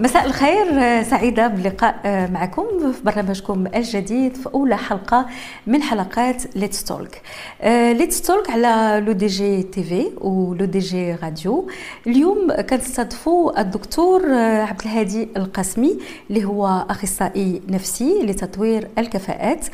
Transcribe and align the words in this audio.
مساء 0.00 0.26
الخير 0.26 0.66
سعيدة 1.02 1.46
باللقاء 1.46 2.00
معكم 2.32 2.92
في 2.92 3.02
برنامجكم 3.04 3.66
الجديد 3.66 4.36
في 4.36 4.54
أولى 4.54 4.76
حلقة 4.76 5.26
من 5.66 5.82
حلقات 5.82 6.56
Let's 6.56 6.84
Talk 6.84 7.22
Let's 7.64 8.22
Talk 8.22 8.50
على 8.50 9.02
لو 9.06 9.12
دي 9.12 9.26
جي 9.26 9.62
تي 9.62 9.82
في 9.82 10.10
ولو 10.20 10.64
دي 10.64 10.78
جي 10.78 11.14
راديو. 11.14 11.68
اليوم 12.06 12.52
كنستضيفوا 12.70 13.60
الدكتور 13.60 14.34
عبد 14.34 14.80
الهادي 14.80 15.28
القاسمي 15.36 15.98
اللي 16.30 16.44
هو 16.44 16.86
أخصائي 16.90 17.62
نفسي 17.68 18.22
لتطوير 18.22 18.88
الكفاءات. 18.98 19.66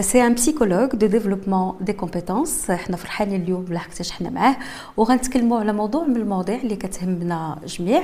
c'est 0.00 0.26
un 0.26 0.34
psychologue 0.34 0.90
du 0.90 1.06
développement 1.06 1.74
des 1.80 1.92
compétences 1.92 2.70
إحنا 2.70 2.96
فرحانين 2.96 3.42
اليوم 3.42 3.66
لحقتاش 3.70 4.10
حنا 4.10 4.30
معاه. 4.30 4.56
وغنتكلموا 4.96 5.60
على 5.60 5.72
موضوع 5.72 6.04
من 6.04 6.16
المواضيع 6.16 6.56
اللي 6.56 6.76
كتهمنا 6.76 7.58
جميع. 7.66 8.02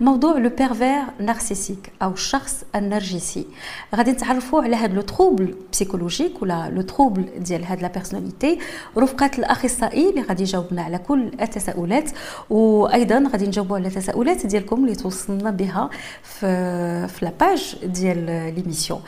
موضوع 0.00 0.38
le 0.38 0.48
pervers 0.48 1.02
narcissique 1.24 1.92
أو 2.02 2.10
الشخص 2.12 2.64
النرجسي 2.74 3.46
غادي 3.94 4.10
نتعرفوا 4.10 4.62
على 4.62 4.76
هذا 4.76 4.94
le 4.94 5.00
trouble 5.00 5.54
psychologique 5.72 6.42
ولا 6.42 6.70
le 6.70 6.82
trouble 6.82 7.24
ديال 7.38 7.64
هاد 7.64 7.82
la 7.82 7.88
personnalité 7.88 8.58
رفقه 8.98 9.30
الاخصائي 9.38 10.10
اللي 10.10 10.20
غادي 10.22 10.42
يجاوبنا 10.42 10.82
على 10.82 10.98
كل 10.98 11.30
التساؤلات 11.40 12.10
وأيضا 12.50 13.24
غادي 13.32 13.46
نجاوبوا 13.46 13.76
على 13.76 13.88
التساؤلات 13.88 14.46
ديالكم 14.46 14.84
اللي 14.84 14.94
توصلنا 14.94 15.50
بها 15.50 15.90
في 16.22 17.08
في 17.08 17.24
la 17.24 17.41
page 17.41 17.76
ديال 17.84 18.26
l'émission 18.56 19.00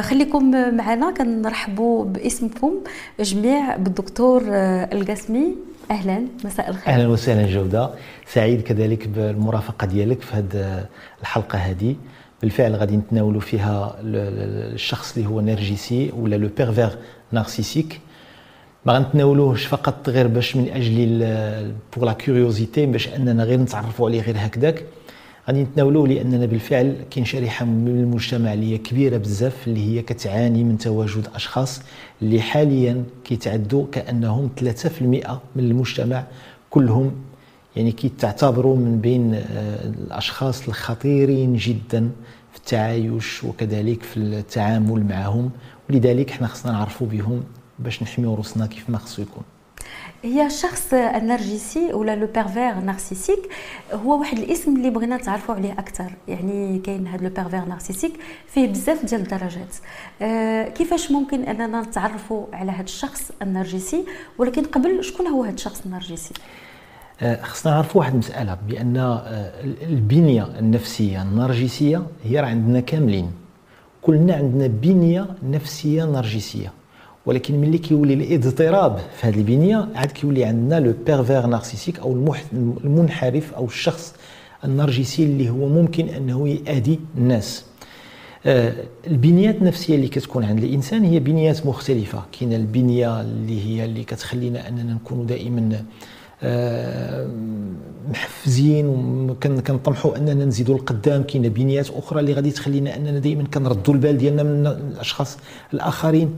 خليكم 0.00 0.50
معنا 0.76 1.10
كنرحبوا 1.10 2.04
باسمكم 2.04 2.72
جميع 3.20 3.76
بالدكتور 3.76 4.42
القاسمي 4.46 5.54
أهلا 5.90 6.22
مساء 6.44 6.70
الخير. 6.70 6.94
أهلا 6.94 7.08
وسهلا 7.08 7.46
جودة. 7.46 7.90
سعيد 8.26 8.60
كذلك 8.62 9.08
بالمرافقة 9.08 9.86
ديالك 9.86 10.20
في 10.22 10.36
هذه 10.36 10.86
الحلقة 11.20 11.58
هذه 11.58 11.96
بالفعل 12.42 12.74
غادي 12.74 12.96
نتناولوا 12.96 13.40
فيها 13.40 13.96
الشخص 14.02 15.16
اللي 15.16 15.28
هو 15.28 15.40
نرجسي 15.40 16.12
ولا 16.16 16.36
le 16.36 16.48
pervers 16.56 16.90
narcissique 17.32 18.00
ما 18.86 18.92
غنتناولوهش 18.92 19.64
فقط 19.66 20.08
غير 20.08 20.26
باش 20.26 20.56
من 20.56 20.68
أجل 20.70 21.18
pour 21.96 22.04
la 22.04 22.12
curiosité 22.12 22.86
باش 22.86 23.08
أننا 23.08 23.44
غير 23.44 23.60
نتعرفوا 23.60 24.08
عليه 24.08 24.20
غير 24.20 24.34
هكذاك. 24.38 24.84
غادي 25.50 25.62
نتناولوه 25.62 26.08
لأننا 26.08 26.46
بالفعل 26.46 26.96
كاين 27.10 27.24
شريحة 27.24 27.64
من 27.64 27.88
المجتمع 27.88 28.52
اللي 28.52 28.72
هي 28.72 28.78
كبيرة 28.78 29.16
بزاف 29.16 29.68
اللي 29.68 29.84
هي 29.86 30.02
كتعاني 30.02 30.64
من 30.64 30.78
تواجد 30.78 31.28
أشخاص 31.34 31.82
اللي 32.22 32.40
حاليا 32.40 33.04
كيتعدوا 33.24 33.86
كأنهم 33.92 34.50
3% 34.60 34.64
من 35.02 35.64
المجتمع 35.64 36.24
كلهم. 36.70 37.12
يعني 37.76 37.92
كيتعتبروا 37.92 38.76
من 38.76 39.00
بين 39.00 39.34
الأشخاص 39.84 40.68
الخطيرين 40.68 41.56
جدا 41.56 42.10
في 42.52 42.58
التعايش 42.58 43.44
وكذلك 43.44 44.02
في 44.02 44.16
التعامل 44.16 45.04
معهم. 45.04 45.50
ولذلك 45.90 46.30
إحنا 46.30 46.46
خصنا 46.46 46.72
نعرفوا 46.72 47.06
بهم 47.06 47.42
باش 47.78 48.02
نحميو 48.02 48.34
روسنا 48.34 48.66
كيف 48.66 48.90
ما 48.90 48.98
خصو 48.98 49.22
يكون. 49.22 49.44
هي 50.22 50.46
الشخص 50.46 50.94
النرجسي 50.94 51.92
ولا 51.92 52.16
le 52.16 52.26
pervers 52.26 52.74
narcissique 52.74 53.38
هو 53.92 54.18
واحد 54.20 54.38
الاسم 54.38 54.76
اللي 54.76 54.90
بغينا 54.90 55.16
نتعرفوا 55.16 55.54
عليه 55.54 55.72
أكثر 55.72 56.12
يعني 56.28 56.78
كاين 56.78 57.06
هذا 57.06 57.22
le 57.22 57.34
pervers 57.34 57.64
narcissique 57.64 58.12
فيه 58.46 58.68
بزاف 58.68 59.04
ديال 59.04 59.20
الدرجات. 59.20 59.76
آه 60.22 60.68
كيفاش 60.68 61.10
ممكن 61.10 61.42
أننا 61.44 61.80
نتعرفوا 61.80 62.46
على 62.52 62.72
هذا 62.72 62.82
الشخص 62.82 63.30
النرجسي؟ 63.42 64.04
ولكن 64.38 64.62
قبل 64.64 65.04
شكون 65.04 65.26
هو 65.26 65.44
هذا 65.44 65.54
الشخص 65.54 65.82
النرجسي؟ 65.86 66.34
آه 67.20 67.42
خصنا 67.42 67.72
نعرفوا 67.72 68.00
واحد 68.00 68.12
المسألة 68.12 68.58
بأن 68.68 68.96
آه 68.96 69.52
البنية 69.82 70.58
النفسية 70.58 71.22
النرجسية 71.22 72.02
هي 72.24 72.40
راه 72.40 72.46
عندنا 72.48 72.80
كاملين. 72.80 73.30
كلنا 74.02 74.34
عندنا 74.34 74.66
بنية 74.66 75.26
نفسية 75.42 76.04
نرجسية. 76.04 76.72
ولكن 77.26 77.60
ملي 77.60 77.78
كيولي 77.78 78.14
الاضطراب 78.14 78.98
في 79.16 79.26
هذه 79.26 79.38
البنية 79.38 79.88
عاد 79.94 80.10
كيولي 80.10 80.44
عندنا 80.44 80.80
le 80.80 80.94
pervers 81.06 81.46
narcissique 81.46 81.98
أو 81.98 82.34
المنحرف 82.84 83.54
أو 83.54 83.64
الشخص 83.64 84.14
النرجسي 84.64 85.22
اللي 85.24 85.50
هو 85.50 85.68
ممكن 85.68 86.08
أنه 86.08 86.48
يأذي 86.48 87.00
الناس. 87.18 87.64
آه 88.46 88.72
البنيات 89.06 89.56
النفسية 89.56 89.94
اللي 89.94 90.08
كتكون 90.08 90.44
عند 90.44 90.64
الإنسان 90.64 91.04
هي 91.04 91.20
بنيات 91.20 91.66
مختلفة. 91.66 92.22
كاين 92.40 92.52
البنية 92.52 93.20
اللي 93.20 93.64
هي 93.66 93.84
اللي 93.84 94.04
كتخلينا 94.04 94.68
أننا 94.68 94.94
نكونوا 94.94 95.24
دائما 95.24 95.82
آه 96.42 97.30
محفزين 98.10 98.86
وكنطمحوا 99.30 100.16
أننا 100.16 100.44
نزيدوا 100.44 100.78
لقدام 100.78 101.22
كاين 101.22 101.42
بنيات 101.42 101.90
أخرى 101.90 102.20
اللي 102.20 102.32
غادي 102.32 102.50
تخلينا 102.50 102.96
أننا 102.96 103.18
دائما 103.18 103.44
كنردوا 103.44 103.94
البال 103.94 104.18
ديالنا 104.18 104.42
من 104.42 104.66
الأشخاص 104.66 105.38
الآخرين. 105.74 106.36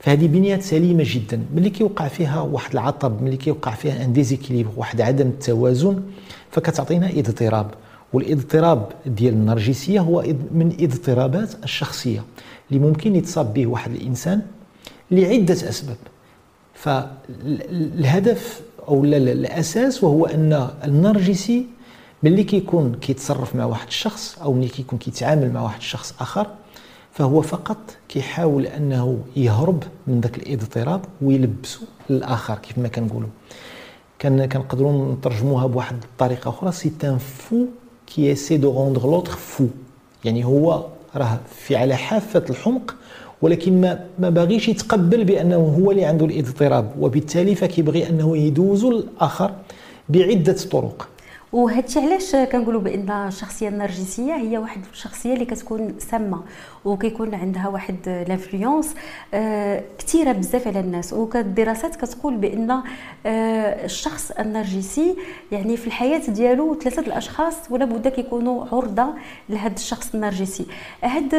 فهذه 0.00 0.26
بنيات 0.26 0.62
سليمة 0.62 1.04
جدا 1.06 1.42
ملي 1.54 1.70
كيوقع 1.70 2.08
فيها 2.08 2.40
واحد 2.40 2.72
العطب 2.72 3.22
ملي 3.22 3.36
كيوقع 3.36 3.74
فيها 3.74 4.04
ان 4.04 4.12
ديزيكيليبر 4.12 4.70
واحد 4.76 5.00
عدم 5.00 5.26
التوازن 5.26 6.02
فكتعطينا 6.50 7.10
اضطراب. 7.10 7.70
والاضطراب 8.12 8.92
ديال 9.06 9.34
النرجسية 9.34 10.00
هو 10.00 10.22
من 10.52 10.76
اضطرابات 10.80 11.54
الشخصية 11.64 12.24
اللي 12.70 12.82
ممكن 12.86 13.16
يتصاب 13.16 13.54
به 13.54 13.66
واحد 13.66 13.92
الإنسان 13.92 14.42
لعدة 15.10 15.54
أسباب. 15.54 15.96
فالهدف 16.74 18.60
أو 18.88 19.04
الأساس 19.04 20.04
وهو 20.04 20.26
أن 20.26 20.68
النرجسي 20.84 21.66
ملي 22.22 22.44
كيكون 22.44 22.94
كيتصرف 23.00 23.56
مع 23.56 23.64
واحد 23.64 23.86
الشخص 23.86 24.38
أو 24.42 24.52
ملي 24.52 24.68
كيكون 24.68 24.98
كيتعامل 24.98 25.52
مع 25.52 25.62
واحد 25.62 25.78
الشخص 25.78 26.14
آخر 26.20 26.46
فهو 27.20 27.40
فقط 27.40 27.76
كيحاول 28.08 28.66
أنه 28.66 29.18
يهرب 29.36 29.82
من 30.06 30.20
ذاك 30.20 30.38
الاضطراب 30.38 31.00
ويلبسه 31.22 31.80
للآخر 32.10 32.54
كيف 32.54 32.78
ما 32.78 32.88
كنقولوا. 32.88 33.28
كان 34.18 34.46
كنقدروا 34.46 35.14
نترجموها 35.14 35.66
بواحد 35.66 35.96
الطريقة 36.04 36.48
أخرى 36.48 36.72
c'est 36.72 36.92
un 37.04 37.18
fou 37.18 37.64
qui 38.06 38.32
essaie 38.32 38.56
de 38.56 38.72
rendre 38.72 39.02
l'autre 39.02 39.32
fou. 39.32 39.66
يعني 40.24 40.44
هو 40.44 40.86
راه 41.16 41.38
في 41.56 41.76
على 41.76 41.96
حافة 41.96 42.44
الحمق 42.50 42.94
ولكن 43.42 43.80
ما 43.80 44.06
ما 44.18 44.30
باغيش 44.30 44.68
يتقبل 44.68 45.24
بأنه 45.24 45.76
هو 45.80 45.90
اللي 45.90 46.04
عنده 46.04 46.26
الاضطراب 46.26 46.92
وبالتالي 47.00 47.54
فكيبغي 47.54 48.08
أنه 48.08 48.36
يدوزو 48.36 48.90
الآخر 48.90 49.50
بعدة 50.08 50.52
طرق. 50.52 51.08
وهادشي 51.52 51.98
علاش 51.98 52.36
كنقولوا 52.52 52.80
بأن 52.80 53.10
الشخصيه 53.10 53.68
النرجسيه 53.68 54.34
هي 54.34 54.58
واحد 54.58 54.80
الشخصية 54.92 55.34
اللي 55.34 55.44
كتكون 55.44 55.94
سامة. 55.98 56.40
وكيكون 56.84 57.34
عندها 57.34 57.68
واحد 57.68 58.24
l'influence 58.28 58.94
آه 59.34 59.82
كثيره 59.98 60.32
بزاف 60.32 60.66
على 60.68 60.80
الناس. 60.80 61.12
وكالدراسات 61.12 61.96
كتقول 61.96 62.36
بأن 62.36 62.70
آه 62.70 63.84
الشخص 63.84 64.30
النرجسي 64.30 65.16
يعني 65.52 65.76
في 65.76 65.86
الحياة 65.86 66.22
ديالو 66.28 66.74
ثلاثة 66.74 67.02
الأشخاص 67.02 67.54
ولا 67.70 67.84
بد 67.84 68.08
كيكونوا 68.08 68.64
عرضة 68.72 69.06
لهذا 69.48 69.74
الشخص 69.74 70.14
النرجسي. 70.14 70.66
هاد 71.04 71.34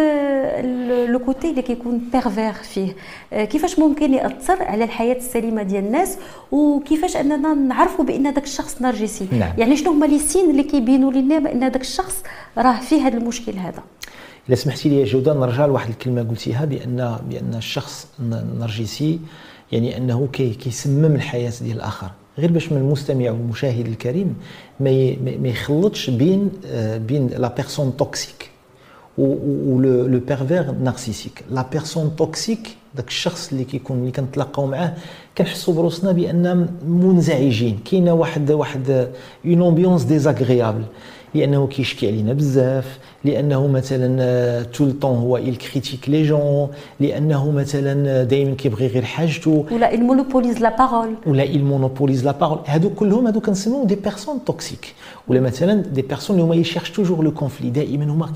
le 1.10 1.20
côté 1.20 1.50
اللي 1.50 1.62
كيكون 1.62 1.98
pervers 2.14 2.54
فيه 2.54 2.96
آه 3.34 3.46
كيفاش 3.46 3.80
ممكن 3.80 4.14
يأثر 4.14 4.64
على 4.64 4.84
الحياة 4.84 5.16
السليمة 5.16 5.64
ديال 5.64 5.86
الناس؟ 5.86 6.18
وكيفاش 6.52 7.18
أننا 7.18 7.54
نعرفوا 7.54 8.06
بأن 8.06 8.34
داك 8.34 8.44
الشخص 8.44 8.82
نرجسي؟ 8.82 9.28
نعم. 9.32 9.52
يعني 9.58 9.76
شنو 9.76 9.92
هما 9.92 10.06
les 10.06 10.20
signes 10.20 10.50
اللي 10.50 10.64
كيبينوا 10.64 11.12
لنا 11.12 11.40
بأن 11.40 11.60
داك 11.60 11.82
الشخص 11.82 12.24
راه 12.58 12.80
فيه 12.80 13.08
هذا 13.08 13.18
المشكل 13.18 13.52
هذا؟ 13.52 13.84
إلا 14.48 14.56
سمحتي 14.56 14.90
لي 14.90 15.04
جودة 15.04 15.34
نرجع 15.34 15.66
لواحد 15.66 15.90
الكلمة 15.90 16.24
قلتيها 16.24 16.66
بان 16.66 17.18
بأن 17.30 17.54
الشخص 17.56 18.08
النرجسي 18.20 19.20
يعني 19.72 19.98
أنه 19.98 20.28
كي 20.34 20.50
كيسمم 20.50 21.16
الحياة 21.16 21.54
ديال 21.62 21.78
الآخر. 21.78 22.12
غير 22.38 22.52
باش 22.52 22.72
من 22.72 22.78
المستمع 22.78 23.32
والمشاهد 23.32 23.88
الكريم 23.88 24.36
ما 24.80 25.50
يخلطش 25.50 26.10
بين 26.10 26.50
بين 27.08 27.28
la 27.28 27.56
personne 27.56 27.98
toxique 27.98 28.50
و 29.18 29.80
le 29.80 30.20
pervers 30.20 30.72
narcissique 30.72 31.44
la 31.52 31.66
personne 31.72 32.16
toxique 32.16 32.76
داك 32.96 33.08
الشخص 33.08 33.52
اللي 33.52 33.64
كيكون 33.64 33.98
اللي 34.00 34.12
كنتلاقاو 34.12 34.66
معاه 34.66 34.94
كنحسوا 35.38 35.74
بروسنا 35.74 36.12
بأن 36.12 36.68
منزعجين. 36.88 37.80
كاينة 37.92 38.14
واحد 38.14 38.52
واحد 38.52 39.10
une 39.46 39.62
ambiance 39.62 40.04
désagréable 40.04 40.84
لأنه 41.36 41.68
كيشكي 41.68 42.08
علينا 42.08 42.34
بزاف 42.34 43.00
لأنه 43.26 43.68
مثلا 43.68 44.64
tout 44.64 44.84
le 44.84 44.93
temps 44.93 45.18
هو 45.18 45.40
il 45.40 45.56
critique 45.64 46.10
les 46.10 46.24
gens 46.24 46.70
لأنه 47.00 47.52
مثلا 47.52 48.24
دائما 48.24 48.56
كيبغي 48.56 48.88
غير 48.88 49.04
حاجته. 49.04 49.66
ولا 49.72 49.92
il 49.92 50.00
monopolise 50.00 50.60
la 50.60 50.72
parole. 50.72 51.28
ولا 51.28 51.46
il 51.46 51.64
monopolise 51.64 52.24
la 52.24 52.34
parole. 52.34 52.60
هادو 52.68 52.90
كلهم 52.90 53.26
هادو 53.26 53.40
كنسميهم 53.40 53.88
des 53.88 53.96
personnes 53.96 54.46
toxiques 54.46 54.94
ولا 55.28 55.40
مثلا 55.40 55.82
des 55.82 56.02
personnes 56.02 56.36
اللي 56.36 56.48
هما 56.48 56.56
ils 56.56 56.64
cherchent 56.64 56.90
toujours 56.90 57.24
le 57.24 57.32
conflit 57.32 57.70
دائما 57.70 58.06
هما 58.06 58.34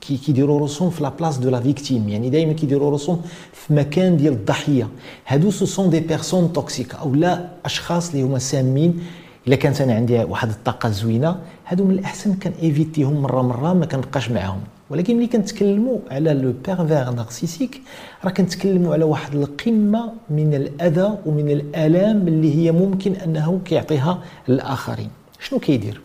كيديروا 0.00 0.60
راسهم 0.60 0.90
في 0.90 1.02
la 1.02 1.08
place 1.08 1.38
de 1.38 1.50
la 1.50 1.60
victime 1.60 2.08
يعني 2.08 2.30
دائما 2.30 2.52
كيديروا 2.52 2.90
راسهم 2.90 3.20
في 3.52 3.74
مكان 3.74 4.16
ديال 4.16 4.32
الضحية. 4.32 4.88
هادو 5.26 5.50
ce 5.50 5.66
sont 5.66 5.90
des 5.90 6.00
personnes 6.00 6.52
toxiques 6.52 6.94
أو 6.94 7.14
لا 7.14 7.48
أشخاص 7.64 8.10
اللي 8.10 8.22
هما 8.22 8.38
سامين 8.38 9.00
إلا 9.48 9.56
كانت 9.56 9.80
أنا 9.80 9.94
عندي 9.94 10.18
واحد 10.18 10.48
الطاقة 10.48 10.88
زوينة 10.88 11.40
هادو 11.66 11.84
من 11.84 11.90
الأحسن 11.90 12.34
كان 12.34 12.52
éviter 12.62 13.07
هم 13.07 13.22
مرة 13.22 13.42
مرة 13.42 13.72
ما 13.72 13.86
كنبقاش 13.86 14.30
معاهم. 14.30 14.60
ولكن 14.90 15.16
ملي 15.16 15.26
كنتكلموا 15.26 15.98
على 16.10 16.32
le 16.32 16.52
pervers 16.66 17.10
narcissique 17.10 17.82
راه 18.24 18.30
كنتكلموا 18.30 18.92
على 18.92 19.04
واحد 19.04 19.34
القمة 19.34 20.12
من 20.30 20.54
الأذى 20.54 21.18
ومن 21.26 21.50
الآلام 21.50 22.28
اللي 22.28 22.54
هي 22.56 22.72
ممكن 22.72 23.12
أنه 23.12 23.60
كيعطيها 23.64 24.22
للاخرين 24.48 25.10
شنو 25.40 25.58
كيدير؟ 25.58 26.00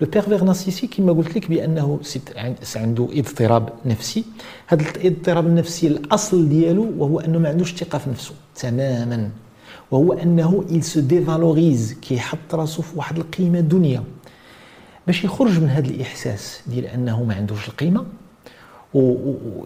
le 0.00 0.08
pervers 0.10 0.44
narcissique 0.44 0.94
كما 0.94 1.12
قلت 1.12 1.36
لك 1.36 1.48
بأنه 1.48 2.00
عنده 2.76 3.08
اضطراب 3.12 3.68
نفسي. 3.86 4.24
هذا 4.66 4.84
الاضطراب 4.96 5.46
النفسي 5.46 5.86
الأصل 5.86 6.48
ديالو 6.48 6.92
وهو 6.98 7.20
أنه 7.20 7.38
ما 7.38 7.48
عندوش 7.48 7.74
ثقة 7.74 7.98
في 7.98 8.10
نفسه 8.10 8.34
تماما. 8.54 9.30
وهو 9.90 10.12
أنه 10.12 10.64
il 10.70 10.84
se 10.84 10.98
dévalorise 10.98 11.94
كيحط 12.02 12.54
راسو 12.54 12.82
في 12.82 12.96
واحد 12.96 13.16
القيمة 13.18 13.60
دنيا 13.60 14.04
باش 15.06 15.24
يخرج 15.24 15.60
من 15.60 15.68
هذا 15.68 15.88
الإحساس 15.88 16.60
ديال 16.66 16.86
أنه 16.86 17.24
ما 17.24 17.34
عندوش 17.34 17.68
القيمة 17.68 18.04
و 18.94 19.14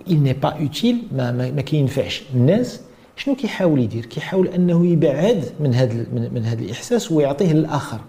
il 0.06 0.22
n'est 0.22 0.46
pas 0.46 0.54
utile 0.60 0.96
ما, 1.12 1.32
ما, 1.32 1.60
كينفعش 1.60 2.22
الناس 2.34 2.80
شنو 3.16 3.34
كيحاول 3.34 3.80
يدير؟ 3.80 4.06
كيحاول 4.06 4.48
أنه 4.48 4.86
يبعد 4.86 5.44
من 5.60 5.74
هذا 5.74 6.06
من 6.12 6.44
هذا 6.44 6.62
الإحساس 6.62 7.12
ويعطيه 7.12 7.52
للآخر. 7.52 8.00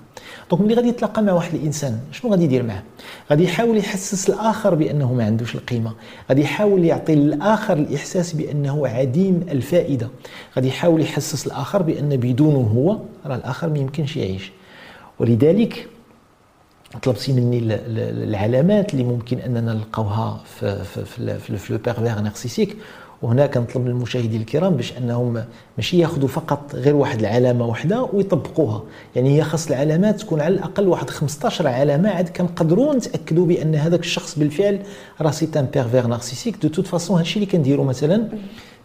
دونك 0.52 0.62
ملي 0.62 0.74
غادي 0.74 0.88
يتلاقى 0.88 1.22
مع 1.24 1.34
واحد 1.34 1.54
الإنسان 1.56 2.00
شنو 2.12 2.32
غادي 2.32 2.44
يدير 2.44 2.64
معاه؟ 2.64 2.84
غادي 3.30 3.44
يحاول 3.44 3.78
يحسس 3.78 4.30
الآخر 4.30 4.76
بأنه 4.76 5.14
ما 5.14 5.26
عندوش 5.26 5.56
القيمة. 5.56 5.94
غادي 6.30 6.42
يحاول 6.42 6.86
يعطي 6.86 7.16
للآخر 7.16 7.74
الإحساس 7.74 8.34
بأنه 8.34 8.88
عديم 8.88 9.46
الفائدة. 9.52 10.10
غادي 10.56 10.68
يحاول 10.68 11.02
يحسس 11.02 11.48
الآخر 11.48 11.82
بأن 11.82 12.18
بدونه 12.18 12.72
هو 12.76 12.98
راه 13.26 13.36
الآخر 13.36 13.70
ما 13.70 13.78
يمكنش 13.80 14.18
يعيش. 14.18 14.52
ولذلك 15.20 15.88
طلبتي 17.04 17.34
مني 17.34 17.60
العلامات 18.24 18.94
اللي 18.94 19.04
ممكن 19.04 19.40
أننا 19.40 19.74
نلقاوها 19.74 20.42
في 20.60 20.84
في 20.84 21.06
في, 21.06 21.40
في, 21.40 21.58
في 21.58 21.74
le 21.74 21.80
pervers 21.80 22.22
narcissique 22.22 22.78
وهنا 23.26 23.48
كنطلب 23.48 23.86
من 23.86 23.92
المشاهدين 23.92 24.42
الكرام 24.42 24.76
باش 24.76 24.98
انهم 24.98 25.44
ماشي 25.78 25.98
ياخذوا 25.98 26.28
فقط 26.28 26.76
غير 26.76 26.96
واحد 26.96 27.20
العلامة 27.20 27.66
واحدة 27.68 28.08
ويطبقوها. 28.14 28.84
يعني 29.16 29.38
هي 29.38 29.44
خاص 29.44 29.68
العلامات 29.68 30.20
تكون 30.20 30.42
على 30.42 30.54
الأقل 30.54 30.88
واحد 30.88 31.10
15 31.10 31.68
علامة 31.68 32.10
عاد 32.10 32.30
كنقدروا 32.30 32.96
نتأكدوا 32.96 33.46
بأن 33.46 33.76
هذاك 33.76 34.00
الشخص 34.00 34.40
بالفعل 34.40 34.80
راه 35.22 35.32
c'est 35.32 35.50
un 35.56 35.68
pervers 35.74 36.08
narcissique 36.08 36.58
de 36.62 36.68
toute 36.68 36.88
façon 36.88 37.18
هادشي 37.18 37.36
اللي 37.36 37.46
كنديروا 37.46 37.86
مثلا 37.86 38.28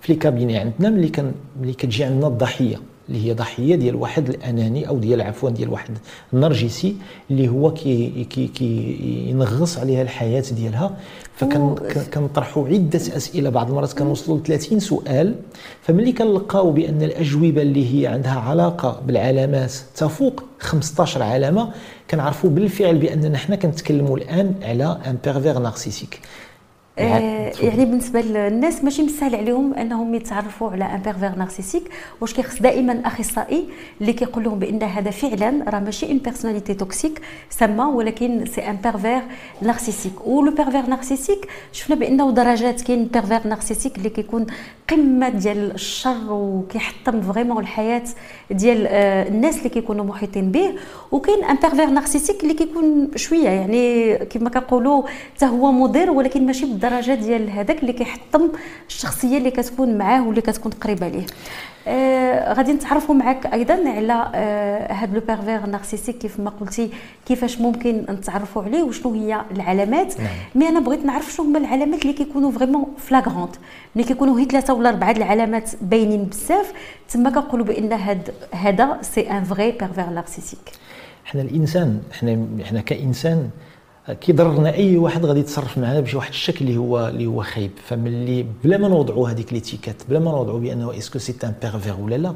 في 0.01 0.13
les 0.13 0.19
cabinets 0.19 0.59
عندنا 0.59 0.91
ملي 0.91 1.09
كان 1.09 1.33
ملي 1.61 1.73
كتجي 1.73 2.05
عندنا 2.05 2.27
الضحية 2.27 2.77
اللي 3.09 3.27
هي 3.27 3.33
ضحية 3.35 3.75
ديال 3.75 3.95
واحد 3.95 4.29
الأناني 4.29 4.89
أو 4.89 4.99
ديال 4.99 5.23
عفوا 5.23 5.51
ديال 5.51 5.69
واحد 5.69 5.99
النرجسي 6.33 6.97
اللي 7.31 7.49
هو 7.49 7.73
كي 7.75 8.25
كي 8.31 8.47
كي 8.47 8.97
ينغص 9.31 9.79
عليها 9.79 10.03
الحياة 10.03 10.45
ديالها. 10.53 10.97
فكنطرحوا 11.41 12.69
عدة 12.69 12.99
أسئلة 12.99 13.51
بعض 13.51 13.69
المرات 13.69 13.93
كنوصلوا 13.93 14.39
ل 14.39 14.43
30 14.43 14.81
سؤال. 14.81 15.35
فملي 15.83 16.13
كنلقاو 16.13 16.71
بأن 16.71 17.03
الأجوبة 17.03 17.63
اللي 17.63 18.03
هي 18.03 18.07
عندها 18.07 18.41
علاقة 18.41 19.01
بالعلامات 19.07 19.73
تفوق 19.97 20.45
15 20.59 21.23
علامة 21.23 21.71
كنعرفوا 22.11 22.51
بالفعل 22.51 22.99
بأننا 22.99 23.39
حنا 23.39 23.57
كنتكلموا 23.57 24.17
الآن 24.19 24.55
على 24.63 24.99
un 25.07 25.17
pervers 25.25 25.59
narcissique 25.59 26.21
آه، 26.99 27.53
يعني 27.63 27.85
بالنسبة 27.85 28.21
للناس 28.21 28.85
ماشي 28.85 29.03
مسهل 29.03 29.35
عليهم 29.35 29.75
أنهم 29.75 30.15
يتعرفوا 30.15 30.71
على 30.71 30.85
un 30.85 30.99
pervers 30.99 31.35
narcissique 31.37 31.83
واش 32.21 32.35
كيخص 32.35 32.63
دائما 32.63 33.03
أخصائي 33.05 33.65
اللي 34.01 34.13
كيقول 34.13 34.45
لهم 34.45 34.59
بأن 34.59 34.83
هذا 34.83 35.11
فعلا 35.11 35.71
راه 35.71 35.79
ماشي 35.81 36.07
une 36.07 36.19
personnalité 36.19 36.75
toxique 36.75 37.21
سما 37.51 37.87
ولكن 37.87 38.47
c'est 38.47 38.61
un 38.71 38.77
pervers 38.77 39.23
narcissique 39.63 40.27
و 40.27 40.35
le 40.35 40.51
pervers 40.55 40.87
narcissique 40.87 41.49
شفنا 41.73 41.97
بأنه 41.97 42.31
درجات 42.31 42.81
كاين 42.81 43.05
pervers 43.05 43.47
narcissique 43.47 43.99
اللي 43.99 44.11
كيكون 44.11 44.47
قمة 44.89 45.29
ديال 45.29 45.71
الشر 45.75 46.33
وكيحطم 46.33 47.21
vraiment 47.23 47.63
الحياة 47.63 48.03
ديال 48.51 48.87
آه، 48.87 49.29
الناس 49.29 49.59
اللي 49.59 49.69
كيكونوا 49.69 50.05
محيطين 50.05 50.51
به. 50.51 50.75
وكاين 51.13 51.45
un 51.45 51.57
pervers 51.57 51.87
narcissique 51.91 52.43
اللي 52.43 52.55
كيكون 52.55 53.11
شوية 53.17 53.49
يعني 53.49 54.15
كما 54.17 54.51
كنقولوا 54.51 55.03
حتى 55.35 55.47
هو 55.47 55.73
مضر 55.73 56.11
ولكن 56.11 56.47
ماشي 56.47 56.67
بالدرجه 56.81 57.15
ديال 57.15 57.51
هذاك 57.51 57.81
اللي 57.81 57.93
كيحطم 57.93 58.49
الشخصية 58.89 59.39
اللي 59.39 59.51
كتكون 59.51 59.99
معاه 59.99 60.27
واللي 60.27 60.41
كتكون 60.41 60.73
قريبة 60.73 61.09
ليه. 61.09 61.27
آه 61.87 62.53
غادي 62.53 62.73
نتعرفوا 62.73 63.15
معك 63.15 63.47
أيضا 63.47 63.75
على 63.75 64.31
آه 64.35 64.93
هاد 64.93 65.15
le 65.15 65.21
pervers 65.21 65.67
narcissique 65.67 66.19
كيف 66.19 66.41
ما 66.41 66.51
قلتي 66.51 66.91
كيفاش 67.27 67.61
ممكن 67.61 68.05
نتعرفوا 68.11 68.63
عليه 68.63 68.83
وشنو 68.83 69.13
هي 69.13 69.41
العلامات. 69.51 70.21
نعم. 70.21 70.29
mais 70.55 70.69
أنا 70.69 70.81
بغيت 70.81 71.05
نعرف 71.05 71.33
شنو 71.33 71.47
هما 71.47 71.59
العلامات 71.59 72.03
اللي 72.03 72.13
كيكونوا 72.13 72.51
vraiment 72.51 72.87
flagrantes 72.99 73.57
ملي 73.97 74.05
كيكونوا 74.05 74.39
هي 74.41 74.45
ثلاثة 74.45 74.75
ولا 74.75 74.89
أربعة 74.89 75.11
العلامات 75.11 75.71
باينين 75.83 76.25
بزاف. 76.25 76.73
تما 77.11 77.31
كنقولوا 77.31 77.67
بأن 77.67 77.93
هاد 77.93 78.31
هذا 78.53 78.99
c'est 79.03 79.31
un 79.31 79.45
vrai 79.45 79.71
pervers 79.71 80.07
narcissique 80.07 80.71
حنا 81.25 81.43
الإنسان 81.43 82.03
حنا 82.21 82.47
حنا 82.65 82.81
كإنسان 82.81 83.51
كيضرنا 84.09 84.75
أي 84.75 84.97
واحد 84.97 85.27
غادي 85.27 85.41
يتصرف 85.41 85.79
معنا 85.79 86.01
بشي 86.01 86.17
واحد 86.17 86.31
الشكل 86.31 86.65
اللي 86.65 86.77
هو 86.77 87.09
اللي 87.09 87.27
هو 87.27 87.43
خايب. 87.43 87.71
فملي 87.87 88.47
بلا 88.65 88.79
ما 88.79 88.89
نوضعوا 88.89 89.29
هذيك 89.29 89.53
l'étiquette 89.53 89.97
بلا 90.09 90.19
ما 90.19 90.31
نوضعوا 90.31 90.61
بأنه 90.61 90.99
est-ce 90.99 91.12
que 91.12 91.19
c'est 91.19 91.35
un 91.45 91.55
pervers 91.63 91.95
ولا 92.01 92.15
لا 92.15 92.35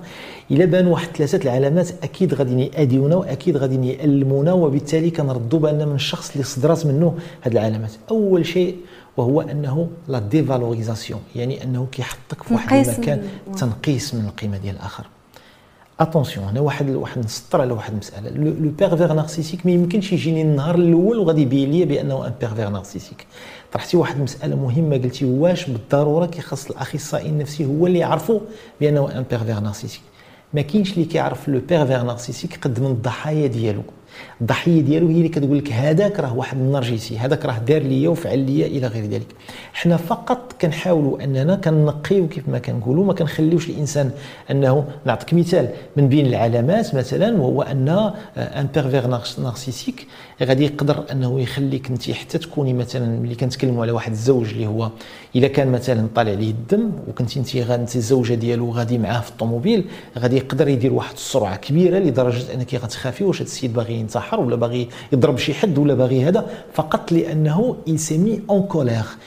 إلا 0.51 0.65
بان 0.65 0.87
واحد 0.87 1.09
ثلاثة 1.17 1.43
العلامات 1.43 1.91
أكيد 2.03 2.35
غادي 2.35 2.63
يأذيونا 2.63 3.17
وأكيد 3.17 3.57
غادي 3.57 3.89
يألمونا 3.89 4.53
وبالتالي 4.53 5.11
كنردوا 5.11 5.59
بالنا 5.59 5.89
من 5.89 5.95
الشخص 5.95 6.31
اللي 6.31 6.45
صدرات 6.45 6.87
منه 6.87 7.19
هذه 7.43 7.53
العلامات. 7.53 7.93
أول 8.11 8.47
شيء 8.47 8.77
وهو 9.17 9.41
أنه 9.41 9.89
la 10.09 10.19
dévalorisation 10.19 11.21
يعني 11.37 11.65
أنه 11.65 11.87
كيحطك 11.93 12.43
في 12.43 12.55
واحد 12.55 12.89
المكان 12.89 13.23
تنقيس 13.57 14.15
من 14.15 14.25
القيمة 14.27 14.59
ديال 14.59 14.75
الآخر. 14.75 15.07
attention 16.01 16.47
هنا 16.47 16.61
واحد 16.61 16.91
واحد 16.91 17.25
نسطر 17.25 17.61
على 17.61 17.73
واحد 17.73 17.93
المسألة. 17.93 18.31
le 18.31 18.71
pervers 18.71 19.13
narcissique 19.13 19.67
ما 19.67 19.73
يمكنش 19.73 20.13
يجيني 20.13 20.43
النهار 20.43 20.75
الأول 20.75 21.19
وغادي 21.19 21.43
يبين 21.43 21.71
لي 21.71 21.85
بأنه 21.85 22.27
un 22.27 22.33
pervers 22.41 22.69
narcissique 22.69 23.27
طرحتي 23.73 23.97
واحد 23.97 24.17
المسألة 24.17 24.57
مهمة 24.57 24.97
قلتي 24.97 25.25
واش 25.25 25.71
بالضرورة 25.71 26.27
كيخص 26.27 26.67
الأخصائي 26.71 27.29
النفسي 27.29 27.65
هو 27.67 27.87
اللي 27.87 27.99
يعرفوا 27.99 28.41
بأنه 28.81 29.19
un 29.19 29.25
pervers 29.31 29.61
narcissique 29.61 30.03
ما 30.55 30.63
كاينش 30.63 30.93
اللي 30.93 31.05
كيعرف 31.05 31.49
le 31.49 31.61
pervers 31.69 32.03
narcissique 32.03 32.59
قد 32.61 32.81
من 32.81 32.87
الضحايا 32.87 33.47
ديالو. 33.47 33.83
الضحيه 34.41 34.81
ديالو 34.81 35.09
هي 35.09 35.15
اللي 35.15 35.29
كتقول 35.29 35.59
لك 35.59 35.73
هذاك 35.73 36.21
راه 36.21 36.37
واحد 36.37 36.57
النرجسي 36.57 37.19
هذاك 37.19 37.45
راه 37.47 37.59
دار 37.59 37.83
ليا 37.83 38.09
وفعل 38.09 38.39
ليا 38.39 38.67
إلى 38.67 38.87
غير 38.87 39.05
ذلك. 39.05 39.27
حنا 39.73 39.97
فقط 39.97 40.53
كنحاولوا 40.61 41.25
أننا 41.25 41.55
كنقيو 41.55 42.29
كيف 42.29 42.49
ما 42.49 42.59
كنقولوا 42.59 43.05
ما 43.05 43.13
كنخليوش 43.13 43.71
الإنسان 43.71 44.11
أنه 44.51 44.85
نعطيك 45.05 45.35
مثال 45.35 45.69
من 45.97 46.09
بين 46.09 46.27
العلامات 46.27 46.95
مثلا 46.95 47.37
وهو 47.37 47.63
أن 47.63 48.13
ان 48.37 48.67
بيرفير 48.75 49.07
نارسيسيك 49.39 50.07
غادي 50.43 50.65
يقدر 50.65 51.05
أنه 51.13 51.41
يخليك 51.41 51.91
أنت 51.91 52.11
حتى 52.11 52.39
تكوني 52.39 52.73
مثلا 52.73 53.21
ملي 53.21 53.35
كنتكلموا 53.35 53.83
على 53.83 53.93
واحد 53.93 54.13
الزوج 54.13 54.49
اللي 54.49 54.67
هو 54.67 54.91
الا 55.37 55.49
كان 55.49 55.73
مثلا 55.73 56.09
طالع 56.15 56.31
عليه 56.31 56.51
الدم 56.51 56.91
وكنت 57.09 57.37
أنت 57.37 57.57
أنت 57.57 57.97
الزوجة 57.97 58.35
ديالو 58.35 58.71
غادي 58.71 58.99
معاه 58.99 59.21
في 59.21 59.31
الطوموبيل 59.31 59.85
غادي 60.19 60.37
يقدر 60.37 60.69
يدير 60.69 60.93
واحد 60.93 61.15
السرعة 61.15 61.57
كبيرة 61.57 61.99
لدرجة 61.99 62.55
أنك 62.55 62.75
غتخافي 62.75 63.25
واش 63.25 63.37
هذا 63.37 63.45
السيد 63.45 63.73
باغي 63.73 63.95
ينتحر 63.95 64.41
ولا 64.41 64.57
باغي 64.57 64.89
يضرب 65.13 65.39
شي 65.39 65.55
حد 65.55 65.79
ولا 65.79 65.95
باغي 65.95 66.25
هذا 66.25 66.47
فقط 66.73 67.13
لأنه 67.13 67.77
mis 67.87 68.41
en 68.49 68.75
colère 68.75 69.19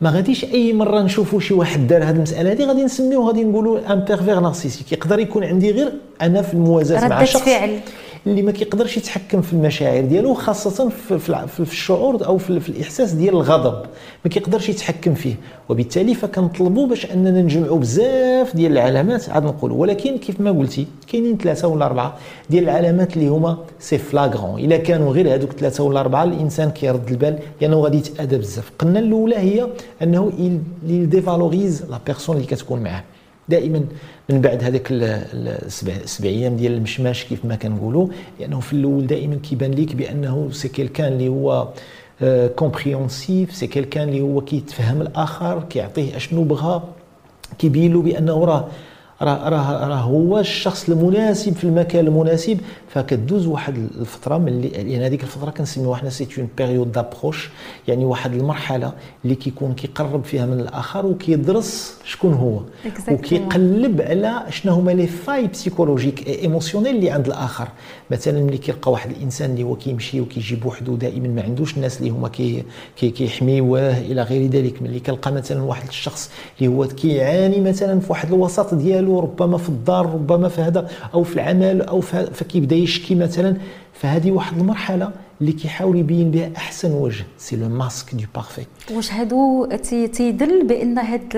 ما 0.00 0.10
غاديش 0.10 0.44
أي 0.44 0.72
مرة 0.72 1.02
نشوفوا 1.02 1.40
شي 1.40 1.54
واحد 1.54 1.86
دار 1.86 2.02
هذه 2.04 2.10
المسألة 2.10 2.52
هذه 2.52 2.64
غادي 2.64 2.84
نسميوه 2.84 3.26
غادي 3.26 3.44
نقولوا 3.44 3.92
un 3.92 4.00
pervers 4.00 4.40
narcissique 4.40 4.92
يقدر 4.92 5.18
يكون 5.18 5.44
عندي 5.44 5.70
غير 5.70 5.92
أنا 6.22 6.42
في 6.42 6.54
الموازاة 6.54 7.08
مع 7.08 7.24
شخص 7.24 7.42
فعل. 7.42 7.80
اللي 8.26 8.42
ما 8.42 8.52
كيقدرش 8.52 8.96
يتحكم 8.96 9.42
في 9.42 9.52
المشاعر 9.52 10.04
ديالو 10.04 10.34
خاصة 10.34 10.88
في, 10.88 11.18
في 11.48 11.60
الشعور 11.60 12.26
أو 12.26 12.38
في, 12.38 12.60
في 12.60 12.68
الإحساس 12.68 13.12
ديال 13.12 13.34
الغضب 13.34 13.86
ما 14.24 14.30
كيقدرش 14.30 14.68
يتحكم 14.68 15.14
فيه. 15.14 15.34
وبالتالي 15.68 16.14
فكنطلبوا 16.14 16.86
باش 16.86 17.12
أننا 17.12 17.42
نجمعوا 17.42 17.78
بزاف 17.78 18.56
ديال 18.56 18.72
العلامات 18.72 19.28
عاد 19.28 19.44
نقولوا 19.44 19.76
ولكن 19.76 20.18
كيف 20.18 20.40
ما 20.40 20.50
قلتي 20.50 20.86
كاينين 21.12 21.38
ثلاثة 21.38 21.68
ولا 21.68 21.86
أربعة 21.86 22.16
ديال 22.50 22.64
العلامات 22.64 23.16
اللي 23.16 23.28
هما 23.28 23.58
c'est 23.80 23.98
flagrant. 23.98 24.60
إلا 24.60 24.76
كانوا 24.76 25.12
غير 25.12 25.34
هذوك 25.34 25.52
ثلاثة 25.52 25.84
ولا 25.84 26.00
أربعة 26.00 26.24
الإنسان 26.24 26.70
كيرد 26.70 27.10
البال 27.10 27.38
لأنه 27.60 27.76
غادي 27.76 27.98
يتاذى 27.98 28.38
بزاف. 28.38 28.70
قلنا 28.78 28.98
الأولى 28.98 29.36
هي 29.36 29.66
أنه 30.02 30.32
dévalorise 30.82 31.82
la 31.90 31.98
personne 32.06 32.36
اللي 32.36 32.46
كتكون 32.46 32.80
معاه. 32.80 33.02
دائما 33.48 33.84
من 34.30 34.40
بعد 34.40 34.64
هذاك 34.64 34.86
السبع 34.90 35.92
سبع 36.04 36.28
أيام 36.28 36.56
ديال 36.56 36.72
المشماش 36.72 37.24
كيف 37.24 37.44
ما 37.44 37.56
كنقولوا 37.56 38.08
لأنه 38.40 38.60
في 38.60 38.72
الأول 38.72 39.06
دائما 39.06 39.34
كيبان 39.34 39.70
لك 39.72 39.94
بأنه 39.96 40.48
c'est 40.52 40.68
quelqu'un 40.68 41.12
اللي 41.12 41.28
هو 41.28 41.68
compréhensif 42.56 43.54
c'est 43.54 43.66
quelqu'un 43.66 44.08
اللي 44.08 44.20
هو 44.20 44.40
كيتفهم 44.40 45.02
الآخر 45.02 45.62
كيعطيه 45.70 46.16
أشنو 46.16 46.44
بغى 46.44 46.82
كيبين 47.58 47.92
له 47.92 48.02
بأنه 48.02 48.44
راه 48.44 48.68
راه 49.22 49.48
راه 49.88 49.94
هو 49.94 50.38
الشخص 50.38 50.88
المناسب 50.88 51.54
في 51.54 51.64
المكان 51.64 52.06
المناسب. 52.06 52.58
فكدوز 52.94 53.46
واحد 53.46 53.76
الفترة 54.00 54.38
من 54.38 54.48
اللي 54.48 54.68
يعني 54.68 55.06
هذيك 55.06 55.22
الفترة 55.22 55.50
كنسميوها 55.50 55.96
حنا 55.96 56.10
c'est 56.10 56.28
une 56.38 56.48
période 56.58 56.92
d'approche 56.92 57.50
يعني 57.88 58.04
واحد 58.04 58.34
المرحلة 58.34 58.92
اللي 59.24 59.34
كيكون 59.34 59.74
كيقرب 59.74 60.24
فيها 60.24 60.46
من 60.46 60.60
الآخر 60.60 61.06
وكيدرس 61.06 61.98
شكون 62.04 62.32
هو. 62.34 62.60
وكيقلب 63.10 64.00
على 64.00 64.42
شنو 64.50 64.72
هما 64.72 64.90
les 64.90 65.06
failles 65.06 65.46
psychologiques 65.46 66.28
émotionnelles 66.28 66.96
اللي 66.96 67.10
عند 67.10 67.26
الآخر. 67.26 67.68
مثلا 68.10 68.40
ملي 68.40 68.58
كيلقى 68.58 68.92
واحد 68.92 69.10
الإنسان 69.10 69.50
اللي 69.50 69.62
هو 69.62 69.76
كيمشي 69.76 70.20
وكيجي 70.20 70.56
بوحدو 70.56 70.96
دائما 70.96 71.28
ما 71.28 71.42
عندوش 71.42 71.76
الناس 71.76 71.98
اللي 71.98 72.10
هما 72.10 72.28
كي 72.28 72.64
كيحميوه 72.96 73.98
إلى 73.98 74.22
غير 74.22 74.50
ذلك. 74.50 74.82
ملي 74.82 75.00
كيلقى 75.00 75.32
مثلا 75.32 75.62
واحد 75.62 75.88
الشخص 75.88 76.30
اللي 76.58 76.70
هو 76.70 76.84
كيعاني 76.86 77.60
مثلا 77.60 78.00
في 78.00 78.06
واحد 78.10 78.32
الوسط 78.32 78.74
ديالو 78.74 79.20
ربما 79.20 79.58
في 79.58 79.68
الدار 79.68 80.06
ربما 80.06 80.48
في 80.48 80.60
هذا 80.60 80.88
أو 81.14 81.22
في 81.22 81.34
العمل 81.34 81.82
أو 81.82 82.00
فكيبدا 82.00 82.83
يشكي 82.84 83.14
مثلا 83.14 83.56
فهذه 83.92 84.30
واحد 84.30 84.58
المرحلة 84.58 85.12
اللي 85.40 85.52
كيحاول 85.52 85.98
يبين 85.98 86.30
بها 86.30 86.50
أحسن 86.56 86.92
وجه 86.92 87.24
c'est 87.38 87.56
le 87.56 87.68
masque 87.68 88.14
de 88.14 88.24
parfait 88.34 88.66
واش 88.90 89.12
هادو 89.12 89.68
تيدل 90.12 90.66
بأن 90.66 90.98
هاد 90.98 91.34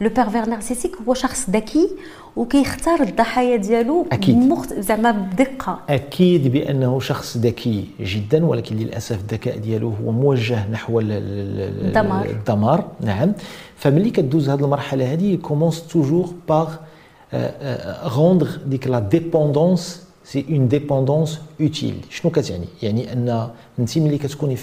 le 0.00 0.08
pervers 0.08 0.46
narcissique 0.46 0.92
هو 1.08 1.14
شخص 1.14 1.50
ذكي 1.50 1.88
وكيختار 2.36 3.02
الضحايا 3.02 3.56
ديالو 3.56 4.06
أكيد. 4.12 4.36
مخت... 4.36 4.74
زعما 4.74 5.10
بدقة. 5.10 5.78
أكيد 5.88 6.52
بأنه 6.52 7.00
شخص 7.00 7.36
ذكي 7.36 7.84
جدا 8.00 8.46
ولكن 8.46 8.76
للأسف 8.76 9.20
الذكاء 9.20 9.58
ديالو 9.58 9.92
هو 10.04 10.12
موجه 10.12 10.70
نحو 10.70 11.00
الدمار. 11.00 12.26
الدمار. 12.26 12.88
نعم. 13.00 13.32
فملي 13.76 14.10
كدوز 14.10 14.48
هذه 14.48 14.64
المرحلة 14.64 15.12
هذه 15.12 15.36
commence 15.36 15.86
toujours 15.86 16.34
par 16.48 16.74
rendre 18.16 18.48
ديك 18.66 18.86
la 18.86 18.98
dépendance 18.98 20.11
c'est 20.24 20.44
une 20.50 20.68
dépendance 20.68 21.40
utile 21.60 21.94
شنو 22.10 22.30
كتعني 22.30 22.66
يعني 22.82 23.12
ان 23.12 23.48
انت 23.78 23.98
ملي 23.98 24.18
كتكوني 24.18 24.56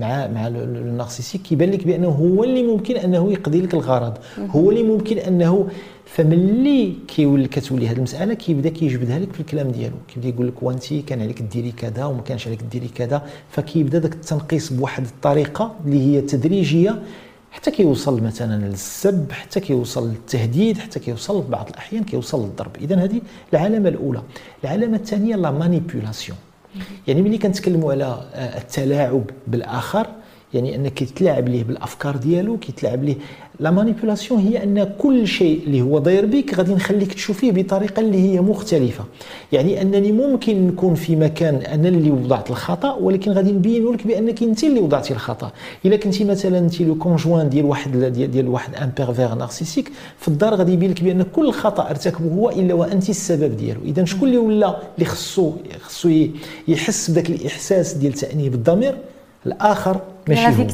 مع 0.00 0.26
مع 0.26 0.46
ال 0.46 0.54
narcissique 0.54 1.42
كيبان 1.42 1.70
لك 1.70 1.86
بانه 1.86 2.08
هو 2.08 2.44
اللي 2.44 2.62
ممكن 2.62 2.96
انه 2.96 3.32
يقضي 3.32 3.60
لك 3.60 3.74
الغرض 3.74 4.14
هو 4.38 4.70
اللي 4.70 4.82
ممكن 4.82 5.18
انه 5.18 5.68
فملي 6.04 6.92
كيولي 7.08 7.48
كتولي 7.48 7.88
هذه 7.88 7.96
المساله 7.96 8.34
كيبدا 8.34 8.68
كيجبدها 8.68 9.18
لك 9.18 9.32
في 9.32 9.40
الكلام 9.40 9.70
ديالو 9.70 9.96
كيبدا 10.08 10.28
يقول 10.28 10.46
لك 10.48 10.62
وانت 10.62 10.94
كان 10.94 11.22
عليك 11.22 11.42
ديري 11.42 11.72
كذا 11.72 12.04
وما 12.04 12.22
كانش 12.22 12.46
عليك 12.46 12.62
ديري 12.72 12.88
كذا 12.88 13.22
فكيبدا 13.50 13.98
داك 13.98 14.12
التنقيص 14.12 14.72
بواحد 14.72 15.04
الطريقة 15.04 15.74
اللي 15.86 16.00
هي 16.06 16.20
تدريجيه 16.20 17.02
حتى 17.56 17.70
كيوصل 17.70 18.22
مثلا 18.22 18.64
للسب 18.64 19.32
حتى 19.32 19.60
كيوصل 19.60 20.08
للتهديد 20.08 20.78
حتى 20.78 21.00
كيوصل 21.00 21.42
في 21.42 21.50
بعض 21.50 21.68
الأحيان 21.68 22.04
كيوصل 22.04 22.44
للضرب. 22.44 22.76
اذا 22.80 23.04
هذه 23.04 23.20
العلامة 23.52 23.88
الأولى. 23.88 24.22
العلامة 24.64 24.96
الثانية 24.96 25.36
la 25.36 25.50
manipulation. 25.50 26.38
يعني 27.06 27.22
ملي 27.22 27.38
كنتكلموا 27.38 27.92
على 27.92 28.24
التلاعب 28.34 29.24
بالآخر 29.46 30.06
يعني 30.54 30.74
انك 30.74 30.94
كيتلاعب 30.94 31.48
ليه 31.48 31.64
بالأفكار 31.64 32.16
ديالو 32.16 32.58
كيتلاعب 32.58 33.04
ليه 33.04 33.16
la 33.60 33.70
manipulation 33.70 34.40
هي 34.40 34.62
أن 34.62 34.92
كل 34.98 35.26
شيء 35.26 35.60
اللي 35.66 35.82
هو 35.82 35.98
داير 35.98 36.26
بك 36.26 36.54
غادي 36.54 36.74
نخليك 36.74 37.14
تشوفيه 37.14 37.52
بطريقة 37.52 38.00
اللي 38.00 38.18
هي 38.18 38.40
مختلفة. 38.40 39.04
يعني 39.52 39.82
أنني 39.82 40.12
ممكن 40.12 40.66
نكون 40.66 40.94
في 40.94 41.16
مكان 41.16 41.54
أنا 41.54 41.88
اللي 41.88 42.10
وضعت 42.10 42.50
الخطأ 42.50 42.92
ولكن 42.92 43.30
غادي 43.32 43.52
نبين 43.52 43.92
لك 43.92 44.06
بأنك 44.06 44.42
أنت 44.42 44.64
اللي 44.64 44.80
وضعتي 44.80 45.14
الخطأ. 45.14 45.52
إلا 45.84 45.96
كنتي 45.96 46.24
مثلا 46.24 46.58
انت 46.58 46.80
le 46.80 46.94
conjoint 46.94 47.48
ديال 47.48 47.64
واحد 47.64 47.96
ديال, 47.96 48.48
واحد 48.48 48.74
un 48.74 48.90
pervers 48.98 49.34
narcissique 49.34 49.92
في 50.18 50.28
الدار 50.28 50.54
غادي 50.54 50.72
يبين 50.72 50.90
لك 50.90 51.02
بأن 51.02 51.22
كل 51.22 51.52
خطأ 51.52 51.90
ارتكبه 51.90 52.34
هو 52.34 52.50
إلا 52.50 52.74
وانت 52.74 53.10
السبب 53.10 53.56
ديالو. 53.56 53.80
اذا 53.84 54.04
شكون 54.04 54.28
اللي 54.28 54.38
ولا 54.38 54.78
اللي 54.94 55.04
خصو 55.04 55.52
خصو 55.80 56.26
يحس 56.68 57.10
بداك 57.10 57.30
الإحساس 57.30 57.94
ديال 57.94 58.12
تأنيب 58.12 58.54
الضمير؟ 58.54 58.94
الآخر 59.46 60.00
ماشي 60.28 60.40
هو. 60.62 60.66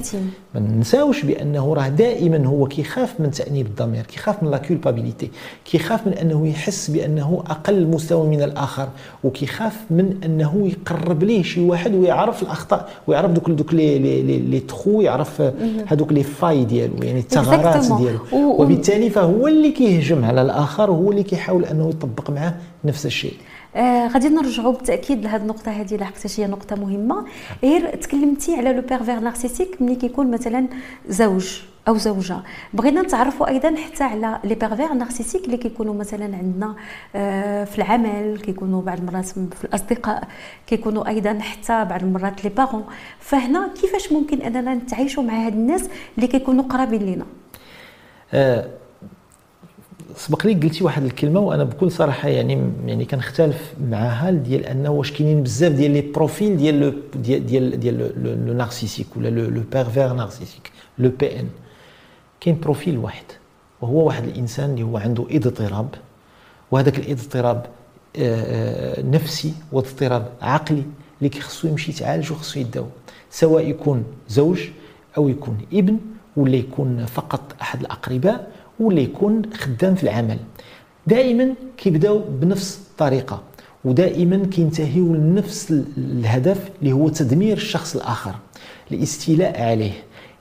ما 0.54 0.60
ننساوش 0.60 1.24
بأنه 1.24 1.74
راه 1.74 1.88
دائما 1.88 2.46
هو 2.46 2.66
كيخاف 2.66 3.20
من 3.20 3.30
تأنيب 3.30 3.66
الضمير 3.66 4.02
كيخاف 4.02 4.42
من 4.42 4.50
la 4.50 4.58
culpabilité 4.58 5.30
كيخاف 5.64 6.06
من 6.06 6.12
أنه 6.12 6.48
يحس 6.48 6.90
بأنه 6.90 7.42
أقل 7.50 7.86
مستوى 7.86 8.26
من 8.26 8.42
الآخر 8.42 8.88
وكيخاف 9.24 9.76
من 9.90 10.20
أنه 10.24 10.68
يقرب 10.68 11.22
ليه 11.22 11.42
شي 11.42 11.60
واحد 11.60 11.94
ويعرف 11.94 12.42
الأخطاء 12.42 12.88
ويعرف 13.06 13.30
دوك 13.30 13.50
دوك 13.50 13.74
لي 13.74 13.98
لي 13.98 14.38
لي 14.38 14.60
تخو 14.60 15.00
يعرف 15.00 15.42
هذوك 15.86 16.12
لي 16.12 16.22
فاي 16.22 16.64
ديالو 16.64 16.94
يعني 17.02 17.20
الثغرات 17.20 17.84
ديالو. 18.00 18.18
وبالتالي 18.32 19.10
فهو 19.10 19.48
اللي 19.48 19.70
كيهجم 19.70 20.24
على 20.24 20.42
الآخر 20.42 20.90
وهو 20.90 21.10
اللي 21.10 21.22
كيحاول 21.22 21.64
أنه 21.64 21.88
يطبق 21.88 22.30
معه 22.30 22.54
نفس 22.84 23.06
الشيء. 23.06 23.34
آه 23.76 24.08
غادي 24.08 24.28
نرجعوا 24.28 24.72
بالتأكيد 24.72 25.24
لهذه 25.24 25.42
النقطة 25.42 25.70
هذه 25.70 25.96
لحقتها 25.96 26.44
هي 26.44 26.46
نقطة 26.46 26.76
مهمة. 26.76 27.24
غير 27.62 27.96
تكلمتي 27.96 28.54
على 28.54 28.72
le 28.72 28.82
pervers 28.82 29.20
narcissique 29.20 29.82
ملي 29.82 29.94
كيكون 29.94 30.30
مثلا 30.30 30.66
زوج 31.08 31.60
أو 31.88 31.96
زوجة. 31.96 32.36
بغينا 32.74 33.02
نتعرفوا 33.02 33.48
أيضا 33.48 33.74
حتى 33.76 34.04
على 34.04 34.38
les 34.44 34.54
pervers 34.54 34.92
narcissiques 34.92 35.44
اللي 35.44 35.56
كيكونوا 35.56 35.94
مثلا 35.94 36.24
عندنا 36.24 36.74
آه 37.16 37.64
في 37.64 37.78
العمل 37.78 38.38
كيكونوا 38.42 38.82
بعض 38.82 38.98
المرات 38.98 39.24
في 39.26 39.64
الأصدقاء 39.64 40.28
كيكونوا 40.66 41.08
أيضا 41.08 41.38
حتى 41.38 41.84
بعض 41.84 42.02
المرات 42.02 42.44
les 42.44 42.50
parents 42.50 42.84
فهنا 43.20 43.70
كيفاش 43.80 44.12
ممكن 44.12 44.42
أننا 44.42 44.74
نتعايشوا 44.74 45.22
مع 45.22 45.46
هاد 45.46 45.52
الناس 45.52 45.88
اللي 46.16 46.26
كيكونوا 46.26 46.64
قرابين 46.64 47.02
لينا؟ 47.02 47.24
آه 48.32 48.66
سبق 50.16 50.46
لي 50.46 50.54
قلتي 50.54 50.84
واحد 50.84 51.02
الكلمة 51.04 51.40
وأنا 51.40 51.64
بكل 51.64 51.90
صراحة 51.90 52.28
يعني 52.28 52.72
يعني 52.86 53.04
كنختلف 53.04 53.74
معها 53.90 54.30
ديال 54.30 54.66
أنه 54.66 54.90
واش 54.90 55.12
كاينين 55.12 55.42
بزاف 55.42 55.72
ديال 55.72 55.90
les 55.90 56.00
profils 56.00 56.56
ديال 56.56 56.80
le 56.80 56.92
ديال 57.14 57.46
ديال 57.46 57.80
ديال 57.80 58.46
le 58.46 58.54
narcissique 58.54 59.06
ولا 59.16 59.28
le 59.28 59.62
pervers 59.72 60.12
narcissique 60.12 60.70
le 60.98 61.10
PN 61.20 61.48
كاين 62.40 62.60
profil 62.60 62.98
واحد 62.98 63.24
وهو 63.80 64.06
واحد 64.06 64.24
الإنسان 64.24 64.70
اللي 64.70 64.82
هو 64.82 64.96
عنده 64.96 65.26
اضطراب 65.30 65.88
وهذاك 66.70 66.98
الاضطراب 66.98 67.66
نفسي 68.98 69.52
واضطراب 69.72 70.28
عقلي 70.42 70.82
اللي 71.22 71.40
خصو 71.40 71.68
يمشي 71.68 71.90
يتعالج 71.92 72.32
وخصو 72.32 72.60
يداو 72.60 72.86
سواء 73.30 73.68
يكون 73.68 74.04
زوج 74.28 74.60
أو 75.16 75.28
يكون 75.28 75.58
ابن 75.72 75.98
ولا 76.36 76.56
يكون 76.56 77.06
فقط 77.06 77.40
أحد 77.62 77.80
الأقرباء 77.80 78.50
ولا 78.80 79.00
يكون 79.00 79.42
خدام 79.54 79.94
في 79.94 80.02
العمل. 80.02 80.38
دائما 81.06 81.54
كيبداو 81.76 82.18
بنفس 82.28 82.80
الطريقة 82.90 83.42
ودائما 83.84 84.46
كينتهيوا 84.46 85.16
لنفس 85.16 85.82
الهدف 85.98 86.70
اللي 86.80 86.92
هو 86.92 87.08
تدمير 87.08 87.56
الشخص 87.56 87.96
الآخر 87.96 88.34
الاستيلاء 88.92 89.62
عليه. 89.62 89.92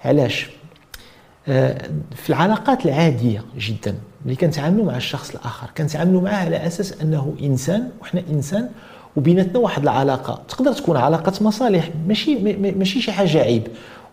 علاش؟ 0.05 0.49
آه، 1.47 1.81
في 2.15 2.29
العلاقات 2.29 2.85
العادية 2.85 3.43
جدا 3.57 3.95
اللي 4.25 4.35
كنتعاملوا 4.35 4.85
مع 4.85 4.97
الشخص 4.97 5.29
الآخر 5.29 5.69
كنتعاملوا 5.77 6.21
معاه 6.21 6.45
على 6.45 6.67
أساس 6.67 7.01
أنه 7.01 7.35
إنسان 7.41 7.89
وحنا 8.01 8.23
إنسان 8.31 8.69
وبيناتنا 9.15 9.59
واحد 9.59 9.81
العلاقة. 9.81 10.41
تقدر 10.49 10.73
تكون 10.73 10.97
علاقة 10.97 11.33
مصالح 11.41 11.89
ماشي 12.07 12.35
ماشي 12.55 13.01
شي 13.01 13.11
حاجة 13.11 13.37
عيب 13.41 13.67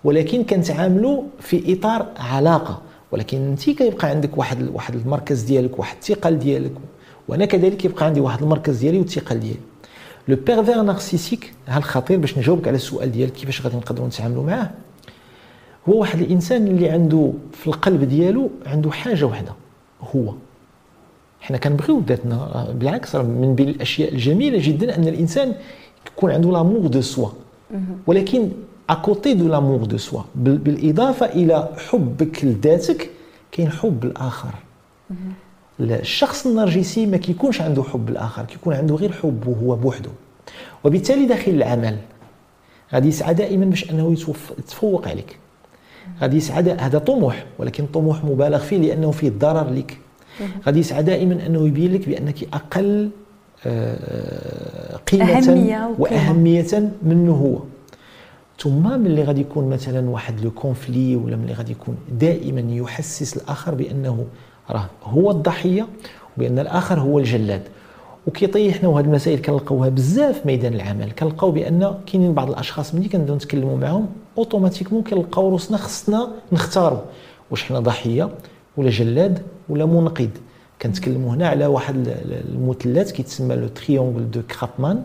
ولكن 0.05 0.45
كنتعاملوا 0.45 1.23
في 1.41 1.73
إطار 1.73 2.07
علاقة. 2.17 2.83
ولكن 3.13 3.39
انت 3.39 3.71
كيبقى 3.71 4.09
عندك 4.09 4.39
واحد 4.39 4.69
واحد 4.75 4.95
المركز 4.95 5.43
ديالك 5.43 5.79
واحد 5.79 5.97
الثقل 5.97 6.39
ديالك. 6.39 6.73
وأنا 7.29 7.45
كذلك 7.45 7.77
كيبقى 7.77 8.07
عندي 8.07 8.21
واحد 8.21 8.43
المركز 8.43 8.79
ديالي 8.79 8.99
والثقل 8.99 9.41
ديالي. 9.41 9.61
لو 10.29 10.37
بيرفير 10.47 10.83
نارسيسيك 10.83 11.53
ها 11.69 11.79
الخطير 11.79 12.19
باش 12.19 12.39
نجاوبك 12.39 12.69
على 12.69 12.75
السؤال 12.77 13.13
ديالك 13.13 13.33
كيفاش 13.33 13.63
غادي 13.63 13.77
نقدروا 13.77 14.07
نتعاملوا 14.07 14.45
معاه؟ 14.45 14.71
هو 15.89 16.01
واحد 16.01 16.21
الإنسان 16.21 16.67
اللي 16.67 16.89
عنده 16.89 17.33
في 17.53 17.67
القلب 17.67 18.05
ديالو 18.05 18.51
عنده 18.67 18.91
حاجة 18.91 19.25
واحدة 19.25 19.53
هو. 20.17 20.35
حنا 21.41 21.59
كنبغيو 21.59 22.03
ذاتنا 22.09 22.67
بالعكس 22.75 23.15
من 23.17 23.55
بين 23.55 23.69
الأشياء 23.69 24.13
الجميلة 24.13 24.59
جدا 24.63 24.97
أن 24.97 25.09
الإنسان 25.09 25.55
يكون 26.07 26.31
عنده 26.31 26.51
l'amour 26.53 26.87
de 26.87 27.01
soi 27.01 27.29
ولكن 28.07 28.49
à 28.91 28.99
côté 28.99 29.35
de 29.35 29.49
l'amour 29.49 29.85
de 29.85 29.97
soi 29.99 30.23
بالاضافه 30.35 31.27
إلى 31.27 31.69
حبك 31.89 32.45
لذاتك 32.45 33.11
كاين 33.53 33.71
حب 33.71 34.05
الآخر 34.05 34.55
الشخص 35.81 36.47
النرجسي 36.47 37.07
ما 37.07 37.17
كيكونش 37.17 37.61
عنده 37.61 37.83
حب 37.83 38.09
الآخر 38.09 38.45
كيكون 38.45 38.75
عنده 38.75 38.95
غير 38.95 39.13
حب 39.13 39.57
هو 39.63 39.77
بوحده 39.77 40.11
وبالتالي 40.85 41.27
داخل 41.27 41.51
العمل 41.53 41.97
غادي 42.95 43.09
يسعى 43.09 43.35
دائما 43.35 43.65
باش 43.65 43.91
انه 43.91 44.13
يتفوق 44.59 45.09
عليك 45.09 45.39
غادي 46.21 46.37
يسعى 46.37 46.63
هذا 46.63 46.99
طموح 46.99 47.47
ولكن 47.59 47.87
طموح 47.87 48.25
مبالغ 48.25 48.59
فيه 48.59 48.77
لأنه 48.77 49.11
فيه 49.11 49.31
ضرر 49.31 49.71
لك 49.71 49.99
غادي 50.67 50.81
يسعى 50.81 51.03
دائما 51.03 51.47
انه 51.47 51.67
يبين 51.67 51.95
لك 51.95 52.09
بانك 52.09 52.43
أقل 52.55 53.11
قيمه 55.07 55.39
أهمية 55.39 55.95
واهميه 55.99 56.93
منه 57.03 57.33
هو 57.33 57.59
ثم 58.61 59.01
ملي 59.01 59.23
غادي 59.23 59.41
يكون 59.41 59.69
مثلا 59.69 60.11
واحد 60.11 60.41
لو 60.41 60.51
كونفلي 60.51 61.17
ولا 61.17 61.37
ملي 61.37 61.53
غادي 61.53 61.73
يكون 61.73 61.97
دائما 62.13 62.75
يحسس 62.75 63.37
الآخر 63.37 63.75
بأنه 63.75 64.25
راه 64.71 64.87
هو 65.05 65.31
الضحية 65.31 65.87
بان 66.37 66.59
الآخر 66.59 67.01
هو 67.01 67.19
الجلاد. 67.19 67.63
وكيطيحنا 68.27 68.89
وهذه 68.89 69.05
المسائل 69.05 69.39
كنلقاوها 69.39 69.89
بزاف 69.89 70.41
في 70.41 70.47
ميدان 70.47 70.75
العمل. 70.75 71.11
كنلقاو 71.13 71.51
بأن 71.51 71.95
كاينين 72.07 72.35
بعض 72.35 72.49
الأشخاص 72.51 72.95
ملي 72.95 73.09
كنبداو 73.09 73.37
نتكلموا 73.37 73.77
معاهم 73.77 74.07
automatiquement 74.39 75.03
كنلقاو 75.03 75.49
روسنا 75.49 75.77
خصنا 75.77 76.29
نختاروا 76.53 77.01
واش 77.51 77.63
حنا 77.63 77.79
ضحية 77.81 78.29
ولا 78.77 78.91
جلاد 78.91 79.43
ولا 79.69 79.87
منقذ 79.87 80.29
كنتكلموا 80.83 81.35
هنا 81.35 81.49
على 81.49 81.67
واحد 81.67 82.09
المثلث 82.55 83.13
كيتسمى 83.13 83.57
le 83.57 83.69
triangle 83.69 84.31
de 84.31 84.43
كرابمان 84.43 85.03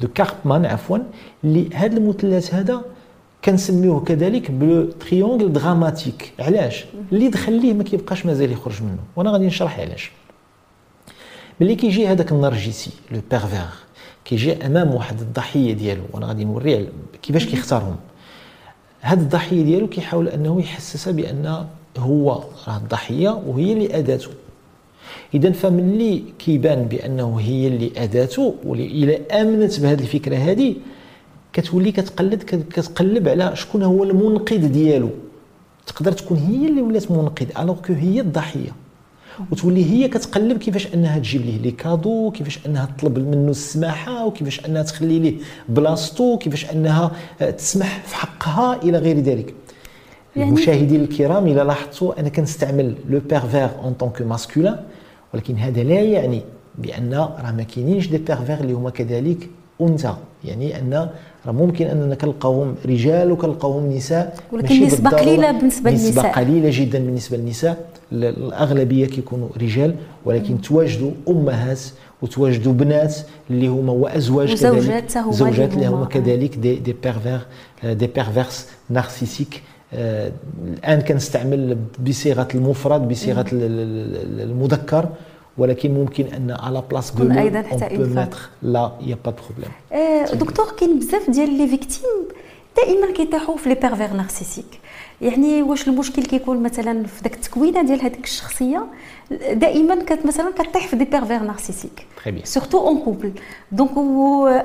de 0.00 0.08
Karpman 0.08 0.66
عفوا 0.66 0.98
اللي 1.44 1.74
هذا 1.74 1.96
المثلث 1.96 2.54
هذا 2.54 2.82
كنسميوه 3.44 4.00
كذلك 4.00 4.50
ب 4.50 4.61
le 4.61 4.84
triangle 4.84 5.52
dramatique 5.52 6.32
علاش 6.38 6.84
اللي 7.12 7.28
دخل 7.28 7.52
ليه 7.52 7.72
ما 7.72 7.84
كيبقاش 7.84 8.26
مازال 8.26 8.52
يخرج 8.52 8.82
منه 8.82 8.98
وأنا 9.16 9.30
غادي 9.30 9.46
نشرح 9.46 9.80
علاش 9.80 10.12
ملي 11.60 11.74
كيجي 11.74 12.06
هذاك 12.06 12.32
النرجسي 12.32 12.90
le 13.10 13.20
pervers 13.30 13.68
كيجي 14.24 14.66
امام 14.66 14.94
واحد 14.94 15.20
الضحيه 15.20 15.72
ديالو 15.72 16.02
وأنا 16.12 16.26
غادي 16.26 16.44
نوري 16.44 16.88
كيفاش 17.22 17.46
كيختارهم 17.46 17.96
هذه 19.00 19.20
الضحيه 19.20 19.62
ديالو 19.62 19.86
كيحاول 19.86 20.28
انه 20.28 20.60
يحسسها 20.60 21.12
بان 21.12 21.66
هو 21.98 22.44
راه 22.68 22.76
الضحيه 22.76 23.28
وهي 23.46 23.72
اللي 23.72 23.98
اذاته 23.98 24.30
اذا 25.34 25.52
فملي 25.52 26.22
كيبان 26.38 26.82
بأنه 26.84 27.40
هي 27.40 27.66
اللي 27.66 27.90
اذاته 27.96 28.54
وإلى 28.64 29.16
آمنت 29.16 29.80
بهذه 29.80 30.00
الفكرة 30.00 30.36
هذه 30.36 30.74
كتولي 31.52 31.92
كتقلد 31.92 32.42
كتقلب 32.42 33.28
على 33.28 33.56
شكون 33.56 33.82
هو 33.82 34.04
المنقذ 34.04 34.68
ديالو. 34.68 35.10
تقدر 35.86 36.12
تكون 36.12 36.38
هي 36.38 36.68
اللي 36.68 36.82
ولات 36.82 37.10
منقذ 37.10 37.46
alors 37.58 37.76
que 37.76 37.92
هي 37.92 38.20
الضحية. 38.20 38.72
وتولي 39.52 39.84
هي 39.84 40.08
كتقلب 40.08 40.58
كيفاش 40.58 40.94
أنها 40.94 41.18
تجيب 41.18 41.42
ليه 41.42 41.58
les 41.58 41.70
cadeaux 41.70 42.30
كيفاش 42.30 42.66
أنها 42.66 42.88
تطلب 42.96 43.18
منه 43.18 43.50
السماحة 43.50 44.26
وكيفاش 44.26 44.66
أنها 44.66 44.82
تخلي 44.82 45.18
ليه 45.18 45.34
بلاصتو 45.68 46.38
كيفاش 46.38 46.70
أنها 46.70 47.12
تسمح 47.58 48.02
في 48.06 48.16
حقها 48.16 48.82
إلى 48.82 48.98
غير 48.98 49.20
ذلك. 49.20 49.54
يعني 50.36 50.48
المشاهدين 50.48 51.00
الكرام 51.00 51.46
إلى 51.46 51.62
لاحظتوا 51.62 52.20
أنا 52.20 52.28
كنستعمل 52.28 52.94
le 53.10 53.20
pervers 53.30 53.70
en 53.84 53.92
tant 53.92 54.09
que 54.09 54.22
masculin 54.22 54.76
ولكن 55.34 55.56
هذا 55.56 55.82
لا 55.82 56.00
يعني 56.00 56.42
بأن 56.78 57.14
راه 57.14 57.52
ما 57.56 57.62
كاينينش 57.62 58.08
des 58.08 58.16
pervers 58.16 58.60
اللي 58.60 58.72
هما 58.72 58.90
كذلك 58.90 59.48
أنثى. 59.80 60.14
يعني 60.44 60.78
أن 60.78 61.08
راه 61.46 61.52
ممكن 61.52 61.86
أننا 61.86 62.14
كنلقاوهم 62.14 62.74
رجال 62.86 63.32
وكنلقاوهم 63.32 63.92
نساء 63.92 64.36
ولكن 64.52 64.82
نسبة 64.82 65.10
قليلة 65.10 65.50
بالنسبة 65.52 65.90
للنساء. 65.90 66.10
نسبه 66.10 66.28
قليلة 66.28 66.70
جدا 66.72 66.98
بالنسبة 66.98 67.36
للنساء. 67.36 67.90
الأغلبية 68.12 69.06
كيكونوا 69.06 69.48
رجال 69.56 69.94
ولكن 70.24 70.60
تواجدوا 70.60 71.10
أمهات 71.28 71.80
وتواجدوا 72.22 72.72
بنات 72.72 73.16
اللي 73.50 73.68
هما 73.68 73.92
وأزواج 73.92 74.54
كذلك 74.54 75.04
زوجات 75.30 75.74
اللي 75.74 75.86
هما. 75.86 76.04
كذلك 76.06 76.56
des 76.56 76.76
des 76.76 76.92
pervers 76.92 77.40
des 77.84 78.06
perverses 78.06 78.68
narcissiques 78.90 79.62
الآن 79.92 81.00
كنستعمل 81.00 81.78
بصيغة 82.06 82.48
المفرد 82.54 83.08
بصيغة 83.08 83.46
المذكر 83.52 85.08
ولكن 85.58 85.94
ممكن 85.94 86.24
أن 86.26 86.50
على 86.50 86.82
place 86.90 87.14
de 87.14 87.38
أيضا 87.38 87.62
حتى 87.62 88.28
là 88.62 88.92
y 89.00 89.16
a 89.24 89.26
pas 89.26 89.32
problème 89.32 89.70
دكتور 90.40 90.66
كاين 90.78 90.98
بزاف 90.98 91.30
ديال 91.30 91.58
les 91.58 91.68
victimes 91.68 92.28
دائما 92.76 93.12
كيطيحوا 93.12 93.56
في 93.56 93.68
les 93.68 93.74
pervers 93.74 94.12
narcissiques 94.12 94.80
يعني 95.20 95.62
واش 95.62 95.88
المشكل 95.88 96.22
كيكون 96.22 96.62
مثلا 96.62 97.06
في 97.06 97.22
داك 97.22 97.34
التكوينة 97.34 97.82
ديال 97.82 98.02
هذيك 98.02 98.24
الشخصية؟ 98.24 98.86
دائما 99.52 100.04
كت 100.04 100.26
مثلا 100.26 100.50
كطيح 100.50 100.86
في 100.86 100.96
دي 100.96 101.04
بيرفير 101.04 101.42
نارسيسيك 101.42 102.06
سورتو 102.44 102.78
اون 102.78 102.98
كوبل 102.98 103.32
دونك 103.72 103.90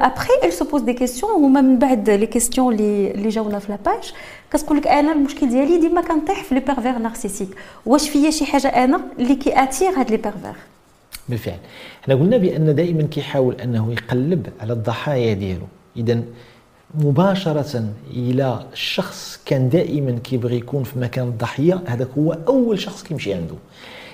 ابخي 0.02 0.34
ال 0.44 0.54
سو 0.54 0.66
بوز 0.66 0.82
دي 0.82 0.94
كيسيون 0.94 1.32
هما 1.32 1.62
من 1.62 1.80
بعد 1.80 2.10
لي 2.10 2.26
كيسيون 2.26 2.74
اللي 2.74 3.12
اللي 3.12 3.30
جاونا 3.30 3.60
في 3.60 3.72
لاباج 3.72 4.14
كتقول 4.52 4.78
لك 4.78 4.88
أنا 4.88 5.12
المشكل 5.12 5.50
ديالي 5.50 5.80
ديما 5.82 6.02
كنطيح 6.02 6.44
في 6.44 6.56
لي 6.56 6.62
بيرفير 6.62 6.98
نارسيسيك 6.98 7.50
واش 7.86 8.10
فيا 8.10 8.32
شي 8.32 8.46
حاجة 8.46 8.68
أنا 8.68 9.02
اللي 9.20 9.36
كياتير 9.36 9.90
هاد 9.90 10.12
لي 10.12 10.18
بيرفير 10.18 10.54
بالفعل. 11.30 11.60
إحنا 12.04 12.16
قلنا 12.16 12.38
بأن 12.38 12.76
دائما 12.76 13.04
كيحاول 13.04 13.56
أنه 13.62 13.92
يقلب 13.92 14.50
على 14.60 14.74
الضحايا 14.74 15.34
ديالو. 15.34 15.66
اذا 15.98 16.22
مباشرة 16.96 17.90
إلى 18.12 18.66
الشخص 18.74 19.40
كان 19.46 19.70
دائما 19.70 20.12
كيبغي 20.12 20.58
يكون 20.58 20.84
في 20.84 21.00
مكان 21.00 21.28
الضحية 21.28 21.82
هذاك 21.86 22.08
هو 22.18 22.38
أول 22.48 22.80
شخص 22.80 23.04
كيمشي 23.04 23.34
عنده. 23.34 23.56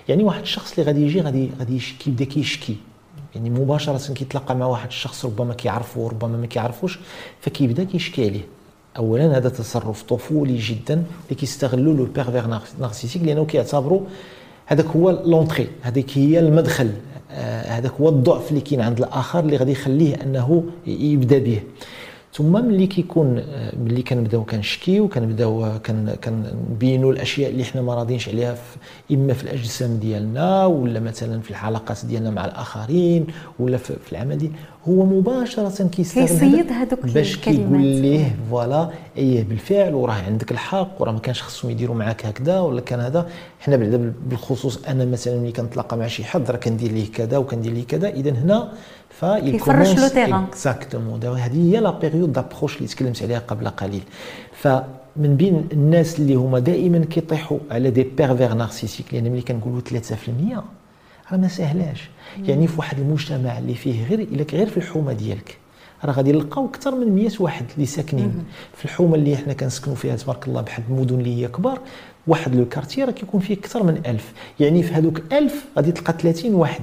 يعني 0.09 0.23
واحد 0.23 0.41
الشخص 0.41 0.71
اللي 0.71 0.85
غادي 0.85 1.01
يجي 1.01 1.21
غادي 1.21 1.49
غادي 1.59 1.79
كيبدأ 1.99 2.25
كيشكي. 2.25 2.75
يعني 3.35 3.49
مباشرة 3.49 4.13
كيتلاقى 4.13 4.55
مع 4.55 4.65
واحد 4.65 4.87
الشخص 4.87 5.25
ربما 5.25 5.53
كيعرفه 5.53 6.07
ربما 6.07 6.37
ما 6.37 6.45
كيعرفوش 6.45 6.99
فكيبدأ 7.41 7.83
كيشكي 7.83 8.25
عليه. 8.29 8.60
اولا 8.97 9.37
هذا 9.37 9.49
تصرف 9.49 10.03
طفولي 10.03 10.57
جدا 10.57 10.93
اللي 10.93 11.35
كيستغلوا 11.35 11.93
le 11.93 12.05
pervers 12.05 12.59
narcissique 12.79 13.23
لأنه 13.23 13.45
كيعتبروا 13.45 14.01
هذاك 14.65 14.85
هو 14.85 15.21
l'entrée 15.25 15.67
هذيك 15.81 16.17
هي 16.17 16.39
المدخل 16.39 16.91
هذاك 17.65 17.91
هو 18.01 18.09
الضعف 18.09 18.49
اللي 18.49 18.61
كاين 18.61 18.81
عند 18.81 18.97
الآخر 18.97 19.39
اللي 19.39 19.57
غادي 19.57 19.71
يخليه 19.71 20.15
أنه 20.15 20.63
يبدأ 20.87 21.37
به. 21.37 21.61
ثم 22.33 22.65
ملي 22.65 22.87
كيكون 22.87 23.43
ملي 23.85 24.01
كنبداو 24.01 24.43
كنشكيو 24.43 25.07
كنبداو 25.07 25.71
كنبينوا 26.23 27.11
الأشياء 27.13 27.51
اللي 27.51 27.63
حنا 27.63 27.81
ما 27.81 27.95
راضينش 27.95 28.29
عليها 28.29 28.53
في 28.53 28.77
إما 29.15 29.33
في 29.33 29.43
الأجسام 29.43 29.97
ديالنا 29.97 30.65
ولا 30.65 30.99
مثلا 30.99 31.41
في 31.41 31.51
الحلقات 31.51 32.05
ديالنا 32.05 32.29
مع 32.29 32.45
الآخرين 32.45 33.27
ولا 33.59 33.77
في 33.77 34.11
العمل 34.11 34.37
ديال 34.37 34.51
هو 34.87 35.05
مباشرة 35.05 35.87
كيستغل 35.87 36.27
كيصيد 36.27 36.71
هذوك 36.71 37.05
باش 37.05 37.37
كيقول 37.37 37.81
ليه 37.81 38.35
فوالا 38.49 38.89
إيه 39.17 39.43
بالفعل 39.43 39.93
وراه 39.93 40.13
عندك 40.13 40.51
الحق 40.51 41.01
وراه 41.01 41.11
ما 41.11 41.19
كانش 41.19 41.41
خصهم 41.41 41.71
يديروا 41.71 41.95
معاك 41.95 42.25
هكذا 42.25 42.59
ولا 42.59 42.81
كان 42.81 42.99
هذا. 42.99 43.29
حنا 43.59 43.75
بعدا 43.75 44.13
بالخصوص 44.29 44.85
أنا 44.87 45.05
مثلا 45.05 45.39
ملي 45.39 45.51
كنتلاقى 45.51 45.97
مع 45.97 46.07
شي 46.07 46.23
حد 46.23 46.51
راه 46.51 46.57
كندير 46.57 46.91
ليه 46.91 47.11
كذا 47.11 47.37
وكندير 47.37 47.73
ليه 47.73 47.85
كذا. 47.85 48.09
اذا 48.09 48.31
هنا 48.31 48.71
فيفرش 49.21 49.99
لو 49.99 50.07
تيران 50.07 50.43
اكزاكتومون 50.43 51.23
هذه 51.23 51.73
هي 51.73 51.79
لا 51.79 51.91
بيريود 51.91 52.33
دابروش 52.33 52.77
اللي 52.77 52.87
تكلمت 52.87 53.23
عليها 53.23 53.39
قبل 53.39 53.67
قليل 53.67 54.03
فمن 54.53 55.35
بين 55.37 55.67
الناس 55.73 56.19
اللي 56.19 56.35
هما 56.35 56.59
دائما 56.59 57.05
كيطيحوا 57.05 57.57
على 57.71 57.89
des 57.89 58.03
pervers 58.03 58.53
narcissiques 58.53 59.13
لأن 59.13 59.31
ملي 59.31 59.41
كنقولوا 59.41 59.81
3% 59.81 59.93
راه 61.31 61.37
ما 61.37 61.47
سهلاش 61.47 62.09
يعني 62.43 62.67
في 62.67 62.77
واحد 62.77 62.99
المجتمع 62.99 63.57
اللي 63.57 63.75
فيه 63.75 64.07
غير 64.07 64.27
لك 64.31 64.53
غير 64.53 64.69
في 64.69 64.77
الحومه 64.77 65.13
ديالك 65.13 65.57
راه 66.05 66.11
غادي 66.11 66.31
نلقاو 66.31 66.65
أكثر 66.65 66.95
من 66.95 67.15
100 67.15 67.29
واحد 67.39 67.65
اللي 67.75 67.85
ساكنين 67.85 68.43
في 68.75 68.85
الحومة 68.85 69.15
اللي 69.15 69.37
حنا 69.37 69.53
كنسكنوا 69.53 69.95
فيها 69.95 70.15
تبارك 70.15 70.47
الله 70.47 70.61
بحال 70.61 70.83
المدن 70.89 71.15
اللي 71.19 71.43
هي 71.43 71.47
كبار. 71.47 71.79
واحد 72.27 72.55
le 72.55 72.65
quartier 72.65 73.03
راه 73.03 73.11
كيكون 73.11 73.39
فيه 73.39 73.53
أكثر 73.53 73.83
من 73.83 74.01
1000 74.05 74.33
يعني 74.59 74.83
في 74.83 74.93
هذوك 74.93 75.21
1000 75.33 75.65
غادي 75.77 75.91
تلقى 75.91 76.13
30 76.21 76.53
واحد. 76.53 76.81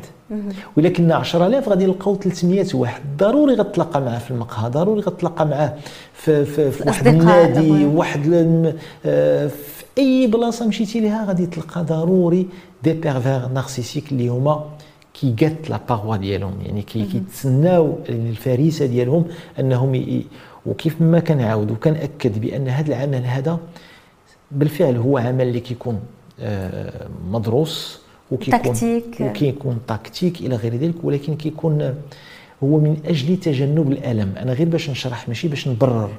ولا 0.76 0.88
كنا 0.88 1.14
10000 1.14 1.68
غادي 1.68 1.86
نلقاو 1.86 2.16
300 2.16 2.66
واحد. 2.74 3.02
ضروري 3.18 3.54
غتلاقى 3.54 4.00
معاه 4.00 4.18
في 4.18 4.30
المقهى 4.30 4.70
ضروري 4.70 5.00
غتلاقى 5.00 5.46
معاه 5.46 5.74
في, 6.14 6.44
في, 6.44 6.70
في 6.70 6.88
واحد 6.88 7.06
النادي 7.06 7.84
واحد 7.84 8.32
آه، 9.06 9.46
في 9.46 9.84
أي 9.98 10.26
بلاصة 10.26 10.66
مشيتي 10.66 11.00
لها 11.00 11.24
غادي 11.24 11.46
تلقى 11.46 11.84
ضروري 11.84 12.46
des 12.84 12.92
pervers 12.92 13.48
narcissiques 13.48 14.12
اللي 14.12 14.28
هما 14.28 14.64
كي 15.20 15.30
جات 15.30 15.70
la 15.70 15.80
proie 15.88 16.16
ديالهم 16.16 16.52
يعني 16.66 16.82
كي 16.82 17.04
كيتسناو 17.04 17.98
الفريسة 18.08 18.86
ديالهم 18.86 19.24
أنهم 19.60 19.94
ي... 19.94 20.26
وكيف 20.66 21.00
ما 21.00 21.20
كنعاود 21.20 21.70
وكناكد 21.70 22.40
بأن 22.40 22.68
هذا 22.68 22.88
العمل 22.88 23.24
هذا 23.24 23.58
بالفعل 24.50 24.96
هو 24.96 25.18
عمل 25.18 25.48
اللي 25.48 25.60
كيكون 25.60 26.00
آه، 26.40 27.08
مدروس 27.30 28.00
وكيكون 28.30 28.72
تكتيك. 28.72 29.20
وكيكون 29.20 29.78
تكتيك 29.86 30.40
إلى 30.40 30.56
غير 30.56 30.76
ذلك 30.76 30.94
ولكن 31.04 31.36
كيكون 31.36 31.94
هو 32.64 32.80
من 32.80 32.96
أجل 33.06 33.36
تجنب 33.36 33.92
الألم. 33.92 34.32
أنا 34.36 34.52
غير 34.52 34.68
باش 34.68 34.90
نشرح 34.90 35.28
ماشي 35.28 35.48
باش 35.48 35.68
نبرر. 35.68 36.10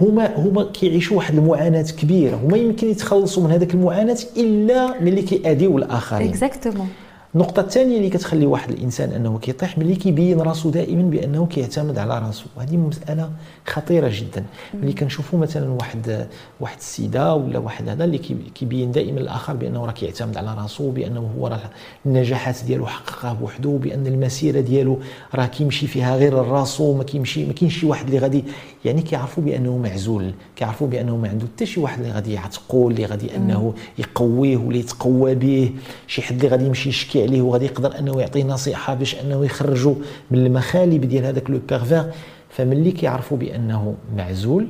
هما 0.00 0.36
هما 0.36 0.64
كيعيشوا 0.64 1.16
واحد 1.16 1.34
المعاناة 1.34 1.82
كبيرة. 1.82 2.36
هما 2.36 2.56
يمكن 2.56 2.90
يتخلصوا 2.90 3.44
من 3.44 3.50
هذاك 3.50 3.74
المعاناة 3.74 4.18
إلا 4.36 5.00
ملي 5.00 5.22
كيأذيو 5.22 5.78
الآخرين. 5.78 6.28
exactement 6.28 6.88
النقطة 7.34 7.60
الثانية 7.60 7.96
اللي 7.96 8.10
كتخلي 8.10 8.46
واحد 8.46 8.70
الإنسان 8.70 9.12
أنه 9.12 9.38
كيطيح 9.38 9.78
ملي 9.78 9.96
كيبين 9.96 10.40
راسو 10.40 10.70
دائما 10.70 11.02
بأنه 11.02 11.46
كيعتمد 11.46 11.98
على 11.98 12.18
راسو. 12.18 12.44
وهذه 12.56 12.76
مسألة 12.76 13.30
خطيرة 13.66 14.10
جدا. 14.14 14.44
ملي 14.74 14.92
كنشوفوا 14.92 15.38
مثلا 15.38 15.70
واحد 15.70 16.26
واحد 16.60 16.76
السيدة 16.78 17.34
ولا 17.34 17.58
واحد 17.58 17.88
هذا 17.88 18.04
اللي 18.04 18.18
كيبين 18.54 18.92
دائما 18.92 19.20
الآخر 19.20 19.52
بأنه 19.52 19.86
راه 19.86 19.92
كيعتمد 19.92 20.36
على 20.36 20.54
راسو 20.54 20.90
بأنه 20.90 21.30
هو 21.38 21.46
راه 21.46 21.70
النجاحات 22.06 22.64
ديالو 22.66 22.86
حققها 22.86 23.32
بوحدو 23.32 23.76
بأن 23.76 24.06
المسيرة 24.06 24.60
ديالو 24.60 24.98
راه 25.34 25.46
كيمشي 25.46 25.86
فيها 25.86 26.16
غير 26.16 26.34
راسو 26.34 26.96
ما 26.96 27.04
كيمشي 27.04 27.46
ما 27.46 27.52
كاينش 27.52 27.80
شي 27.80 27.86
واحد 27.86 28.06
اللي 28.06 28.18
غادي 28.18 28.44
يعني 28.84 29.02
كيعرفوا 29.02 29.42
بأنه 29.42 29.76
معزول 29.76 30.32
كيعرفوا 30.56 30.86
بأنه 30.86 31.16
ما 31.16 31.28
عنده 31.28 31.46
حتى 31.54 31.66
شي 31.66 31.80
واحد 31.80 32.00
اللي 32.00 32.12
غادي 32.12 32.32
يعتقو 32.32 32.90
اللي 32.90 33.04
غادي 33.04 33.36
أنه 33.36 33.74
يقويه 33.98 34.56
ولا 34.56 34.76
يتقوى 34.76 35.34
به 35.34 35.72
شي 36.06 36.22
حد 36.22 36.36
اللي 36.36 36.48
غادي 36.48 36.66
يمشي 36.66 36.88
يشكي 36.88 37.19
كيشفي 37.20 37.36
عليه 37.36 37.42
وغادي 37.42 37.64
يقدر 37.64 37.98
أنه 37.98 38.20
يعطيه 38.20 38.44
نصيحة 38.44 38.94
باش 38.94 39.14
أنه 39.14 39.44
يخرجوا 39.44 39.94
من 40.30 40.46
المخالب 40.46 41.04
ديال 41.04 41.24
هذاك 41.24 41.50
le 41.50 41.60
pervers 41.68 42.12
فملي 42.48 42.92
كيعرفوا 42.92 43.36
بأنه 43.36 43.94
معزول 44.16 44.68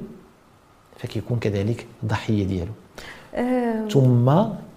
فكيكون 0.99 1.39
كذلك 1.39 1.87
ضحية 2.05 2.45
ديالو. 2.45 2.73
أه 3.35 3.89
ثم 3.89 4.33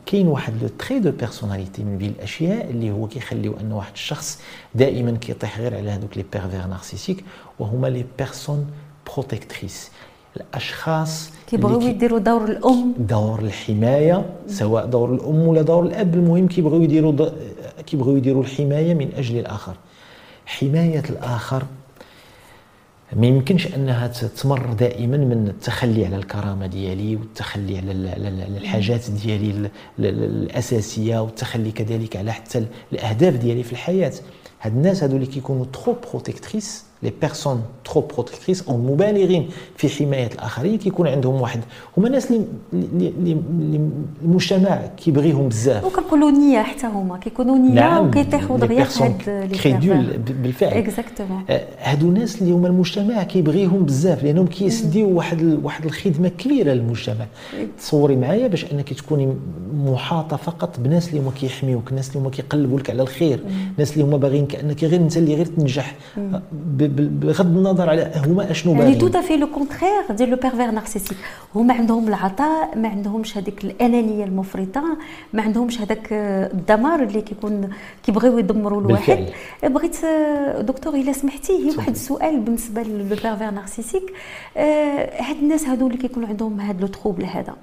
كاين 0.05 0.27
واحد 0.27 0.53
le 0.61 0.67
trait 0.67 0.99
de 0.99 1.11
personnalité 1.11 1.83
من 1.83 1.97
بين 1.97 2.09
الأشياء 2.09 2.69
اللي 2.69 2.91
هو 2.91 3.07
كيخليو 3.07 3.57
أن 3.61 3.71
واحد 3.71 3.93
الشخص 3.93 4.41
دائما 4.75 5.11
كيطيح 5.11 5.59
غير 5.59 5.75
على 5.77 5.89
هذوك 5.89 6.17
les 6.17 6.25
pervers 6.33 6.67
narcissiques 6.67 7.25
وهما 7.59 7.87
les 7.87 8.05
personnes 8.17 8.67
protectrices. 9.13 9.91
الأشخاص 10.37 11.29
كيبغيو 11.47 11.81
يديروا 11.81 12.19
دور 12.19 12.45
الأم. 12.45 12.93
دور 12.97 13.39
الحماية 13.39 14.25
سواء 14.47 14.85
دور 14.85 15.13
الأم 15.13 15.47
ولا 15.47 15.61
دور 15.61 15.83
الأب. 15.83 16.13
المهم 16.13 16.47
كيبغيو 16.47 16.81
يديروا 16.81 17.29
كيبغيو 17.85 18.17
يديروا 18.17 18.43
الحماية 18.43 18.93
من 18.93 19.09
أجل 19.17 19.37
الآخر. 19.37 19.75
حماية 20.45 21.03
الآخر 21.09 21.63
ما 23.15 23.27
يمكنش 23.27 23.67
أنها 23.67 24.07
تمر 24.07 24.73
دائما 24.73 25.17
من 25.17 25.47
التخلي 25.47 26.05
على 26.05 26.15
الكرامة 26.15 26.67
ديالي 26.67 27.15
والتخلي 27.15 27.77
على 27.77 27.91
الحاجات 28.57 29.09
ديالي 29.09 29.69
الأساسية 29.99 31.21
والتخلي 31.21 31.71
كذلك 31.71 32.15
على 32.15 32.31
حتى 32.31 32.65
الأهداف 32.93 33.35
ديالي 33.35 33.63
في 33.63 33.71
الحياة. 33.71 34.13
هاد 34.61 34.73
الناس 34.75 35.03
هادو 35.03 35.15
اللي 35.15 35.25
كيكونوا 35.25 35.65
trop 35.65 35.95
protectrices 36.09 36.85
les 37.03 37.13
personnes 37.21 37.61
trop 37.85 38.01
protectrices 38.01 38.67
أو 38.67 38.77
مبالغين 38.77 39.49
في 39.77 39.89
حماية 39.89 40.27
الآخرين 40.27 40.77
كيكون 40.77 41.07
عندهم 41.07 41.41
واحد. 41.41 41.59
هما 41.97 42.09
ناس 42.09 42.31
اللي 42.31 42.45
اللي 42.73 43.37
المجتمع 44.23 44.81
كيبغيهم 44.97 45.49
بزاف. 45.49 45.85
وكنقولوا 45.85 46.31
نية 46.31 46.61
حتى 46.61 46.87
هما. 46.87 47.17
كيكونوا 47.17 47.57
نية 47.57 47.73
نعم 47.73 48.07
وكيطيحوا 48.07 48.57
دغيا 48.57 48.83
في 48.83 49.03
هاد 49.03 49.55
crédules 49.55 50.17
بالفعل. 50.43 50.71
exactement 50.71 51.43
آه، 51.49 51.65
هادو 51.79 52.07
الناس 52.07 52.41
اللي 52.41 52.51
هما 52.51 52.67
المجتمع 52.67 53.23
كيبغيهم 53.23 53.85
بزاف 53.85 54.23
لأنهم 54.23 54.47
كيسديو 54.47 55.17
واحد 55.17 55.59
واحد 55.63 55.85
الخدمة 55.85 56.27
كبيرة 56.27 56.73
للمجتمع. 56.73 57.25
تصوري 57.77 58.15
معايا 58.15 58.47
باش 58.47 58.71
أنك 58.71 58.93
تكوني 58.93 59.33
محاطة 59.85 60.37
فقط 60.37 60.79
بناس 60.79 61.09
اللي 61.09 61.19
هما 61.19 61.31
كيحميوك 61.31 61.89
الناس 61.89 62.09
اللي 62.09 62.19
هما 62.19 62.29
كيقلبوا 62.29 62.79
لك 62.79 62.89
على 62.89 63.01
الخير 63.01 63.39
الناس 63.73 63.93
اللي 63.93 64.03
هما 64.03 64.17
باغيين 64.17 64.45
كأنك 64.45 64.83
غير 64.83 64.99
أنت 64.99 65.17
اللي 65.17 65.35
غير 65.35 65.45
تنجح 65.45 65.95
بغض 66.97 67.57
النظر 67.57 67.89
على 67.89 68.11
هما 68.25 68.51
أشنو 68.51 68.73
يعني 68.73 68.95
تو 68.95 69.21
في 69.21 69.37
le 69.37 69.47
contraire 69.47 70.01
ديال 70.09 70.29
le 70.29 70.37
pervers 70.37 70.71
narcissique 70.71 71.17
هما 71.55 71.73
عندهم 71.73 72.07
العطاء 72.07 72.77
ما 72.77 72.87
عندهمش 72.87 73.37
هذيك 73.37 73.63
الأنانية 73.63 74.25
المفرطة 74.25 74.83
ما 75.33 75.41
عندهمش 75.41 75.81
هذاك 75.81 76.07
الدمار 76.53 77.03
اللي 77.03 77.21
كيكون 77.21 77.69
كيبغيو 78.03 78.37
يدمروا 78.37 78.81
الواحد. 78.81 79.25
بغيت 79.63 79.97
دكتور 80.59 80.95
إلا 80.95 81.11
سمحتي 81.11 81.53
هي 81.53 81.75
واحد 81.77 81.91
السؤال 81.91 82.39
بالنسبة 82.39 82.81
ل 82.81 82.88
le 82.88 83.03
pervers 83.03 83.51
narcissique 83.51 84.13
هاد 85.19 85.35
الناس 85.41 85.67
هادو 85.67 85.87
اللي 85.87 85.97
كيكون 85.97 86.25
عندهم 86.25 86.59
هاد 86.59 86.81
le 86.81 86.87
trouble 86.87 87.25
هذا. 87.25 87.53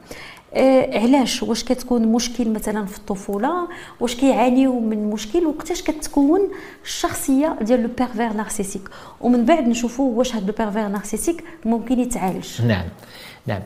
آه 0.54 0.98
علاش؟ 0.98 1.42
واش 1.42 1.64
كتكون 1.64 2.02
مشكل 2.02 2.50
مثلا 2.50 2.86
في 2.86 2.98
الطفولة؟ 2.98 3.68
واش 4.00 4.14
كيعانيو 4.14 4.80
من 4.80 5.10
مشكل؟ 5.10 5.46
وقتاش 5.46 5.82
كتكون 5.82 6.40
الشخصية 6.84 7.56
ديال 7.62 7.82
le 7.82 7.88
pervers 7.98 8.32
narcissique 8.32 8.82
ومن 9.20 9.44
بعد 9.44 9.68
نشوفوا 9.68 10.18
واش 10.18 10.34
هذا 10.34 10.46
le 10.46 10.52
pervers 10.58 10.88
narcissique 10.88 11.44
ممكن 11.64 12.00
يتعالج. 12.00 12.62
نعم 12.62 12.84
نعم. 13.46 13.62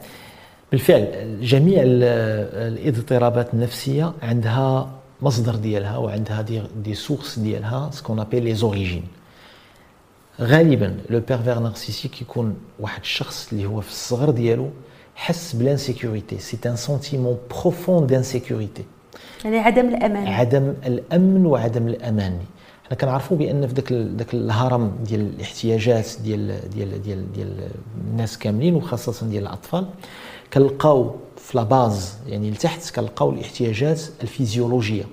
بالفعل 0.70 1.38
جميع 1.42 1.82
الاضطرابات 1.84 3.54
النفسية 3.54 4.12
عندها 4.22 4.90
مصدر 5.22 5.54
ديالها 5.54 5.96
وعندها 5.96 6.42
des, 6.42 6.62
des 6.84 6.94
sources 6.94 7.38
ديالها 7.38 7.90
ce 7.92 8.00
qu'on 8.00 8.20
appelle 8.20 8.54
les 8.54 8.68
origines 8.68 9.04
غالبا 10.40 10.96
le 11.10 11.20
pervers 11.20 11.58
narcissique 11.58 12.22
يكون 12.22 12.56
واحد 12.80 13.00
الشخص 13.00 13.48
اللي 13.52 13.66
هو 13.66 13.80
في 13.80 13.88
الصغر 13.90 14.30
ديالو 14.30 14.70
حس 15.14 15.52
ب 15.52 15.59
l'insécurité 15.59 16.38
c'est 16.38 16.58
un 16.66 16.76
sentiment 16.76 17.38
profond 17.50 18.06
d'insécurité 18.06 18.84
يعني 19.44 19.58
عدم 19.58 19.88
الأمان. 19.88 20.26
عدم 20.26 20.74
الأمن 20.86 21.46
وعدم 21.46 21.88
الأمان. 21.88 22.38
حنا 22.88 22.96
كنعرفوا 22.96 23.36
بأن 23.36 23.66
في 23.66 23.74
ذاك 23.74 23.92
ذاك 23.92 24.34
الهرم 24.34 24.92
ديال 25.06 25.20
الاحتياجات 25.20 26.08
ديال 26.24 26.70
ديال 26.70 27.02
ديال 27.02 27.32
ديال 27.32 27.68
الناس 28.10 28.38
كاملين 28.38 28.74
وخاصة 28.74 29.26
ديال 29.26 29.42
الأطفال 29.42 29.86
كنلقاو 30.52 31.14
في 31.36 31.56
la 31.58 31.77
base 31.77 32.14
يعني 32.26 32.50
لتحت 32.50 32.94
كنلقاو 32.94 33.30
الاحتياجات 33.30 34.02
الفيزيولوجية. 34.22 35.04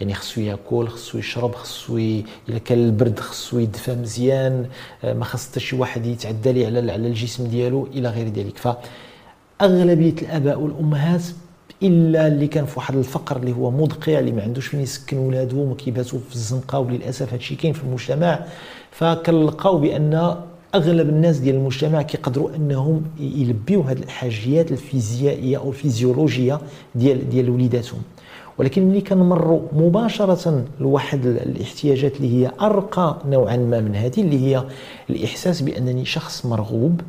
يعني 0.00 0.14
خصو 0.14 0.40
ياكل 0.40 0.88
خصو 0.88 1.18
يشرب 1.18 1.54
خصو 1.54 1.96
إلا 1.98 2.58
كان 2.64 2.78
البرد 2.78 3.20
خصو 3.20 3.58
يدفى 3.58 3.94
مزيان 3.94 4.66
ما 5.04 5.24
خص 5.24 5.48
حتى 5.48 5.60
شي 5.60 5.76
واحد 5.76 6.06
يتعدى 6.06 6.52
ليه 6.52 6.66
على 6.66 6.92
على 6.92 7.08
الجسم 7.08 7.46
ديالو 7.46 7.86
إلى 7.86 8.08
غير 8.08 8.28
ذلك. 8.28 8.58
ف 8.58 8.68
أغلبية 9.60 10.14
الآباء 10.22 10.60
والأمهات 10.60 11.22
إلا 11.82 12.26
اللي 12.26 12.46
كان 12.46 12.66
في 12.66 12.72
واحد 12.76 12.96
الفقر 12.96 13.36
اللي 13.36 13.52
هو 13.52 13.70
مدقع 13.70 14.18
اللي 14.18 14.32
ما 14.32 14.42
عندوش 14.42 14.66
فين 14.66 14.80
يسكن 14.80 15.16
ولادو 15.16 15.62
وما 15.62 15.74
كيباتوا 15.74 16.18
في 16.28 16.34
الزنقة 16.34 16.78
وللأسف 16.78 17.32
هادشي 17.32 17.54
كاين 17.54 17.72
في 17.72 17.82
المجتمع. 17.84 18.44
فكنلقاو 18.90 19.78
بأن 19.78 20.36
أغلب 20.74 21.08
الناس 21.08 21.38
ديال 21.38 21.54
المجتمع 21.54 22.02
كيقدروا 22.02 22.56
أنهم 22.56 23.02
يلبيو 23.20 23.80
هذه 23.80 23.98
الحاجيات 23.98 24.72
الفيزيائية 24.72 25.56
أو 25.58 25.68
الفيزيولوجية 25.70 26.60
ديال 26.94 27.30
ديال 27.30 27.50
وليداتهم. 27.50 28.02
ولكن 28.58 28.88
ملي 28.88 29.00
كنمروا 29.00 29.60
مباشرة 29.72 30.64
لواحد 30.80 31.26
الاحتياجات 31.26 32.16
اللي 32.16 32.44
هي 32.44 32.52
أرقى 32.60 33.16
نوعا 33.26 33.56
ما 33.56 33.80
من 33.80 33.96
هذه 33.96 34.20
اللي 34.20 34.46
هي 34.46 34.64
الإحساس 35.10 35.60
بأنني 35.60 36.04
شخص 36.04 36.46
مرغوب 36.46 37.00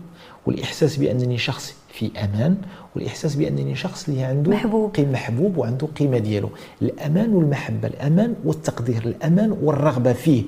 والإحساس 0.46 0.98
بأنني 0.98 1.38
شخص 1.38 1.76
في 2.00 2.12
أمان 2.24 2.56
والإحساس 2.96 3.36
بأنني 3.36 3.76
شخص 3.76 4.10
اللي 4.10 4.24
عنده 4.24 4.52
محبوب. 4.52 4.92
قيمه 4.96 5.12
محبوب 5.12 5.58
وعنده 5.58 5.88
قيمة 5.88 6.18
ديالو. 6.18 6.50
الأمان 6.82 7.34
والمحبة 7.34 7.88
الأمان 7.88 8.36
والتقدير 8.46 9.02
الأمان 9.06 9.52
والرغبة 9.52 10.14
فيه. 10.14 10.44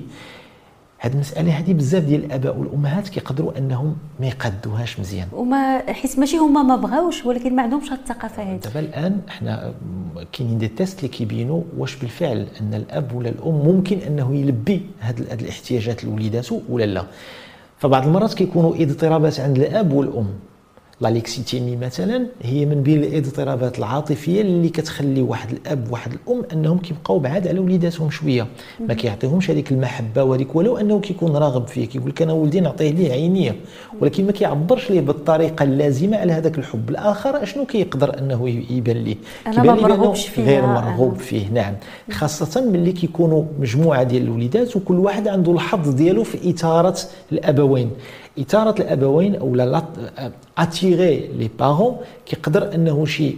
هذه 0.98 1.12
المسألة 1.12 1.52
هذه 1.52 1.72
بزاف 1.72 2.04
ديال 2.04 2.24
الآباء 2.24 2.56
والأمهات 2.58 3.08
كيقدروا 3.08 3.58
أنهم 3.58 3.96
ما 4.20 4.26
يقدوهاش 4.26 5.00
مزيان. 5.00 5.28
وما 5.32 5.92
حيت 5.92 6.18
ماشي 6.18 6.36
هما 6.36 6.62
ما 6.62 6.76
بغاوش 6.76 7.26
ولكن 7.26 7.56
ما 7.56 7.62
عندهمش 7.62 7.90
هذه 7.90 7.98
الثقافة 7.98 8.42
هذه 8.42 8.56
دابا 8.56 8.80
الآن 8.80 9.20
إحنا 9.28 9.74
كاينين 10.32 10.58
des 10.58 10.68
tests 10.68 10.98
اللي 10.98 11.08
كيبينوا 11.08 11.62
واش 11.78 11.96
بالفعل 11.96 12.46
أن 12.60 12.74
الأب 12.74 13.14
ولا 13.14 13.28
الأم 13.28 13.54
ممكن 13.54 13.98
أنه 13.98 14.34
يلبي 14.34 14.86
هذه 15.00 15.20
الاحتياجات 15.20 16.04
لوليداته 16.04 16.62
ولا 16.68 16.84
لا. 16.84 17.04
فبعض 17.78 18.06
المرات 18.06 18.34
كيكونوا 18.34 18.74
اضطرابات 18.76 19.40
عند 19.40 19.56
الأب 19.58 19.92
والأم. 19.92 20.28
l'alexithymie 21.02 21.76
مثلا 21.76 22.26
هي 22.42 22.66
من 22.66 22.82
بين 22.82 23.04
الإضطرابات 23.04 23.78
العاطفية 23.78 24.40
اللي 24.40 24.68
كتخلي 24.68 25.22
واحد 25.22 25.50
الأب 25.50 25.88
وواحد 25.88 26.12
الأم 26.12 26.42
أنهم 26.52 26.78
كيبقاو 26.78 27.18
بعاد 27.18 27.48
على 27.48 27.58
وليداتهم 27.58 28.10
شوية. 28.10 28.46
ما 28.80 28.94
كيعطيهمش 28.94 29.50
هذيك 29.50 29.72
المحبة 29.72 30.24
وهذيك 30.24 30.56
ولو 30.56 30.76
أنه 30.76 31.00
كيكون 31.00 31.36
راغب 31.36 31.66
فيه 31.66 31.86
كيقول 31.86 32.10
لك 32.10 32.22
أنا 32.22 32.32
ولدي 32.32 32.60
نعطيه 32.60 32.90
ليه 32.90 33.12
عينيه. 33.12 33.56
ولكن 34.00 34.26
ما 34.26 34.32
كيعبرش 34.32 34.90
ليه 34.90 35.00
بالطريقة 35.00 35.62
اللازمة 35.62 36.16
على 36.16 36.32
هذاك 36.32 36.58
الحب 36.58 36.90
الآخر 36.90 37.42
أشنو 37.42 37.64
كيقدر 37.64 38.18
أنه 38.18 38.48
يبان 38.70 38.96
ليه؟ 38.96 39.16
كيبان 39.44 39.76
ليه 39.76 40.12
فيه 40.12 40.44
غير 40.44 40.66
مرغوب 40.66 41.16
فيه 41.16 41.48
نعم. 41.48 41.74
خاصة 42.10 42.60
ملي 42.60 42.92
كيكونوا 42.92 43.44
مجموعة 43.60 44.02
ديال 44.02 44.22
الوليدات 44.22 44.76
وكل 44.76 44.98
واحد 44.98 45.28
عنده 45.28 45.52
الحظ 45.52 45.88
ديالو 45.88 46.24
في 46.24 46.50
إثارة 46.50 46.98
الأبوين. 47.32 47.90
إثارة 48.38 48.82
الأبوين 48.82 49.34
أو 49.34 49.54
لا 49.54 49.82
attirer 50.58 51.26
les 51.38 51.50
parents 51.58 51.96
كيقدر 52.26 52.74
أنه 52.74 53.06
شي 53.06 53.36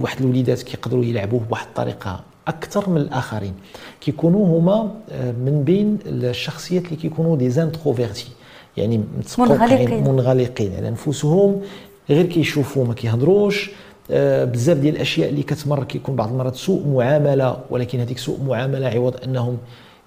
واحد 0.00 0.20
الوليدات 0.20 0.62
كيقدروا 0.62 1.04
يلعبوه 1.04 1.40
بواحد 1.48 1.66
الطريقة 1.66 2.20
أكثر 2.48 2.90
من 2.90 2.96
الآخرين. 2.96 3.54
كيكونوا 4.00 4.58
هما 4.58 4.90
آه، 5.10 5.32
من 5.32 5.62
بين 5.64 5.98
الشخصيات 6.06 6.84
اللي 6.84 6.96
كيكونوا 6.96 7.36
des 7.36 7.50
introvertis 7.50 8.28
يعني 8.76 9.00
منغلقين. 9.38 10.04
منغلقين. 10.04 10.74
على 10.76 10.88
أنفسهم 10.88 11.60
غير 12.10 12.26
كيشوفوا 12.26 12.84
ما 12.84 12.94
كيهضروش. 12.94 13.70
آه، 14.10 14.44
بزاف 14.44 14.76
ديال 14.78 14.94
الأشياء 14.96 15.28
اللي 15.30 15.42
كتمر 15.42 15.84
كيكون 15.84 16.16
بعض 16.16 16.28
المرات 16.30 16.56
سوء 16.56 16.86
معاملة 16.86 17.56
ولكن 17.70 18.00
هذيك 18.00 18.18
سوء 18.18 18.42
معاملة 18.42 18.86
عوض 18.86 19.14
أنهم 19.24 19.58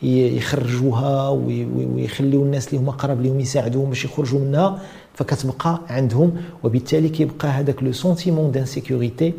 يخرجوها 0.04 1.30
ويخليو 1.30 2.44
الناس 2.44 2.68
اللي 2.68 2.80
هما 2.80 2.92
قراب 2.92 3.22
لهم 3.22 3.40
يساعدوهم 3.40 3.90
باش 3.90 4.06
يخرجوا 4.06 4.40
منها 4.40 4.80
فكتبقى 5.14 5.80
عندهم. 5.90 6.32
وبالتالي 6.64 7.10
كيبقى 7.10 7.48
هذاك 7.48 7.84
le 7.84 7.92
sentiment 7.92 8.52
d'insécurité 8.52 9.34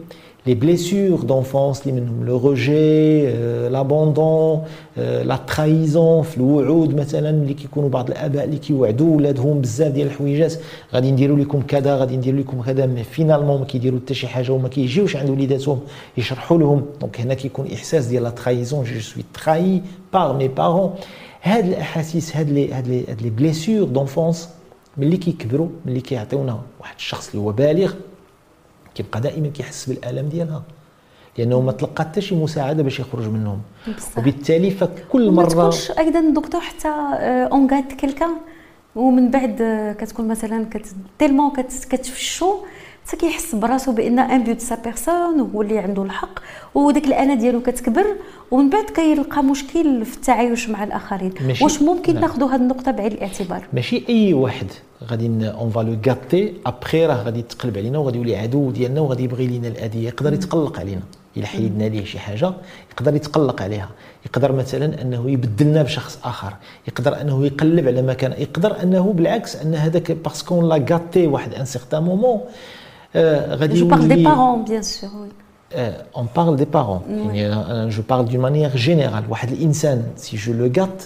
les 0.47 0.55
blessures 0.55 1.25
d'enfance 1.25 1.85
le 1.87 2.35
rejet 2.35 3.25
euh, 3.27 3.71
l'abandon 3.71 4.63
euh, 4.99 5.25
la 5.25 5.39
trahison 5.39 6.23
في 6.23 6.37
الوعود 6.37 6.95
مثلا 6.95 7.31
اللي 7.31 7.55
كيكونوا 7.55 7.89
بعض 7.89 8.11
الاباء 8.11 8.45
اللي 8.45 8.59
كيوعدوا 8.59 9.17
ولادهم 9.17 9.61
بزاف 9.61 9.93
ديال 9.93 10.07
الحويجات 10.07 10.55
غادي 10.95 11.11
نديروا 11.11 11.37
لكم 11.37 11.63
كذا 11.63 11.97
غادي 11.97 12.17
ندير 12.17 12.37
لكم 12.37 12.63
كذا 12.63 12.87
mais 12.87 13.05
finalement 13.05 13.61
ما 13.61 13.65
كيديروا 13.65 14.01
حتى 14.01 14.15
شي 14.15 14.29
حاجة 14.29 14.53
وما 14.53 14.69
كيجيوش 14.69 15.17
عند 15.17 15.31
وليداتهم 15.31 15.81
يشرحوا 16.17 16.59
لهم 16.59 16.85
donc 17.01 17.21
هنا 17.21 17.35
كيكون 17.35 17.67
احساس 17.73 18.07
ديال 18.07 18.23
la 18.23 18.31
trahison 18.31 18.85
je 18.85 19.01
suis 19.01 19.25
trahi 19.35 19.83
par 20.13 20.37
mes 20.37 20.49
parents 20.49 20.95
هاد 21.43 21.65
الاحاسيس 21.65 22.37
هاد 22.37 22.51
les 22.51 22.73
هاد 22.73 22.89
les 22.89 23.05
هاد 23.09 23.23
les 23.23 23.31
blessures 23.31 23.89
d'enfance 23.89 24.49
ملي 24.97 25.17
كيكبروا 25.17 25.69
ملي 25.87 26.01
كيعطيونا 26.01 26.61
واحد 26.81 26.95
الشخص 26.97 27.29
اللي 27.29 27.43
هو 27.43 27.53
بالغ 27.53 27.93
كيبقى 28.95 29.21
دائما 29.21 29.49
كيحس 29.49 29.89
بالالم 29.89 30.29
ديالها. 30.29 30.63
لأنه 31.39 31.61
ما 31.61 31.73
تلقى 31.73 32.05
حتى 32.05 32.21
شي 32.21 32.35
مساعدة 32.35 32.83
باش 32.83 33.01
يخرج 33.01 33.29
منهم. 33.29 33.61
بصح. 33.97 34.19
وبالتالي 34.19 34.71
فكل 34.71 35.31
مرة 35.31 35.45
ما 35.45 35.49
تكونش 35.49 35.91
أيضا 35.91 36.21
دكتور 36.21 36.61
حتى 36.61 36.89
on 37.53 37.71
gâte 37.71 37.93
quelqu'un 37.93 38.31
ومن 38.97 39.31
بعد 39.31 39.63
آه، 39.63 39.93
كتكون 39.93 40.29
مثلا 40.29 40.65
كت 40.65 40.87
tellement 41.19 41.53
كتفشو 41.91 42.57
حتى 43.07 43.17
كيحس 43.17 43.55
براسو 43.55 43.93
بأن 43.93 44.19
un 44.19 44.45
peu 44.45 44.59
sa 44.59 44.75
personne 44.75 45.41
هو 45.41 45.63
اللي 45.63 45.79
عنده 45.79 46.03
الحق 46.03 46.39
وديك 46.75 47.07
الأنا 47.07 47.35
ديالو 47.35 47.63
كتكبر 47.63 48.07
ومن 48.51 48.71
بعد 48.71 48.85
كيلقى 48.85 49.45
مشكل 49.45 50.05
في 50.05 50.17
التعايش 50.17 50.69
مع 50.69 50.85
الآخرين. 50.85 51.33
واش 51.61 51.83
ممكن 51.83 52.15
نعم. 52.15 52.23
ناخذوا 52.23 52.49
هذه 52.49 52.57
النقطة 52.57 52.91
بعين 52.91 53.13
الاعتبار؟ 53.13 53.67
ماشي 53.73 54.05
أي 54.09 54.35
واحد 54.35 54.67
غادي 55.05 55.27
on 55.51 55.71
va 55.71 55.81
le 55.81 55.97
gâter 56.07 56.55
après 56.67 57.07
راه 57.07 57.23
غادي 57.23 57.43
تقلب 57.43 57.79
علينا 57.79 57.99
وغادي 57.99 58.19
يولي 58.19 58.37
عدو 58.37 58.71
ديالنا 58.71 59.01
وغادي 59.01 59.25
يبغي 59.25 59.47
لينا 59.47 59.69
الاذيه 59.69 60.07
يقدر 60.07 60.33
يتقلق 60.33 60.81
علينا. 60.81 61.03
إلا 61.37 61.47
حيدنا 61.47 61.85
ليه 61.85 62.05
شي 62.05 62.19
حاجة 62.19 62.53
يقدر 62.93 63.15
يتقلق 63.15 63.63
عليها. 63.63 63.89
يقدر 64.27 64.53
مثلا 64.53 65.03
أنه 65.03 65.31
يبدلنا 65.31 65.83
بشخص 65.83 66.19
آخر. 66.25 66.53
يقدر 66.89 67.21
أنه 67.21 67.47
يقلب 67.47 67.89
على 67.89 68.03
مكان 68.03 68.33
يقدر 68.39 68.83
أنه 68.83 69.13
بالعكس 69.13 69.57
أن 69.57 69.75
هذاك 69.75 70.13
parce 70.13 70.44
que 70.44 70.63
l'a 70.63 70.87
gâté 70.91 71.27
واحد 71.27 71.55
un 71.55 71.65
certain 71.65 72.03
moment 72.03 72.41
غادي 73.17 73.75
جو 73.75 73.87
بارل 73.87 74.09
دي 74.09 74.25
بارون 74.25 74.65
بيان 74.65 74.83
سور 74.83 75.29
اون 76.17 76.27
بارل 76.37 76.57
دي 76.57 76.65
بارون 76.65 77.03
يعني 77.35 77.89
je 77.89 78.03
parle 78.09 78.29
d'une 78.29 78.41
manière 78.41 78.77
générale 78.77 79.25
واحد 79.29 79.53
الانسان 79.53 80.05
si 80.17 80.37
je 80.37 80.53
le 80.53 80.73
gâte 80.79 81.03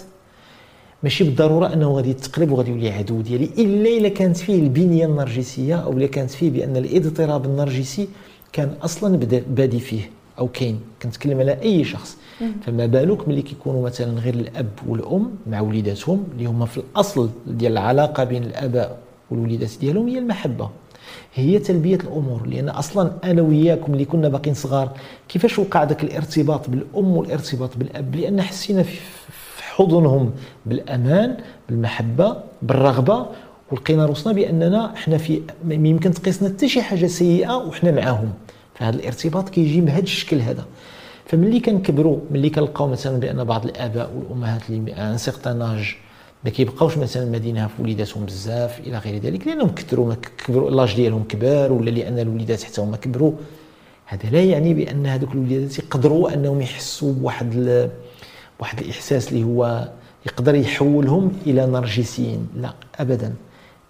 ماشي 1.03 1.25
بالضرورة 1.25 1.73
أنه 1.73 1.93
غادي 1.93 2.11
يتقلب 2.11 2.53
وغادي 2.53 2.71
يولي 2.71 2.91
عدو 2.91 3.21
ديالي. 3.21 3.51
إلا 3.59 3.89
إلا 3.99 4.09
كانت 4.09 4.37
فيه 4.37 4.63
البنية 4.63 5.07
النرجسية 5.07 5.75
أو 5.77 5.93
إلا 5.93 6.07
كانت 6.07 6.31
فيه 6.31 6.51
بأن 6.51 6.77
الاضطراب 6.77 7.45
النرجسي 7.45 8.09
كان 8.53 8.75
أصلا 8.83 9.17
بادي 9.49 9.81
فيه 9.81 10.11
أو 10.39 10.49
كاين. 10.49 10.81
كنتكلم 11.03 11.41
على 11.41 11.63
أي 11.63 11.85
شخص. 11.85 12.17
فما 12.63 12.87
بالك 12.87 13.29
ملي 13.29 13.43
كيكونوا 13.43 13.87
مثلا 13.87 14.21
غير 14.21 14.35
الأب 14.35 14.71
والأم 14.89 15.31
مع 15.47 15.61
وليداتهم 15.61 16.25
اللي 16.33 16.47
هما 16.47 16.67
في 16.67 16.79
الأصل 16.79 17.31
ديال 17.47 17.73
العلاقة 17.73 18.25
بين 18.25 18.43
الآباء 18.43 18.99
والوليدات 19.31 19.71
ديالهم 19.81 20.09
هي 20.09 20.19
المحبة. 20.19 20.71
هي 21.35 21.59
تلبية 21.59 21.97
الأمور 21.97 22.47
لأن 22.47 22.69
أصلا 22.69 23.13
أنا 23.25 23.43
وياكم 23.43 23.93
اللي 23.93 24.05
كنا 24.05 24.29
باقيين 24.29 24.55
صغار 24.55 24.93
كيفاش 25.29 25.59
وقع 25.59 25.85
ذاك 25.85 26.05
الارتباط 26.05 26.71
بالأم 26.71 27.17
والارتباط 27.17 27.77
بالأب؟ 27.77 28.17
لأن 28.17 28.43
حسينا 28.43 28.83
في 28.83 28.99
حضنهم 29.63 30.33
بالأمان 30.67 31.37
بالمحبة 31.69 32.37
بالرغبة 32.63 33.27
ولقينا 33.73 34.07
روسنا 34.07 34.33
بأننا 34.33 34.95
إحنا 34.95 35.19
في 35.19 35.43
يمكن 35.69 36.11
تقيسنا 36.11 36.49
حتى 36.49 36.69
شي 36.69 36.83
حاجة 36.83 37.07
سيئة 37.07 37.57
وحنا 37.57 37.91
معاهم. 37.91 38.33
فهذا 38.75 38.97
الارتباط 38.97 39.49
كيجي 39.49 39.81
بهذا 39.81 40.03
الشكل 40.03 40.41
هذا. 40.41 40.65
فملي 41.27 41.61
كنكبروا 41.61 42.19
ملي 42.31 42.51
كنلقاو 42.51 42.89
مثلا 42.89 43.21
بأن 43.21 43.45
بعض 43.45 43.65
الآباء 43.65 44.11
والأمهات 44.17 44.71
اللي 44.71 44.93
ان 44.93 45.19
سيغتان 45.19 45.59
ما 46.45 46.51
كيبقاوش 46.51 46.99
مثلا 46.99 47.25
مدينه 47.25 47.67
في 47.67 47.83
وليداتهم 47.83 48.25
بزاف 48.27 48.81
إلى 48.81 48.99
غير 48.99 49.19
ذلك 49.23 49.47
لأنهم 49.47 49.69
كثروا 49.69 50.15
كبروا 50.15 50.71
لاج 50.71 50.95
ديالهم 50.97 51.25
كبار 51.25 51.73
ولا 51.73 51.91
لأن 51.91 52.19
الوليدات 52.19 52.63
حتى 52.63 52.81
هما 52.81 52.97
كبروا. 52.97 53.33
هذا 54.07 54.31
لا 54.31 54.45
يعني 54.45 54.75
بأن 54.75 55.07
هذوك 55.07 55.33
الوليدات 55.33 55.79
يقدروا 55.79 56.35
أنهم 56.35 56.61
يحسوا 56.61 57.13
بواحد 57.13 57.53
ال... 57.55 57.91
واحد 58.61 58.79
الإحساس 58.81 59.33
اللي 59.33 59.45
هو 59.45 59.89
يقدر 60.27 60.55
يحولهم 60.55 61.33
إلى 61.47 61.67
نرجسيين 61.67 62.49
لا 62.57 62.75
ابدا. 62.95 63.35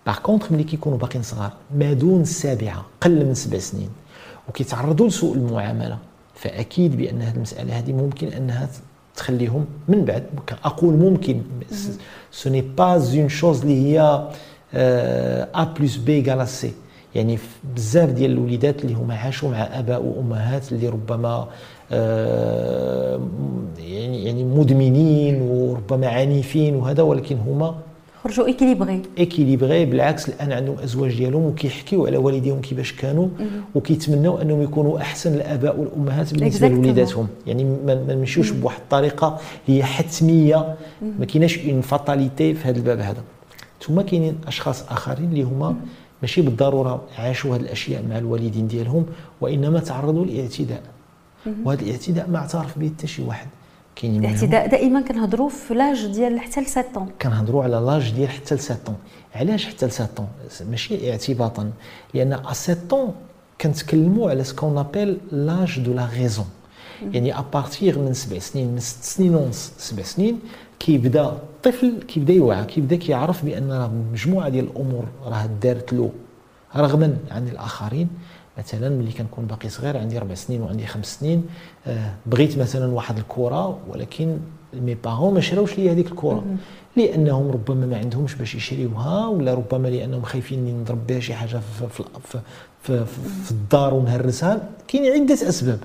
par 0.06 0.18
contre 0.18 0.52
ملي 0.52 0.64
كيكونوا 0.64 0.98
باقيين 0.98 1.22
صغار 1.22 1.52
ما 1.76 1.92
دون 1.92 2.20
السابعه 2.20 2.86
قل 3.00 3.26
من 3.26 3.34
سبع 3.34 3.58
سنين 3.58 3.90
وكيتعرضوا 4.48 5.08
لسوء 5.08 5.34
المعاملة. 5.36 5.98
فأكيد 6.34 6.96
بأن 6.96 7.22
هذه 7.22 7.34
المسألة 7.36 7.78
هذه 7.78 7.92
ممكن 7.92 8.28
أنها 8.28 8.68
تخليهم 9.18 9.66
من 9.88 10.04
بعد. 10.04 10.22
أقول 10.64 10.94
ممكن 10.94 11.40
ce 12.32 12.50
n'est 12.50 12.60
pas 12.60 12.94
une 13.18 13.28
chose 13.28 13.60
اللي 13.62 13.78
هي 13.86 14.28
A 15.54 15.64
plus 15.64 15.96
B 15.96 16.12
égal 16.12 16.48
C 16.48 16.72
يعني 17.14 17.38
بزاف 17.76 18.10
ديال 18.10 18.30
الوليدات 18.30 18.82
اللي 18.84 18.94
هما 18.94 19.14
عاشوا 19.14 19.50
مع 19.50 19.58
آباء 19.62 20.02
وأمهات 20.02 20.72
اللي 20.72 20.88
ربما 20.88 21.48
آه 21.92 23.20
يعني 23.78 24.24
يعني 24.24 24.44
مدمنين 24.44 25.42
وربما 25.42 26.08
عنيفين 26.08 26.74
وهذا 26.74 27.02
ولكن 27.02 27.36
هما 27.38 27.74
خرجوا 28.24 28.46
ايكيليبري 28.46 29.02
ايكيليبري 29.18 29.84
بالعكس 29.84 30.28
الآن 30.28 30.52
عندهم 30.52 30.78
أزواج 30.78 31.16
ديالهم 31.16 31.42
وكيحكيوا 31.42 32.06
على 32.06 32.16
والديهم 32.16 32.60
كيفاش 32.60 32.92
كانوا 32.92 33.28
وكيتمنوا 33.74 34.42
أنهم 34.42 34.62
يكونوا 34.62 34.98
أحسن 34.98 35.34
الآباء 35.34 35.80
والأمهات 35.80 36.34
بالنسبة 36.34 36.68
لوليداتهم. 36.68 37.28
يعني 37.46 37.64
ما 37.64 38.14
نمشيوش 38.14 38.50
بواحد 38.50 38.80
الطريقة 38.80 39.38
هي 39.66 39.84
حتمية. 39.84 40.76
ما 41.18 41.24
كايناش 41.24 41.58
une 41.58 41.80
fatalité 41.80 42.54
في 42.54 42.68
هذا 42.68 42.76
الباب 42.76 42.98
هذا. 42.98 43.22
ثم 43.82 44.00
كاينين 44.00 44.38
أشخاص 44.46 44.82
آخرين 44.90 45.28
اللي 45.30 45.42
هما 45.42 45.76
ماشي 46.22 46.42
بالضرورة 46.42 47.02
عاشوا 47.18 47.56
هذه 47.56 47.60
الأشياء 47.60 48.02
مع 48.10 48.18
الوالدين 48.18 48.68
ديالهم 48.68 49.06
وإنما 49.40 49.78
تعرضوا 49.78 50.24
للاعتداء. 50.24 50.82
وهذا 51.64 51.82
الاعتداء 51.82 52.30
ما 52.30 52.38
اعترف 52.38 52.78
به 52.78 52.90
حتى 52.96 53.06
شي 53.06 53.22
واحد. 53.22 53.46
كاينين 54.00 54.24
الاعتداء 54.24 54.66
دائما 54.68 55.00
كنهضروا 55.00 55.48
في 55.48 55.74
l'âge 55.74 56.06
ديال 56.06 56.40
حتى 56.40 56.60
ل 56.60 56.66
7 56.66 57.06
كنهضروا 57.22 57.62
على 57.64 57.76
l'âge 57.76 58.10
ديال 58.10 58.28
حتى 58.28 58.54
ل 58.54 58.58
7 58.58 58.78
علاش 59.34 59.66
حتى 59.66 59.86
ل 59.86 59.92
7 59.92 60.28
ماشي 60.70 61.10
اعتباطا. 61.10 61.70
لأن 62.14 62.32
à 62.32 62.52
7 62.52 63.14
كنتكلموا 63.60 64.30
على 64.30 64.44
ce 64.44 64.54
qu'on 64.54 64.78
appelle 64.78 65.18
l'âge 65.32 65.80
de 65.80 65.92
la 65.92 66.04
raison 66.06 66.46
يعني 67.12 67.38
à 67.38 67.47
partir 67.47 67.98
من 67.98 68.14
سبع 68.14 68.38
سنين 68.38 68.72
من 68.72 68.80
ست 68.80 69.02
سنين 69.02 69.34
ونص 69.34 69.72
سبع 69.78 70.02
سنين 70.02 70.38
كيبدا 70.78 71.24
الطفل 71.24 72.02
كيبدا 72.08 72.32
يوعى 72.32 72.64
كيبدا 72.64 72.96
كيعرف 72.96 73.44
بأن 73.44 73.72
راه 73.72 73.90
مجموعة 74.12 74.48
ديال 74.48 74.64
الأمور 74.64 75.04
راه 75.24 75.46
دارت 75.62 75.92
له 75.92 76.10
رغما 76.76 77.16
عن 77.30 77.48
الآخرين. 77.48 78.08
مثلا 78.58 78.88
ملي 78.88 79.12
كنكون 79.12 79.46
باقي 79.46 79.68
صغير 79.68 79.96
عندي 79.96 80.18
أربع 80.18 80.34
سنين 80.34 80.62
وعندي 80.62 80.86
خمس 80.86 81.18
سنين 81.20 81.46
آه 81.86 82.14
بغيت 82.26 82.58
مثلا 82.58 82.92
واحد 82.92 83.18
الكرة 83.18 83.78
ولكن 83.88 84.38
مي 84.74 84.94
بارون 84.94 85.34
ما 85.34 85.40
شراوش 85.40 85.78
لي 85.78 85.90
هذيك 85.90 86.06
الكرة. 86.06 86.44
لأنهم 86.96 87.50
ربما 87.50 87.86
ما 87.86 87.98
عندهمش 87.98 88.34
باش 88.34 88.54
يشريوها 88.54 89.26
ولا 89.26 89.54
ربما 89.54 89.88
لأنهم 89.88 90.22
خايفين 90.22 90.80
نضرب 90.80 91.06
بها 91.06 91.20
شي 91.20 91.34
حاجة 91.34 91.60
في, 91.78 91.88
في, 91.88 92.04
في, 92.24 92.40
في, 92.82 93.04
في 93.44 93.50
الدار 93.50 93.94
ونهرسها. 93.94 94.68
كاين 94.88 95.12
عدة 95.22 95.34
أسباب. 95.34 95.78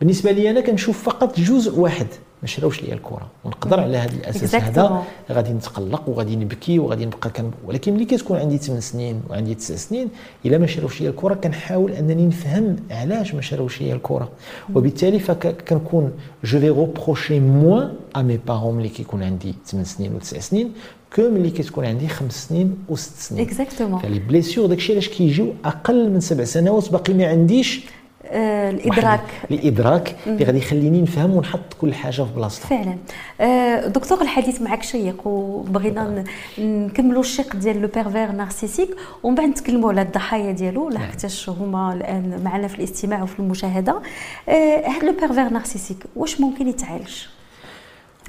بالنسبة 0.00 0.30
لي 0.30 0.50
أنا 0.50 0.60
كنشوف 0.60 1.02
فقط 1.02 1.40
جزء 1.40 1.78
واحد. 1.78 2.06
ما 2.42 2.48
شراوش 2.48 2.82
لي 2.82 2.92
الكرة. 2.92 3.26
ونقدر 3.44 3.80
على 3.80 3.96
هذا 3.96 4.12
الأساس. 4.14 4.54
هذا 4.54 5.02
غادي 5.32 5.50
نتقلق 5.50 6.08
وغادي 6.08 6.36
نبكي 6.36 6.78
وغادي 6.78 7.06
نبقى 7.06 7.30
كان 7.30 7.50
ولكن 7.66 7.94
ملي 7.94 8.04
كتكون 8.04 8.38
عندي 8.38 8.58
8 8.58 8.80
سنين 8.80 9.22
وعندي 9.30 9.54
9 9.54 9.76
سنين 9.76 10.08
إلا 10.46 10.58
ما 10.58 10.66
شراوش 10.66 11.00
لي 11.00 11.08
الكرة 11.08 11.34
كنحاول 11.34 11.92
أنني 11.92 12.26
نفهم 12.26 12.76
علاش 12.90 13.34
ما 13.34 13.40
شراوش 13.40 13.82
لي 13.82 13.92
الكرة. 13.92 14.28
وبالتالي 14.74 15.18
فكنكون 15.18 16.12
je 16.44 16.60
vais 16.60 16.68
reprocher 16.68 17.40
moins 17.40 17.94
à 18.16 18.22
mes 18.22 18.36
parents 18.36 18.74
ملي 18.74 18.88
كيكون 18.88 19.22
عندي 19.22 19.54
8 19.66 19.84
سنين 19.84 20.20
و9 20.20 20.22
سنين 20.22 20.72
que 21.16 21.30
ملي 21.30 21.50
كتكون 21.50 21.84
عندي 21.84 22.08
خمس 22.08 22.48
سنين 22.48 22.76
وست 22.88 23.18
سنين. 23.18 23.46
exactement 23.46 24.00
فلي 24.00 24.18
bien 24.18 24.45
sûr 24.45 24.66
داكشي 24.66 24.92
علاش 24.92 25.08
كيجيو 25.08 25.54
أقل 25.64 26.10
من 26.10 26.20
سبع 26.20 26.44
سنوات 26.44 26.92
باقي 26.92 27.14
ما 27.14 27.26
عنديش 27.26 27.80
آه، 28.30 28.70
الإدراك. 28.70 29.20
الادراك 29.50 30.16
اللي 30.26 30.44
غادي 30.44 30.58
يخليني 30.58 31.02
نفهم 31.02 31.30
ونحط 31.36 31.74
كل 31.80 31.94
حاجة 31.94 32.22
في 32.22 32.32
بلاصتها. 32.36 32.68
فعلا. 32.68 32.96
آه، 33.40 33.86
دكتور 33.86 34.22
الحديث 34.22 34.60
معك 34.62 34.82
شيق 34.82 35.26
وبغينا 35.26 36.24
نكملوا 36.58 37.20
الشق 37.20 37.56
ديال 37.56 37.82
le 37.82 37.88
pervers 37.94 38.32
narcissique 38.32 38.88
ومن 39.22 39.34
بعد 39.34 39.48
نتكلموا 39.48 39.90
على 39.90 40.02
الضحايا 40.02 40.52
ديالو 40.52 40.88
لحقتاش 40.88 41.48
هما 41.48 41.92
الآن 41.92 42.40
معنا 42.44 42.68
في 42.68 42.78
الاستماع 42.78 43.22
وفي 43.22 43.38
المشاهدة. 43.38 44.02
هذا 44.48 45.06
le 45.06 45.12
pervers 45.12 45.48
narcissique 45.48 46.04
واش 46.16 46.40
ممكن 46.40 46.68
يتعالج؟ 46.68 47.12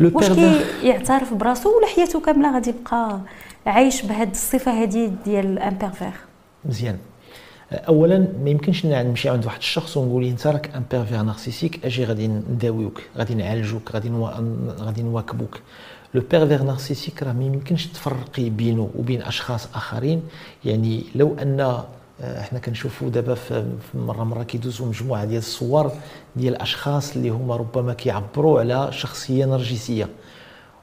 واش 0.01 0.29
كيعترف 0.81 1.33
براسو 1.33 1.77
ولا 1.77 1.87
حياته 1.87 2.19
كاملة 2.19 2.53
غادي 2.53 2.69
يبقى 2.69 3.19
عايش 3.65 4.01
بهذه 4.01 4.31
الصفة 4.31 4.71
هذه 4.83 5.11
ديال 5.25 5.59
un 5.59 5.77
pervers 5.77 6.11
مزيان. 6.65 6.97
اولا 7.71 8.27
ما 8.43 8.49
يمكنش 8.49 8.85
نمشي 8.85 9.29
عند 9.29 9.45
واحد 9.45 9.57
الشخص 9.57 9.97
ونقول 9.97 10.23
أنت 10.23 10.47
راك 10.47 10.75
un 10.75 10.83
pervers 10.91 11.21
narcissique 11.21 11.85
أجي 11.85 12.05
غادي 12.05 12.27
نداويوك 12.27 13.01
غادي 13.17 13.35
نعالجوك 13.35 13.91
غادي 13.91 14.09
غادي 14.79 15.01
نواكبوك. 15.03 15.59
لو 16.13 16.21
بيرفير 16.31 16.63
نارسيسيك 16.63 17.23
راه 17.23 17.33
ما 17.33 17.43
يمكنش 17.43 17.87
تفرقي 17.87 18.49
بينه 18.49 18.89
وبين 18.95 19.21
أشخاص 19.21 19.67
آخرين. 19.75 20.23
يعني 20.65 21.03
لو 21.15 21.35
أن 21.41 21.59
آه، 21.59 21.85
إحنا 22.21 22.59
كنشوفوا 22.59 23.09
دابا 23.09 23.35
في 23.35 23.65
مرة 23.93 24.23
مرة 24.23 24.43
كيدوزوا 24.43 24.87
مجموعة 24.87 25.25
ديال 25.25 25.37
الصور 25.37 25.91
ديال 26.35 26.55
الاشخاص 26.55 27.15
اللي 27.15 27.29
هما 27.29 27.55
ربما 27.55 27.93
كيعبروا 27.93 28.59
على 28.59 28.87
شخصية 28.91 29.45
نرجسية. 29.45 30.09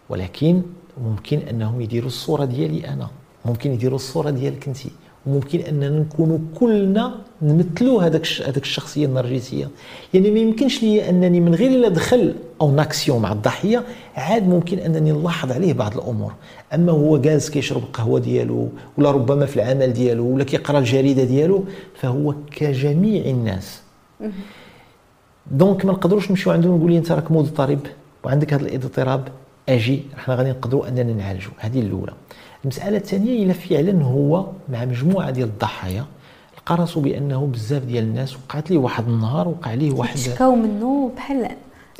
ولكن 0.09 0.63
ممكن 1.05 1.39
أنهم 1.39 1.81
يديروا 1.81 2.09
الصورة 2.09 2.45
ديالي 2.45 2.89
أنا. 2.89 3.09
ممكن 3.45 3.73
يديروا 3.73 3.97
الصورة 3.97 4.31
ديالك 4.31 4.69
انت 4.69 4.79
وممكن 5.27 5.61
أننا 5.61 5.89
نكونوا 5.89 6.39
كلنا 6.55 7.15
نمثلوا 7.43 8.03
هذاك 8.03 8.27
هذاك 8.47 8.63
الشخصية 8.63 9.07
النرجسية. 9.07 9.69
يعني 10.15 10.31
ما 10.31 10.39
يمكنش 10.39 10.83
لي 10.83 11.09
أنني 11.09 11.41
من 11.41 11.55
غير 11.55 11.71
الا 11.71 11.89
دخل 11.89 12.35
en 12.61 12.71
action 12.71 13.23
مع 13.23 13.33
الضحية 13.33 13.83
عاد 14.17 14.49
ممكن 14.49 14.79
أنني 14.79 15.13
نلاحظ 15.13 15.53
عليه 15.53 15.73
بعض 15.73 15.95
الأمور. 15.95 16.33
أما 16.75 16.93
هو 16.93 17.19
جالس 17.19 17.51
كيشرب 17.51 17.83
القهوة 17.83 18.21
ديالو 18.21 18.69
ولا 18.99 19.11
ربما 19.11 19.47
في 19.47 19.57
العمل 19.57 19.93
ديالو 19.93 20.35
ولا 20.35 20.45
كيقرأ 20.45 20.79
الجريدة 20.79 21.25
ديالو 21.25 21.65
فهو 21.95 22.35
كجميع 22.51 23.25
الناس. 23.25 23.81
donc 25.51 25.85
ما 25.85 25.93
نقدروش 25.93 26.31
نمشيو 26.31 26.53
عنده 26.53 26.71
ونقول 26.71 26.93
أنت 26.93 27.13
راك 27.13 27.31
مضطرب 27.31 27.81
وعندك 28.25 28.55
هذا 28.55 28.63
الإضطراب. 28.63 29.29
أجي 29.69 30.03
إحنا 30.19 30.35
غادي 30.35 30.51
نقدروا 30.51 30.89
أننا 30.89 31.13
نعالجوا 31.13 31.53
هذه 31.59 31.81
الأولى. 31.81 32.13
المسألة 32.65 32.97
الثانية 32.97 33.45
إلا 33.45 33.53
فعلا 33.53 34.05
هو 34.05 34.47
مع 34.69 34.85
مجموعة 34.85 35.31
ديال 35.31 35.49
الضحايا 35.49 36.05
لقى 36.59 36.77
راسو 36.77 37.01
بأنه 37.01 37.47
بزاف 37.47 37.85
ديال 37.85 38.05
الناس 38.05 38.37
وقعت 38.37 38.71
ليه 38.71 38.79
واحد 38.79 39.09
النهار 39.09 39.49
وقع 39.49 39.75
ليه 39.75 39.93
واحد 39.93 40.19
شكاو 40.19 40.57
منه 40.57 41.11
بحال 41.17 41.49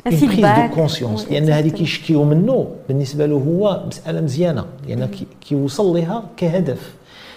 فيدباك 0.09 0.69
دو 0.69 0.75
كونسيونس 0.75 1.31
لأن 1.31 1.49
هذه 1.49 1.69
كيشكيو 1.69 2.23
منه. 2.23 2.67
بالنسبة 2.87 3.25
له 3.25 3.35
هو 3.35 3.83
مسألة 3.87 4.21
مزيانة 4.21 4.65
لأن 4.87 5.09
كيوصل 5.41 5.85
لها 5.97 6.23
كهدف. 6.37 6.93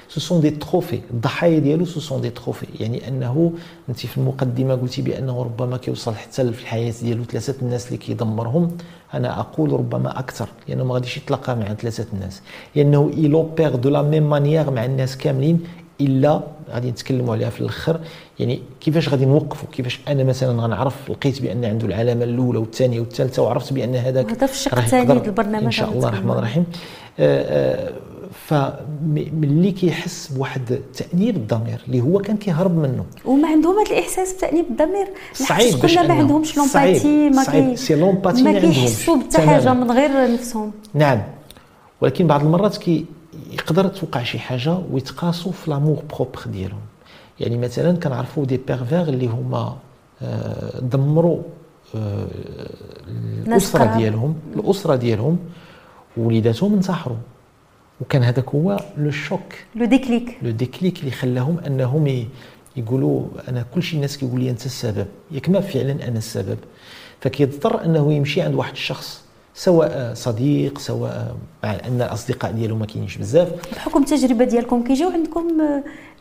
ce 0.08 0.20
sont 0.20 0.40
des 0.40 0.50
trophées 0.50 1.00
الضحايا 1.10 1.58
ديالو 1.58 1.84
ce 1.84 2.00
sont 2.00 2.20
des 2.20 2.30
trophées 2.30 2.66
يعني 2.80 3.08
أنه 3.08 3.52
أنت 3.88 3.98
في 3.98 4.18
المقدمة 4.18 4.74
قلتي 4.74 5.02
بأنه 5.02 5.42
ربما 5.42 5.76
كيوصل 5.76 6.14
حتى 6.14 6.52
في 6.52 6.62
الحياة 6.62 6.94
ديالو 7.02 7.24
ثلاثة 7.24 7.54
الناس 7.62 7.86
اللي 7.86 7.98
كيدمرهم. 7.98 8.76
أنا 9.14 9.40
أقول 9.40 9.72
ربما 9.72 10.18
أكثر 10.18 10.48
لأنه 10.68 10.84
ما 10.84 10.94
غاديش 10.94 11.16
يتلقى 11.16 11.56
مع 11.56 11.74
ثلاثة 11.74 12.06
الناس. 12.12 12.42
لأنه 12.76 13.10
il 13.16 13.33
opère 13.33 13.76
de 13.76 13.90
la 13.90 14.02
même 14.02 14.30
manière 14.30 14.70
مع 14.70 14.84
الناس 14.84 15.16
كاملين 15.16 15.64
إلا 16.00 16.40
غادي 16.70 16.90
نتكلموا 16.90 17.34
عليها 17.34 17.50
في 17.50 17.60
الأخر. 17.60 18.00
يعني 18.38 18.62
كيفاش 18.80 19.08
غادي 19.08 19.24
نوقفوا 19.24 19.68
كيفاش 19.72 20.00
أنا 20.08 20.24
مثلا 20.24 20.62
غنعرف؟ 20.62 21.10
لقيت 21.10 21.42
بأن 21.42 21.64
عنده 21.64 21.86
العلامة 21.86 22.24
الأولى 22.24 22.58
والثانية 22.58 23.00
والثالثة 23.00 23.42
وعرفت 23.42 23.72
بأن 23.72 23.94
هذاك 23.94 24.30
هذا 24.30 24.46
في 24.46 24.52
الشق 24.52 24.78
الثاني 24.78 25.12
البرنامج 25.12 25.64
إن 25.64 25.70
شاء 25.70 25.92
الله 25.92 26.08
الرحمن 26.08 26.30
الرحيم. 26.30 26.64
آه، 27.20 27.88
آه، 27.88 27.92
فملي 28.32 29.72
كيحس 29.72 30.28
بواحد 30.28 30.80
تأنيب 30.94 31.36
الضمير 31.36 31.80
اللي 31.86 32.00
هو 32.00 32.18
كان 32.18 32.36
كيهرب 32.36 32.76
منه. 32.76 33.04
وما 33.24 33.48
عندهم 33.48 33.78
هذا 33.78 33.90
الإحساس 33.90 34.32
بتأنيب 34.32 34.64
الضمير. 34.70 35.06
صعيب 35.32 35.78
كلنا 35.78 36.02
ما 36.02 36.14
عندهمش 36.14 36.56
l'empathie 36.56 37.30
ما 37.30 37.42
صعيب. 37.42 37.74
c'est 37.74 37.94
l'empathie 37.94 38.42
ما 38.42 38.58
كيحسوا 38.60 39.16
بحتى 39.16 39.42
حاجة 39.42 39.74
من 39.74 39.90
غير 39.90 40.32
نفسهم. 40.32 40.72
نعم. 40.94 41.22
ولكن 42.00 42.26
بعض 42.26 42.40
المرات 42.40 42.76
كي 42.76 43.06
يقدر 43.52 43.88
توقع 43.88 44.22
شي 44.22 44.38
حاجة 44.38 44.78
ويتقاسوا 44.92 45.52
في 45.52 45.70
l'amour 45.70 46.02
propre 46.16 46.40
ديالهم. 46.46 46.80
يعني 47.40 47.58
مثلا 47.58 47.96
كنعرفوا 47.96 48.44
des 48.44 48.56
pervers 48.56 49.02
اللي 49.02 49.26
هما 49.26 49.76
آه، 50.22 50.80
دمروا 50.80 51.38
آه، 51.94 52.26
الأسرة 53.46 53.96
ديالهم 53.96 54.34
الأسرة 54.56 54.96
ديالهم 54.96 55.38
وليداتهم 56.16 56.74
انتحروا. 56.74 57.16
وكان 58.00 58.22
هذاك 58.22 58.48
هو 58.48 58.80
le 58.98 59.10
choc. 59.10 59.54
le 59.74 59.84
déclic. 59.84 60.38
le 60.42 60.50
déclic 60.50 61.00
اللي 61.00 61.10
خلاهم 61.10 61.58
أنهم 61.58 62.28
يقولوا 62.76 63.24
أنا 63.48 63.64
كل 63.74 63.82
شيء 63.82 63.96
الناس 63.96 64.18
كيقول 64.18 64.40
لي 64.40 64.50
أنت 64.50 64.66
السبب. 64.66 65.06
ياك 65.30 65.48
ما 65.48 65.60
فعلا 65.60 66.08
أنا 66.08 66.18
السبب. 66.18 66.58
فكيضطر 67.20 67.84
أنه 67.84 68.12
يمشي 68.12 68.42
عند 68.42 68.54
واحد 68.54 68.72
الشخص 68.72 69.24
سواء 69.54 70.14
صديق 70.14 70.78
سواء 70.78 71.36
مع 71.64 71.72
أن 71.72 72.02
الأصدقاء 72.02 72.52
ديالو 72.52 72.76
ما 72.76 72.86
كاينينش 72.86 73.16
بزاف. 73.16 73.52
بحكم 73.76 74.02
التجربة 74.02 74.44
ديالكم 74.44 74.84
كيجيو 74.84 75.10
عندكم 75.10 75.48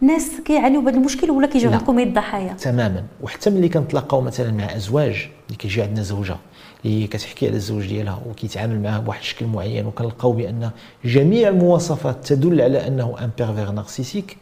ناس 0.02 0.32
كيعانيوا 0.46 0.82
بهذا 0.82 0.98
المشكل 0.98 1.32
ولا 1.32 1.48
كيجيو 1.48 1.72
عندكم 1.72 2.00
الضحايا 2.00 2.54
تماما. 2.54 3.04
وحتى 3.22 3.50
ملي 3.50 3.70
كنتلاقاو 3.70 4.22
مثلا 4.22 4.52
مع 4.52 4.76
أزواج 4.76 5.30
اللي 5.48 5.58
كيجي 5.60 5.82
عندنا 5.82 6.04
زوجة. 6.04 6.38
اللي 6.86 7.08
كتحكي 7.08 7.48
على 7.48 7.56
الزوج 7.56 7.88
ديالها 7.88 8.22
وكيتعامل 8.30 8.82
معها 8.82 9.00
بواحد 9.00 9.20
الشكل 9.20 9.46
معين 9.46 9.86
وكنلقاو 9.86 10.32
بأن 10.32 10.70
جميع 11.06 11.50
المواصفات 11.50 12.28
تدل 12.28 12.62
على 12.62 12.88
أنه 12.88 13.16
un 13.20 13.30
pervers 13.38 13.72
narcissique 13.72 14.38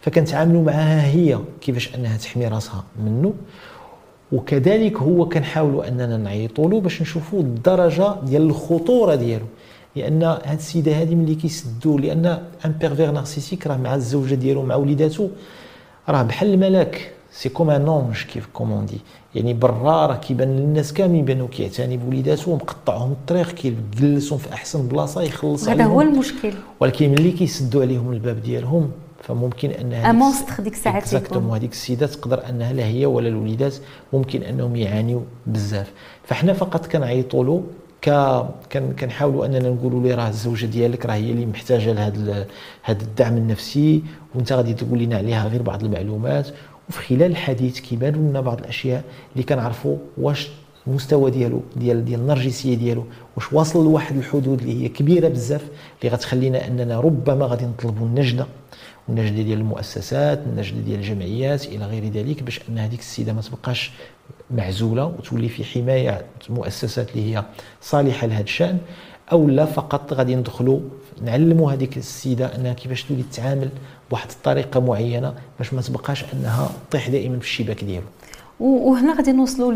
فكنتعاملوا 0.00 0.62
معها 0.62 1.06
هي 1.06 1.38
كيفاش 1.60 1.94
أنها 1.94 2.16
تحمي 2.16 2.48
راسها 2.48 2.84
منه 3.04 3.34
وكذلك 4.32 4.96
هو 4.96 5.28
كنحاولوا 5.28 5.88
أننا 5.88 6.16
نعيطوا 6.16 6.70
له 6.70 6.80
باش 6.80 7.02
نشوفوا 7.02 7.40
الدرجة 7.40 8.14
ديال 8.24 8.42
الخطورة 8.42 9.14
ديالو. 9.14 9.46
لأن 9.96 10.22
هاد 10.22 10.58
السيدة 10.58 10.92
هذه 10.92 11.14
ملي 11.14 11.34
كيسدوا 11.34 12.00
لأن 12.00 12.26
ان 12.64 12.72
pervers 12.80 13.10
narcissique 13.10 13.66
راه 13.66 13.76
مع 13.76 13.94
الزوجة 13.94 14.34
ديالو 14.34 14.62
مع 14.62 14.74
وليداتو 14.74 15.28
راه 16.08 16.22
بحال 16.22 16.54
الملاك. 16.54 17.12
c'est 17.32 17.48
comme 17.48 17.70
un 17.70 17.88
ange 17.88 18.22
كيف 18.24 18.46
comme 18.52 18.76
on 18.76 18.86
dit 18.86 18.98
يعني 19.34 19.54
برا 19.54 20.06
راه 20.06 20.16
كيبان 20.16 20.56
للناس 20.56 20.92
كاملين 20.92 21.24
بانه 21.24 21.48
كيعتني 21.48 21.96
بوليداتو 21.96 22.50
ومقطعهم 22.50 23.12
الطريق 23.12 23.50
كيجلسهم 23.50 24.38
في 24.38 24.52
أحسن 24.52 24.88
بلاصة 24.88 25.22
يخلص 25.22 25.68
هذا 25.68 25.84
هو 25.84 26.00
المشكل. 26.00 26.52
ولكن 26.80 27.10
ملي 27.10 27.30
كيسدوا 27.30 27.82
عليهم 27.82 28.12
الباب 28.12 28.42
ديالهم 28.42 28.90
فممكن 29.22 29.70
un 29.70 29.92
monstre 29.92 30.62
ديك 30.62 30.72
الساعات 30.72 31.02
exactement 31.02 31.56
هذيك 31.56 31.72
السيدة 31.72 32.06
تقدر 32.06 32.48
أنها 32.48 32.72
لا 32.72 32.84
هي 32.86 33.06
ولا 33.06 33.28
الوليدات 33.28 33.74
ممكن 34.12 34.42
أنهم 34.42 34.76
يعانيوا 34.76 35.20
بزاف. 35.46 35.92
فاحنا 36.24 36.52
فقط 36.52 36.86
كنعيطوا 36.86 37.44
له 37.44 37.62
ك 38.02 38.10
كنحاولوا 38.72 39.46
أننا 39.46 39.70
نقولوا 39.70 40.02
له 40.02 40.14
راه 40.14 40.28
الزوجة 40.28 40.66
ديالك 40.66 41.06
راه 41.06 41.14
هي 41.14 41.30
اللي 41.30 41.46
محتاجة 41.46 41.92
لهذا 41.92 42.46
هذا 42.82 43.02
الدعم 43.02 43.36
النفسي 43.36 44.02
وأنت 44.34 44.52
غادي 44.52 44.74
تقول 44.74 44.98
لنا 44.98 45.16
عليها 45.16 45.48
غير 45.48 45.62
بعض 45.62 45.84
المعلومات 45.84 46.48
وفي 46.90 47.00
خلال 47.00 47.22
الحديث 47.30 47.80
كيبانوا 47.80 48.30
لنا 48.30 48.40
بعض 48.40 48.58
الأشياء 48.58 49.04
اللي 49.32 49.44
كنعرفوا 49.44 49.96
واش 50.18 50.48
المستوى 50.86 51.30
ديالو 51.30 51.62
ديال 51.76 52.04
ديال 52.04 52.20
النرجسية 52.20 52.74
ديالو 52.74 53.04
واش 53.36 53.52
واصل 53.52 53.84
لواحد 53.84 54.16
الحدود 54.16 54.60
اللي 54.60 54.84
هي 54.84 54.88
كبيرة 54.88 55.28
بزاف 55.28 55.64
اللي 56.00 56.14
غتخلينا 56.14 56.66
أننا 56.66 57.00
ربما 57.00 57.46
غادي 57.46 57.66
نطلبوا 57.66 58.06
النجدة 58.06 58.46
والنجده 59.08 59.42
ديال 59.42 59.58
المؤسسات 59.58 60.38
النجدة 60.46 60.80
ديال 60.80 60.98
الجمعيات 60.98 61.66
إلى 61.66 61.84
غير 61.84 62.04
ذلك 62.04 62.42
باش 62.42 62.60
أن 62.68 62.78
هذيك 62.78 63.00
السيدة 63.00 63.32
ما 63.32 63.40
تبقاش 63.40 63.92
معزولة 64.50 65.04
وتولي 65.04 65.48
في 65.48 65.64
حماية 65.64 66.24
مؤسسات 66.48 67.10
اللي 67.10 67.36
هي 67.36 67.44
صالحة 67.80 68.26
لهذا 68.26 68.42
الشأن 68.42 68.78
أو 69.32 69.48
لا 69.48 69.64
فقط 69.64 70.12
غادي 70.12 70.36
ندخلوا 70.36 70.80
نعلموا 71.22 71.72
هذيك 71.72 71.96
السيدة 71.96 72.56
أنها 72.56 72.72
كيفاش 72.72 73.02
تولي 73.04 73.22
تتعامل 73.22 73.68
بواحد 74.10 74.30
الطريقة 74.30 74.80
معينة 74.80 75.34
باش 75.58 75.74
ما 75.74 75.82
تبقاش 75.82 76.24
أنها 76.34 76.70
تطيح 76.90 77.08
دائما 77.08 77.38
في 77.38 77.44
الشباك 77.44 77.84
ديالو. 77.84 78.06
وهنا 78.60 79.14
غادي 79.14 79.32
نوصلوا 79.32 79.72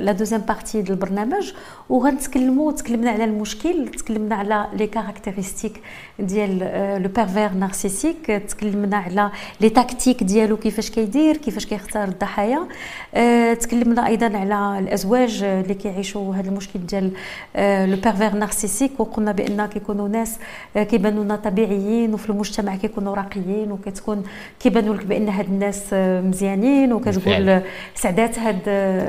la 0.00 0.12
deuxième 0.12 0.40
partie 0.40 0.82
ديال 0.82 0.92
البرنامج. 0.92 1.52
وغنتكلموا 1.88 2.72
تكلمنا 2.72 3.10
على 3.10 3.24
المشكل 3.24 3.88
تكلمنا 3.88 4.34
على 4.34 4.66
les 4.72 4.86
caractéristiques 4.86 5.80
ديال 6.18 6.58
le 7.02 7.08
pervers 7.08 7.52
narcissique 7.52 8.26
تكلمنا 8.26 8.96
على 8.96 9.30
les 9.60 9.68
tactiques 9.68 10.24
ديالو 10.24 10.56
كيفاش 10.56 10.90
كيدير 10.90 11.36
كيفاش 11.36 11.66
كيختار 11.66 12.08
الضحايا. 12.08 12.66
آه، 13.14 13.54
تكلمنا 13.54 14.06
أيضا 14.06 14.26
على 14.38 14.78
الأزواج 14.78 15.42
اللي 15.42 15.74
كيعيشوا 15.74 16.34
هذا 16.34 16.48
المشكل 16.48 16.86
ديال 16.86 17.10
le 17.90 17.96
pervers 17.96 18.34
narcissique 18.34 18.90
وقلنا 18.98 19.32
بأن 19.32 19.66
كيكونوا 19.66 20.08
ناس 20.08 20.38
آه، 20.76 20.82
كيبانوا 20.82 21.24
لنا 21.24 21.36
طبيعيين 21.36 22.14
وفي 22.14 22.30
المجتمع 22.30 22.76
كيكونوا 22.76 23.14
راقيين 23.14 23.72
وكتكون 23.72 24.22
كيبانوا 24.60 24.94
لك 24.94 25.06
بأن 25.06 25.28
هاد 25.28 25.46
الناس 25.46 25.82
آه، 25.92 26.20
مزيانين. 26.20 26.92
وكتقول 26.92 27.62
سعدات 28.32 28.38
هاد 28.38 28.68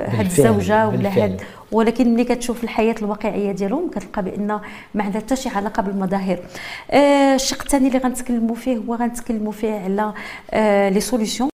هاد 0.09 0.25
الزوجه 0.25 0.87
ولا 0.87 1.09
هاد 1.09 1.41
ولكن 1.71 2.13
ملي 2.13 2.23
كتشوف 2.23 2.63
الحياة 2.63 2.95
الواقعية 3.01 3.51
ديالهم 3.51 3.89
كتلقى 3.89 4.23
بأن 4.23 4.47
ما 4.95 5.03
عندها 5.03 5.21
حتى 5.21 5.35
شي 5.35 5.49
علاقة 5.49 5.81
بالمظاهر. 5.81 6.39
آه 6.91 7.35
الشق 7.35 7.61
الثاني 7.61 7.87
اللي 7.87 7.99
غنتكلموا 7.99 8.55
فيه 8.55 8.77
هو 8.77 8.95
غنتكلموا 8.95 9.51
فيه 9.51 9.73
على 9.73 10.13
آه 10.51 10.89
les 10.89 10.99
solutions 10.99 11.49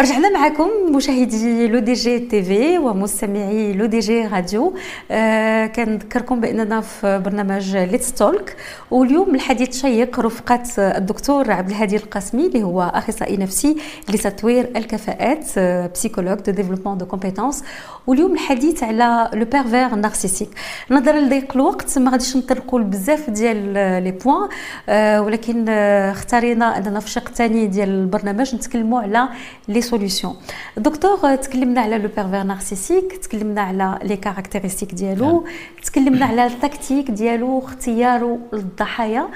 رجعنا 0.00 0.28
معكم 0.28 0.68
مشاهدي 0.96 1.66
لو 1.66 1.78
DGTV 1.78 2.78
ومستمعي 2.78 3.72
لو 3.72 3.86
DG 3.86 4.26
Radio. 4.26 4.74
آه 5.10 5.66
كنذكركم 5.66 6.40
بأننا 6.40 6.80
في 6.80 7.18
برنامج 7.24 7.76
Let's 7.76 8.12
Talk 8.12 8.52
واليوم 8.90 9.34
الحديث 9.34 9.80
شيق 9.82 10.20
رفقة 10.20 10.62
الدكتور 10.78 11.50
عبد 11.52 11.68
الهادي 11.68 11.96
القاسمي 11.96 12.46
اللي 12.46 12.62
هو 12.62 12.82
أخصائي 12.94 13.36
نفسي 13.36 13.76
لتطوير 14.08 14.70
الكفاءات 14.76 15.58
psychologue 15.92 16.38
de 16.38 16.52
développement 16.52 16.98
de 16.98 17.06
compétences 17.06 17.64
واليوم 18.06 18.32
الحديث 18.34 18.82
على 18.82 19.30
le 19.34 19.44
pervers 19.44 19.94
narcissique 19.94 20.48
نظرا 20.90 21.20
لضيق 21.20 21.52
الوقت 21.54 21.98
ما 21.98 22.10
غاديش 22.10 22.36
نطرقوا 22.36 22.80
بزاف 22.80 23.30
ديال 23.30 23.72
les 24.04 24.10
points 24.10 24.48
آه 24.88 25.22
ولكن 25.22 25.64
آه 25.68 26.10
اختارينا 26.10 26.78
أننا 26.78 27.00
في 27.00 27.06
الشق 27.06 27.28
الثاني 27.28 27.66
ديال 27.66 27.88
البرنامج 27.88 28.54
نتكلموا 28.54 29.00
على 29.02 29.28
les 29.68 29.82
solutions 29.90 30.34
دكتور 30.76 31.36
تكلمنا 31.36 31.80
على 31.80 31.98
le 31.98 32.08
pervers 32.16 32.42
narcissique 32.42 33.16
تكلمنا 33.16 33.60
على 33.60 33.98
les 34.02 34.16
caractéristiques 34.16 34.94
ديالو 34.94 35.44
تكلمنا 35.84 36.26
على 36.26 36.46
ال 36.46 36.53
tactique 36.53 37.10
ديالو 37.10 37.58
اختياره 37.58 38.38
للضحايا 38.52 39.28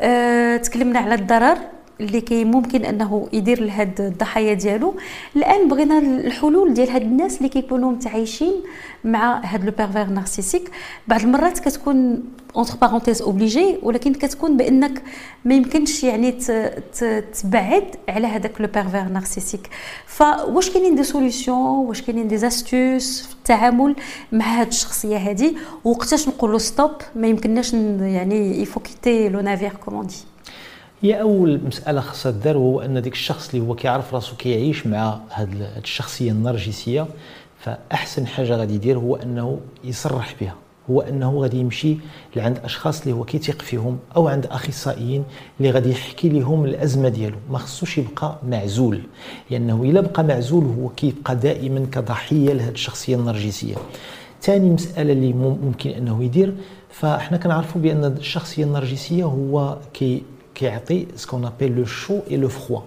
أه 0.00 0.56
تكلمنا 0.56 0.98
على 0.98 1.14
الضرر 1.14 1.58
اللي 2.00 2.20
كي 2.20 2.44
ممكن 2.44 2.84
انه 2.84 3.28
يدير 3.32 3.60
لهاد 3.62 4.00
الضحايا 4.00 4.54
ديالو 4.54 4.94
الان 5.36 5.68
بغينا 5.68 5.98
الحلول 5.98 6.74
ديال 6.74 6.90
هاد 6.90 7.02
الناس 7.02 7.36
اللي 7.36 7.48
كيكونوا 7.48 7.92
متعايشين 7.92 8.54
مع 9.04 9.40
هاد 9.44 9.64
le 9.64 9.72
pervers 9.78 10.06
narcissique 10.06 10.70
بعض 11.08 11.20
المرات 11.22 11.58
كتكون 11.58 12.22
entre 12.56 12.74
parenthèses 12.76 13.22
obligé 13.22 13.78
ولكن 13.82 14.14
كتكون 14.14 14.56
بأنك 14.56 15.02
ما 15.44 15.54
يمكنش 15.54 16.04
يعني 16.04 16.32
تبعد 17.40 17.84
على 18.08 18.26
هذاك 18.26 18.60
le 18.60 18.66
pervers 18.66 19.04
narcissique 19.04 19.68
فواش 20.06 20.70
كاينين 20.70 20.94
des 20.94 21.04
solutions 21.04 21.52
واش 21.52 22.02
كاينين 22.02 22.28
des 22.28 22.36
astuces 22.36 23.22
في 23.22 23.32
التعامل 23.34 23.96
مع 24.32 24.60
هاد 24.60 24.66
الشخصية 24.66 25.16
هذه 25.16 25.54
وقتاش 25.84 26.28
نقولوا 26.28 26.58
stop 26.58 26.90
ما 27.16 27.26
يمكنناش 27.26 27.72
يعني 28.00 28.62
il 28.62 28.68
faut 28.68 28.80
quitter 28.80 29.28
le 29.28 29.40
navire 29.40 29.72
comme 29.84 30.00
on 30.00 30.06
dit 30.06 30.16
هي 31.02 31.20
أول 31.20 31.60
مسألة 31.66 32.00
خاصها 32.00 32.32
تدار 32.32 32.56
هو 32.56 32.80
أن 32.80 33.02
ديك 33.02 33.12
الشخص 33.12 33.54
اللي 33.54 33.66
هو 33.66 33.74
كيعرف 33.74 34.14
راسو 34.14 34.36
كيعيش 34.36 34.86
مع 34.86 35.20
هاد 35.32 35.68
الشخصية 35.76 36.30
النرجسية 36.30 37.06
فأحسن 37.58 38.26
حاجة 38.26 38.56
غادي 38.56 38.74
يدير 38.74 38.98
هو 38.98 39.16
أنه 39.16 39.60
يصرح 39.84 40.34
بها. 40.40 40.54
هو 40.90 41.00
أنه 41.00 41.38
غادي 41.40 41.56
يمشي 41.56 41.96
لعند 42.36 42.58
أشخاص 42.58 43.02
اللي 43.02 43.14
هو 43.14 43.24
كيثيق 43.24 43.62
فيهم 43.62 43.98
أو 44.16 44.28
عند 44.28 44.46
أخصائيين 44.46 45.24
اللي 45.60 45.70
غادي 45.70 45.90
يحكي 45.90 46.28
لهم 46.28 46.64
الأزمة 46.64 47.08
ديالو. 47.08 47.36
ما 47.50 47.58
خصوش 47.58 47.98
يبقى 47.98 48.38
معزول 48.48 49.00
لأنه 49.50 49.82
إلا 49.82 50.00
بقى 50.00 50.24
معزول 50.24 50.64
هو 50.64 50.88
كيبقى 50.88 51.36
دائما 51.36 51.86
كضحية 51.92 52.52
لهذه 52.52 52.72
الشخصية 52.72 53.16
النرجسية. 53.16 53.74
ثاني 54.42 54.70
مسألة 54.70 55.12
اللي 55.12 55.32
ممكن 55.32 55.90
أنه 55.90 56.24
يدير 56.24 56.54
فإحنا 56.90 57.36
كنعرفوا 57.36 57.80
بأن 57.80 58.04
الشخصية 58.04 58.64
النرجسية 58.64 59.24
هو 59.24 59.76
كي 59.94 60.22
كيعطي 60.54 61.06
ce 61.16 61.24
qu'on 61.24 61.44
appelle 61.44 61.76
le 61.76 61.84
chaud 61.84 62.08
et 62.08 62.18
le 62.30 62.48
froid 62.48 62.80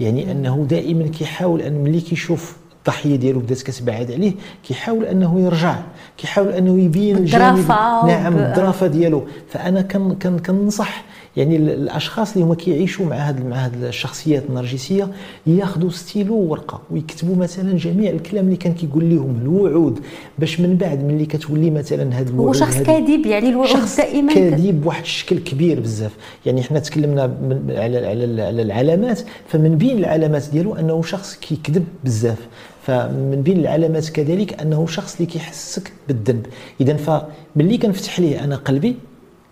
يعني 0.00 0.32
أنه 0.32 0.66
دائما 0.70 1.06
كيحاول 1.08 1.62
أن 1.62 1.72
ملي 1.84 2.00
كيشوف 2.00 2.56
الضحيه 2.88 3.16
ديالو 3.16 3.40
بدات 3.40 3.62
كتبعد 3.62 4.12
عليه 4.12 4.32
كيحاول 4.64 5.04
أنه 5.04 5.40
يرجع 5.40 5.76
كيحاول 6.18 6.48
أنه 6.48 6.80
يبين 6.80 7.16
الجانب 7.16 7.68
نعم 8.06 8.38
الظرافه 8.38 8.86
ديالو. 8.86 9.24
فأنا 9.48 9.82
كن 9.82 10.14
كن 10.14 10.38
كننصح 10.38 11.04
يعني 11.36 11.56
الأشخاص 11.56 12.32
اللي 12.32 12.44
هما 12.44 12.54
كيعيشوا 12.54 13.06
مع 13.06 13.16
هاد 13.16 13.46
مع 13.46 13.56
هاد 13.56 13.84
الشخصيات 13.84 14.44
النرجسية 14.48 15.08
ياخذوا 15.46 15.90
ستيلو 15.90 16.34
وورقه 16.34 16.80
ويكتبوا 16.90 17.36
مثلا 17.36 17.76
جميع 17.76 18.10
الكلام 18.10 18.44
اللي 18.44 18.56
كان 18.56 18.74
كيقول 18.74 19.10
لهم 19.10 19.38
الوعود 19.42 20.00
باش 20.38 20.60
من 20.60 20.76
بعد 20.76 21.04
ملي 21.04 21.26
كتولي 21.26 21.70
مثلا 21.70 22.18
هاد 22.18 22.28
الوعود 22.28 22.46
هو 22.46 22.52
شخص 22.52 22.76
كاذب 22.76 23.26
يعني 23.26 23.48
الوعود 23.48 23.88
دائما. 23.96 24.34
كاذب 24.34 24.80
بواحد 24.80 25.02
الشكل 25.02 25.38
كبير 25.38 25.80
بزاف. 25.80 26.12
يعني 26.46 26.62
حنا 26.62 26.78
تكلمنا 26.78 27.22
على 27.68 28.06
على 28.06 28.42
على 28.42 28.62
العلامات 28.62 29.20
فمن 29.48 29.78
بين 29.78 29.98
العلامات 29.98 30.44
ديالو 30.52 30.74
أنه 30.74 31.02
شخص 31.02 31.36
كيكذب 31.36 31.84
بزاف. 32.04 32.38
فمن 32.86 33.42
بين 33.44 33.58
العلامات 33.58 34.08
كذلك 34.08 34.60
أنه 34.60 34.86
شخص 34.86 35.14
اللي 35.14 35.26
كيحسك 35.26 35.92
بالذنب. 36.08 36.46
اذا 36.80 36.96
فملي 36.96 37.78
كنفتح 37.78 38.20
ليه 38.20 38.44
أنا 38.44 38.56
قلبي 38.56 38.96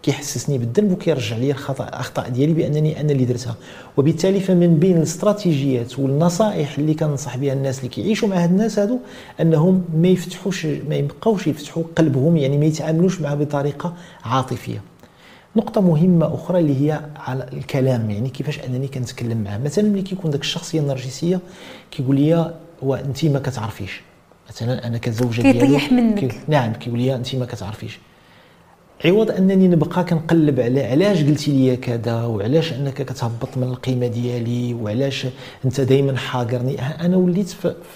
كيحسسني 0.07 0.59
بالذنب 0.59 0.93
وكيرجع 0.93 1.37
لي 1.37 1.51
الخطا 1.51 1.89
الأخطاء 1.89 2.29
ديالي 2.29 2.53
بأنني 2.53 3.01
أنا 3.01 3.13
اللي 3.13 3.25
درتها. 3.25 3.57
وبالتالي 3.97 4.41
فمن 4.41 4.79
بين 4.79 4.97
الاستراتيجيات 4.97 5.99
والنصائح 5.99 6.79
اللي 6.79 6.95
كنصح 6.95 7.37
بها 7.37 7.53
الناس 7.53 7.79
اللي 7.79 7.89
كيعيشوا 7.89 8.29
مع 8.29 8.37
هاد 8.37 8.51
الناس 8.51 8.79
هادو 8.79 8.99
أنهم 9.41 9.85
ما 9.95 10.09
يفتحوش 10.09 10.67
ما 10.67 10.95
يبقاوش 10.95 11.47
يفتحوا 11.47 11.83
قلبهم 11.97 12.37
يعني 12.37 12.59
ما 12.59 12.65
يتعاملوش 12.65 13.21
معه 13.21 13.35
بطريقة 13.35 13.95
عاطفية. 14.25 14.83
نقطة 15.57 15.81
مهمة 15.81 16.35
أخرى 16.35 16.59
اللي 16.59 16.87
هي 16.87 17.01
على 17.17 17.49
الكلام 17.53 18.11
يعني 18.11 18.29
كيفاش 18.29 18.59
أنني 18.59 18.89
كنتكلم 18.89 19.45
معاه 19.45 19.59
مثلا 19.59 19.89
ملي 19.89 20.03
كيكون 20.03 20.31
داك 20.31 20.41
الشخصية 20.41 20.81
النرجسية 20.81 21.41
كيقول 21.91 22.17
لي 22.21 22.55
وأنت 22.83 23.25
ما 23.25 23.39
كتعرفيش. 23.39 24.01
مثلا 24.49 24.87
أنا 24.87 24.99
كزوجة 24.99 25.43
ديالو 25.43 25.61
كيطيح 25.61 25.93
منك. 25.93 26.19
كي 26.19 26.29
نعم 26.49 26.73
كيقول 26.73 26.99
لي 26.99 27.15
أنت 27.15 27.35
ما 27.35 27.47
كتعرفيش. 27.47 27.99
عوض 29.07 29.31
أنني 29.31 29.69
نبقى 29.69 30.05
كنقلب 30.05 30.61
على 30.61 30.85
علاش 30.85 31.25
قلتي 31.25 31.53
لي 31.53 31.77
كذا 31.77 32.25
وعلاش 32.25 32.73
أنك 32.73 32.95
كتهبط 32.95 33.57
من 33.57 33.63
القيمة 33.63 34.07
ديالي 34.07 34.75
وعلاش 34.75 35.27
أنت 35.65 35.81
دائما 35.81 36.17
حاقرني 36.17 36.81
أنا 36.81 37.17
وليت 37.17 37.49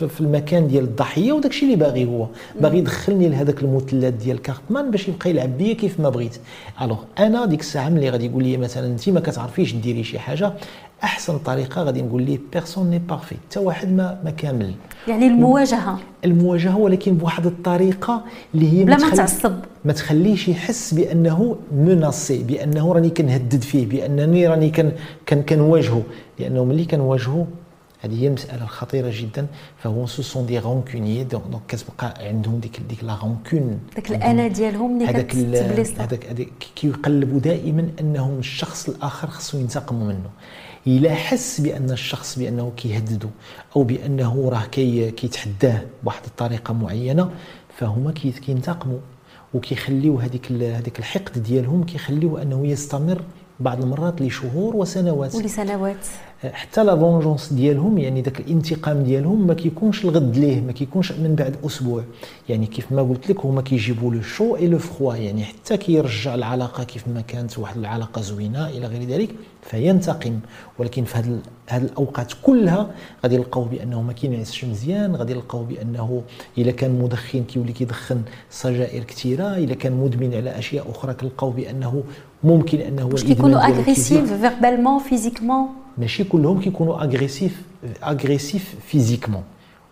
في 0.09 0.21
المكان 0.21 0.69
ديال 0.69 0.85
الضحية 0.85 1.33
وداك 1.33 1.51
الشيء 1.51 1.65
اللي 1.65 1.77
باغي 1.77 2.05
هو. 2.05 2.27
باغي 2.61 2.79
يدخلني 2.79 3.29
لهذاك 3.29 3.63
المثلث 3.63 4.15
ديال 4.25 4.43
Karpman 4.43 4.91
باش 4.91 5.09
يبقى 5.09 5.31
يلعب 5.31 5.59
بيا 5.59 5.75
كيف 5.75 6.01
ما 6.01 6.09
بغيت. 6.09 6.37
alors 6.83 6.99
أنا 7.19 7.47
ديك 7.47 7.61
الساعة 7.61 7.89
ملي 7.89 8.11
غادي 8.11 8.27
يقول 8.27 8.45
لي 8.45 8.57
مثلا 8.57 8.87
انت 8.87 9.09
ما 9.09 9.21
كتعرفيش 9.21 9.73
ديري 9.75 10.05
شي 10.05 10.19
حاجة 10.19 10.53
أحسن 11.05 11.39
طريقة 11.39 11.83
غادي 11.83 12.03
نقول 12.03 12.23
ليه 12.23 12.39
personne 12.53 12.91
n'est 12.91 12.99
parfait 12.99 13.35
حتى 13.35 13.61
واحد 13.61 13.93
ما 13.93 14.21
ما 14.25 14.31
كامل. 14.31 14.75
يعني 15.09 15.27
المواجهة. 15.27 15.99
المواجهة 16.25 16.77
ولكن 16.77 17.15
بواحد 17.15 17.47
الطريقة 17.47 18.25
اللي 18.55 18.73
هي 18.73 18.85
بلا 18.85 18.97
ما 18.97 19.11
تعصب. 19.11 19.55
ما 19.85 19.93
تخليش 19.93 20.49
يحس 20.49 20.95
بأنه 20.95 21.57
مناصي 21.73 22.43
بأنه 22.43 22.93
راني 22.93 23.11
كنهدد 23.11 23.63
فيه 23.63 23.87
بأنني 23.87 24.49
راني 24.49 24.71
كن 24.71 24.93
كن 25.29 25.43
كنواجهه. 25.43 26.03
لأنه 26.39 26.65
ملي 26.65 26.85
كنواجهه 26.85 27.47
هذه 28.03 28.23
هي 28.23 28.27
المسألة 28.27 28.65
الخطيرة 28.65 29.11
جدا. 29.15 29.47
فهو 29.79 30.07
ce 30.07 30.23
sont 30.23 30.47
des 30.47 30.59
rancuniers 30.59 31.25
donc 31.25 31.61
كتبقى 31.69 32.15
عندهم 32.21 32.59
ديك 32.59 32.81
ديك 32.89 33.05
la 33.05 33.16
rancune 33.23 33.79
داك 33.97 34.11
الانا 34.11 34.49
ديالهم 34.49 34.93
اللي 34.93 35.07
هذاك 35.07 36.27
هذاك 36.27 36.49
كيقلبوا 36.77 37.41
دائما 37.41 37.89
أنهم 38.01 38.39
الشخص 38.39 38.89
الآخر 38.89 39.29
خصو 39.29 39.59
ينتقموا 39.59 40.07
منه. 40.07 40.31
الا 40.87 41.14
حس 41.14 41.61
بأن 41.61 41.91
الشخص 41.91 42.39
بأنه 42.39 42.72
كيهدده 42.76 43.28
أو 43.76 43.83
بأنه 43.83 44.49
راه 44.49 44.64
كي 44.66 45.11
كيتحداه 45.11 45.83
بواحد 46.03 46.24
الطريقة 46.26 46.74
معينة 46.74 47.31
فهما 47.76 48.12
كينتقموا 48.12 48.99
وكيخليو 49.55 50.18
هذيك 50.18 50.53
هذيك 50.53 50.99
الحقد 50.99 51.43
ديالهم 51.43 51.85
كيخليوه 51.85 52.43
أنه 52.43 52.66
يستمر 52.66 53.22
بعض 53.61 53.83
المرات 53.83 54.22
لشهور 54.22 54.76
وسنوات. 54.76 55.35
ولسنوات. 55.35 56.07
حتى 56.45 56.84
la 56.85 56.97
vengeance 56.97 57.53
ديالهم 57.53 57.99
يعني 57.99 58.22
ذاك 58.22 58.41
الانتقام 58.41 59.03
ديالهم 59.03 59.47
ما 59.47 59.55
كيكونش 59.55 60.05
الغد 60.05 60.36
ليه 60.36 60.61
ما 60.61 60.72
كيكونش 60.72 61.12
من 61.12 61.34
بعد 61.34 61.57
أسبوع. 61.66 62.03
يعني 62.49 62.66
كيف 62.66 62.93
ما 62.93 63.03
قلت 63.03 63.30
لك 63.30 63.47
هما 63.47 63.62
كيجيبوا 63.62 64.14
le 64.14 64.23
chaud 64.23 64.57
et 64.57 64.66
le 64.66 64.79
froid 64.79 65.14
يعني 65.14 65.45
حتى 65.45 65.76
كيرجع 65.76 66.34
العلاقة 66.34 66.84
كيف 66.84 67.09
ما 67.09 67.20
كانت 67.20 67.59
واحد 67.59 67.76
العلاقة 67.78 68.22
زوينة 68.22 68.68
إلى 68.68 68.86
غير 68.86 69.03
ذلك 69.03 69.30
فينتقم. 69.62 70.41
ولكن 70.78 71.05
في 71.05 71.41
هذه 71.68 71.82
الأوقات 71.82 72.32
كلها 72.43 72.91
غادي 73.22 73.34
يلقاو 73.34 73.64
بأنه 73.64 74.03
ما 74.03 74.12
كينعسش 74.12 74.64
مزيان 74.64 75.16
غادي 75.16 75.32
يلقاو 75.32 75.64
بأنه 75.64 76.22
إلا 76.59 76.70
كان 76.70 76.99
مدخن 76.99 77.45
كيولي 77.45 77.72
كيدخن 77.72 78.22
سجائر 78.51 79.05
كثيره 79.05 79.57
إلا 79.57 79.74
كان 79.74 79.93
مدمن 79.93 80.34
على 80.34 80.59
أشياء 80.59 80.91
أخرى 80.91 81.14
كنلقاو 81.14 81.51
بأنه 81.51 82.03
ممكن 82.45 82.80
أنه 82.80 83.07
واش 83.07 83.24
كيكونوا 83.24 83.66
اغريسيف 83.66 84.32
verbalement 84.33 84.99
physiquement 84.99 85.66
ماشي 85.99 86.24
كلهم 86.24 86.61
كيكونوا 86.61 87.03
agressifs 87.05 87.62
agressifs 88.05 88.75
physiquement 88.87 89.43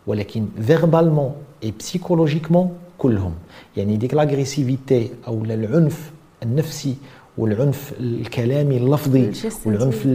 ولكن 0.07 0.47
verbalement 0.67 1.33
et 1.65 1.73
psychologiquement 1.79 2.71
كلهم. 2.99 3.35
يعني 3.77 3.97
ديك 3.97 4.15
l'agressivité 4.15 5.11
أو 5.27 5.45
العنف 5.45 6.11
النفسي 6.43 6.95
والعنف 7.39 7.93
الكلامي 8.01 8.77
اللفظي 8.77 9.21
الجسدي. 9.21 9.51
والعنف 9.67 10.07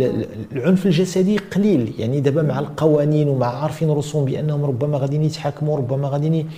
العنف 0.51 0.86
الجسدي 0.86 1.38
قليل. 1.38 1.93
يعني 1.99 2.19
دابا 2.19 2.41
مع 2.41 2.59
القوانين 2.59 3.29
ومع 3.29 3.47
عارفين 3.47 3.91
راسهم 3.91 4.26
بأنهم 4.25 4.65
ربما 4.65 4.97
غاديين 4.97 5.23
يتحاكموا 5.23 5.77
ربما 5.77 6.07
غاديين 6.07 6.49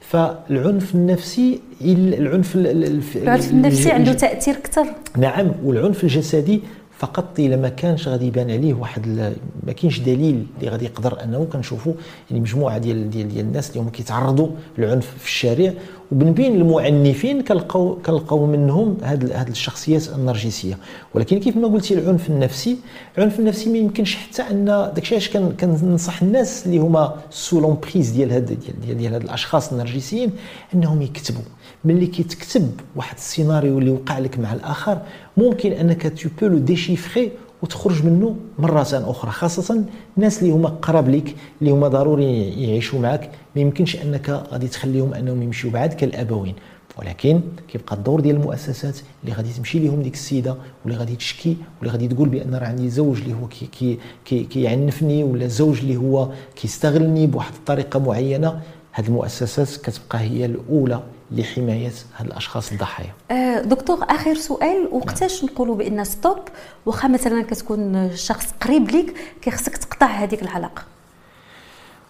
فالعنف 0.00 0.94
النفسي 0.94 1.60
العنف 1.82 2.56
العنف 2.56 3.50
النفسي 3.50 3.90
عنده 3.90 4.12
تأثير 4.12 4.54
أكثر. 4.54 4.86
نعم 5.18 5.52
والعنف 5.64 6.04
الجسدي 6.04 6.60
فقط 6.98 7.38
الا 7.38 7.56
ما 7.56 7.68
كانش 7.68 8.08
غادي 8.08 8.26
يبان 8.26 8.50
عليه 8.50 8.74
واحد 8.74 9.32
ما 9.66 9.72
كاينش 9.72 10.00
دليل 10.00 10.46
اللي 10.58 10.70
غادي 10.70 10.84
يقدر 10.84 11.24
أنه 11.24 11.46
كنشوفوا 11.52 11.92
يعني 12.30 12.40
مجموعة 12.42 12.78
ديال 12.78 13.10
ديال 13.10 13.28
ديال 13.28 13.46
الناس 13.46 13.70
اللي 13.70 13.80
هما 13.80 13.90
كيتعرضوا 13.90 14.48
للعنف 14.78 15.14
في 15.18 15.26
الشارع 15.26 15.72
ومن 16.12 16.32
بين 16.32 16.54
المعنفين 16.54 17.42
كنلقاو 17.42 17.98
كنلقاو 18.06 18.46
منهم 18.46 18.96
هاد 19.02 19.32
هاد 19.32 19.48
الشخصيات 19.48 20.08
النرجسية. 20.08 20.78
ولكن 21.14 21.40
كيف 21.40 21.56
ما 21.56 21.68
قلتي 21.68 21.94
العنف 21.94 22.30
النفسي 22.30 22.76
العنف 23.18 23.38
النفسي 23.40 23.70
ما 23.70 23.78
يمكنش 23.78 24.16
حتى 24.16 24.42
أن 24.42 24.64
داكشي 24.64 25.14
علاش 25.14 25.28
كننصح 25.60 26.22
الناس 26.22 26.66
اللي 26.66 26.78
هما 26.78 27.14
sous 27.30 27.60
l'emprise 27.60 28.10
ديال 28.10 28.32
هاد 28.32 28.44
ديال 28.44 28.80
ديال, 28.80 28.98
ديال 28.98 29.14
هاد 29.14 29.22
الأشخاص 29.22 29.72
النرجسيين 29.72 30.30
أنهم 30.74 31.02
يكتبوا. 31.02 31.42
ملي 31.84 32.06
كيتكتب 32.06 32.70
واحد 32.96 33.16
السيناريو 33.16 33.78
اللي 33.78 33.90
وقع 33.90 34.18
لك 34.18 34.38
مع 34.38 34.52
الآخر 34.52 34.98
ممكن 35.36 35.72
أنك 35.72 36.20
tu 36.22 36.28
peux 36.40 36.46
le 36.46 36.58
déchiffrer 36.58 37.30
وتخرج 37.62 38.04
منه 38.04 38.36
مرة 38.58 38.86
أخرى 38.92 39.30
خاصة 39.30 39.84
الناس 40.16 40.42
اللي 40.42 40.52
هما 40.52 40.68
قراب 40.68 41.08
لك 41.08 41.34
اللي 41.60 41.72
هما 41.72 41.88
ضروري 41.88 42.62
يعيشوا 42.62 43.00
معك 43.00 43.30
ما 43.56 43.62
يمكنش 43.62 43.96
أنك 43.96 44.30
غادي 44.30 44.68
تخليهم 44.68 45.14
أنهم 45.14 45.42
يمشيوا 45.42 45.72
بعد 45.72 45.92
كالأبوين. 45.92 46.54
ولكن 46.98 47.40
كيبقى 47.68 47.96
الدور 47.96 48.20
ديال 48.20 48.36
المؤسسات 48.36 48.98
اللي 49.24 49.34
غادي 49.36 49.52
تمشي 49.52 49.78
لهم 49.78 50.02
ديك 50.02 50.14
السيدة 50.14 50.56
واللي 50.84 50.98
غادي 50.98 51.16
تشكي 51.16 51.56
واللي 51.78 51.92
غادي 51.92 52.08
تقول 52.08 52.28
بأن 52.28 52.54
راه 52.54 52.66
عندي 52.66 52.90
زوج 52.90 53.20
اللي 53.20 53.34
هو 53.34 53.48
كي 53.48 53.66
كي 53.66 53.98
كي 54.24 54.44
كيعنفني 54.44 55.24
ولا 55.24 55.46
زوج 55.46 55.78
اللي 55.80 55.96
هو 55.96 56.28
كيستغلني 56.56 57.26
بواحد 57.26 57.52
الطريقة 57.54 58.00
معينة 58.00 58.60
هذه 58.92 59.06
المؤسسات 59.06 59.68
كتبقى 59.76 60.18
هي 60.20 60.44
الأولى 60.44 61.02
لحماية 61.30 61.92
هاد 62.16 62.26
الاشخاص 62.26 62.72
الضحايا. 62.72 63.12
أه، 63.30 63.60
دكتور 63.60 63.98
آخر 64.02 64.34
سؤال 64.34 64.88
وقتاش 64.92 65.44
نقولوا 65.44 65.76
بأن 65.76 66.04
ستوب 66.04 66.38
واخا 66.86 67.08
مثلا 67.08 67.42
كتكون 67.42 68.10
شخص 68.16 68.46
قريب 68.60 68.90
لك 68.90 69.14
كيخصك 69.42 69.76
تقطع 69.76 70.06
هذيك 70.06 70.42
العلاقة؟ 70.42 70.82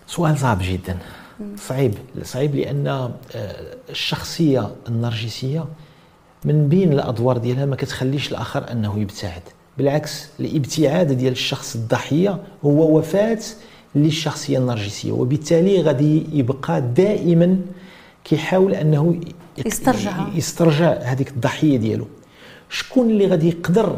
سؤال 0.06 0.38
صعب 0.38 0.58
جدا. 0.62 0.98
صعيب 1.56 1.94
صعيب 2.22 2.54
لأن 2.54 2.86
أه، 2.86 3.10
الشخصية 3.90 4.70
النرجسية 4.88 5.64
من 6.44 6.68
بين 6.68 6.92
الأدوار 6.92 7.38
ديالها 7.38 7.66
ما 7.66 7.76
كتخليش 7.76 8.30
الآخر 8.32 8.72
أنه 8.72 8.98
يبتعد. 9.00 9.42
بالعكس 9.78 10.26
الابتعاد 10.40 11.12
ديال 11.12 11.32
الشخص 11.32 11.74
الضحية 11.74 12.38
هو 12.64 12.98
وفاة 12.98 13.38
للشخصية 13.94 14.58
النرجسية 14.58 15.12
وبالتالي 15.12 15.82
غادي 15.82 16.26
يبقى 16.32 16.80
دائما 16.80 17.58
كيحاول 18.24 18.74
أنه 18.74 19.20
يسترجع. 19.66 20.28
يسترجع 20.34 20.92
هذيك 20.92 21.28
الضحية 21.28 21.76
ديالو. 21.76 22.06
شكون 22.70 23.10
اللي 23.10 23.26
غادي 23.26 23.48
يقدر 23.48 23.96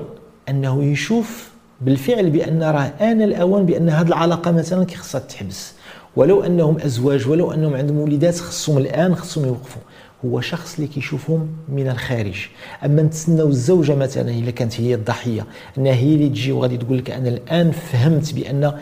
أنه 0.48 0.84
يشوف 0.84 1.50
بالفعل 1.80 2.30
بأن 2.30 2.62
راه 2.62 2.92
آن 3.00 3.22
الأوان 3.22 3.66
بأن 3.66 3.88
هذه 3.88 4.06
العلاقة 4.06 4.50
مثلا 4.50 4.84
كيخصها 4.84 5.18
تحبس؟ 5.18 5.72
ولو 6.16 6.44
أنهم 6.44 6.78
أزواج 6.78 7.28
ولو 7.28 7.52
أنهم 7.52 7.74
عندهم 7.74 7.98
وليدات 7.98 8.38
خصهم 8.38 8.78
الآن 8.78 9.16
خصهم 9.16 9.44
يوقفوا. 9.44 9.82
هو 10.24 10.40
شخص 10.40 10.74
اللي 10.74 10.86
كيشوفهم 10.86 11.48
من 11.68 11.88
الخارج. 11.88 12.46
أما 12.84 13.02
نتسناو 13.02 13.48
الزوجة 13.48 13.94
مثلا 13.94 14.30
إلا 14.30 14.50
كانت 14.50 14.80
هي 14.80 14.94
الضحية 14.94 15.46
أنها 15.78 15.92
هي 15.92 16.14
اللي 16.14 16.28
تجي 16.28 16.52
وغادي 16.52 16.76
تقول 16.76 16.98
لك 16.98 17.10
أنا 17.10 17.28
الآن 17.28 17.70
فهمت 17.70 18.34
بأن 18.34 18.72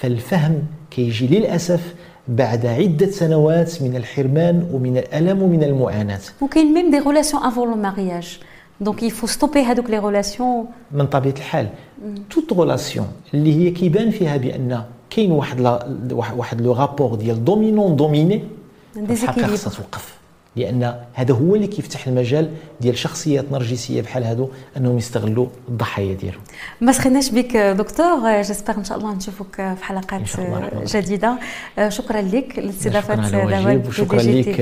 فالفهم 0.00 0.62
كيجي 0.90 1.26
للأسف 1.26 1.94
بعد 2.28 2.66
عدة 2.66 3.10
سنوات 3.10 3.82
من 3.82 3.96
الحرمان 3.96 4.68
ومن 4.72 4.96
الألم 4.96 5.42
ومن 5.42 5.64
المعاناة. 5.64 6.20
وكاين 6.40 6.74
même 6.74 6.90
des 6.90 6.98
relations 6.98 7.42
avant 7.42 7.68
le 7.68 7.76
mariage 7.76 8.38
donc 8.80 9.02
il 9.02 9.10
faut 9.10 9.26
stopper 9.26 9.60
هذوك 9.60 9.90
les 9.90 9.98
relations 9.98 10.66
من 10.92 11.06
طبيعة 11.06 11.34
الحال 11.34 11.68
toute 12.30 12.52
relation 12.52 13.06
اللي 13.34 13.54
هي 13.54 13.70
كيبان 13.70 14.10
فيها 14.10 14.36
بأن 14.36 14.84
كاين 15.10 15.32
واحد 15.32 15.60
واحد 16.12 16.60
le 16.60 16.72
rapport 16.72 17.14
ديال 17.14 17.44
dominant 17.44 17.96
dominé 17.96 18.44
الحقيقة 18.96 19.46
خصها 19.46 19.72
توقف. 19.72 20.14
لأن 20.56 20.94
هذا 21.12 21.34
هو 21.34 21.54
اللي 21.54 21.66
كيفتح 21.66 22.06
المجال 22.06 22.50
ديال 22.80 22.98
شخصيات 22.98 23.52
نرجسية 23.52 24.02
بحال 24.02 24.24
هادو 24.24 24.48
أنهم 24.76 24.98
يستغلوا 24.98 25.46
الضحايا 25.68 26.14
ديالهم. 26.14 26.40
ما 26.80 26.92
سخناش 26.92 27.30
بك 27.30 27.56
دكتور. 27.56 28.42
j'espère 28.42 28.78
إن 28.78 28.84
شاء 28.84 28.98
الله 28.98 29.14
نشوفك 29.14 29.74
في 29.78 29.84
حلقات 29.84 30.22
جديدة. 30.96 31.38
شكرا 31.88 32.20
لك 32.20 32.58
لاستضافة 32.58 33.14
دوات 33.14 33.86
وشكرا 33.86 34.22
لك 34.22 34.60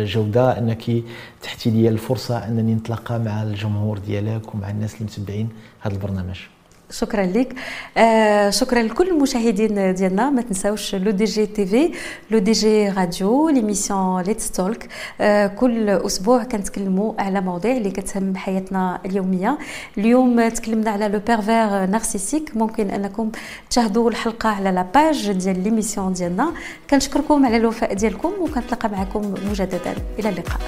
جودة 0.00 0.58
أنك 0.58 0.90
تحتي 1.42 1.70
لي 1.70 1.88
الفرصة 1.88 2.38
أنني 2.48 2.74
نتلاقى 2.74 3.18
مع 3.18 3.42
الجمهور 3.42 3.98
ديالك 3.98 4.54
ومع 4.54 4.70
الناس 4.70 4.94
اللي 4.94 5.04
متبعين 5.04 5.48
هذا 5.80 5.94
البرنامج. 5.94 6.38
شكرا 6.92 7.26
لك. 7.26 7.54
آه 7.96 8.50
شكرا 8.50 8.82
لكل 8.82 9.08
المشاهدين 9.08 9.94
ديالنا. 9.94 10.30
ما 10.30 10.42
تنساوش 10.42 10.94
LODJ 10.94 11.46
TV 11.46 11.92
LODJ 12.30 12.88
Radio 12.88 13.48
l'émission 13.48 14.22
Let's 14.22 14.50
Talk 14.50 14.88
آه 15.20 15.46
كل 15.46 15.88
أسبوع 15.88 16.44
كنتكلموا 16.44 17.12
على 17.18 17.40
مواضيع 17.40 17.76
اللي 17.76 17.90
كتهم 17.90 18.36
حياتنا 18.36 19.00
اليومية. 19.06 19.58
اليوم 19.98 20.48
تكلمنا 20.48 20.90
على 20.90 21.08
le 21.08 21.18
pervers 21.18 21.86
narcissique 21.86 22.56
ممكن 22.56 22.90
أنكم 22.90 23.30
تشاهدوا 23.70 24.10
الحلقة 24.10 24.48
على 24.48 24.70
la 24.70 24.86
page 24.94 25.32
ديال 25.32 25.62
l'émission 25.64 26.12
ديالنا. 26.12 26.52
كنشكركم 26.90 27.46
على 27.46 27.56
الوفاء 27.56 27.94
ديالكم 27.94 28.32
وكنتلاقى 28.40 28.88
معكم 28.88 29.34
مجددا. 29.50 29.94
إلى 30.18 30.28
اللقاء. 30.28 30.60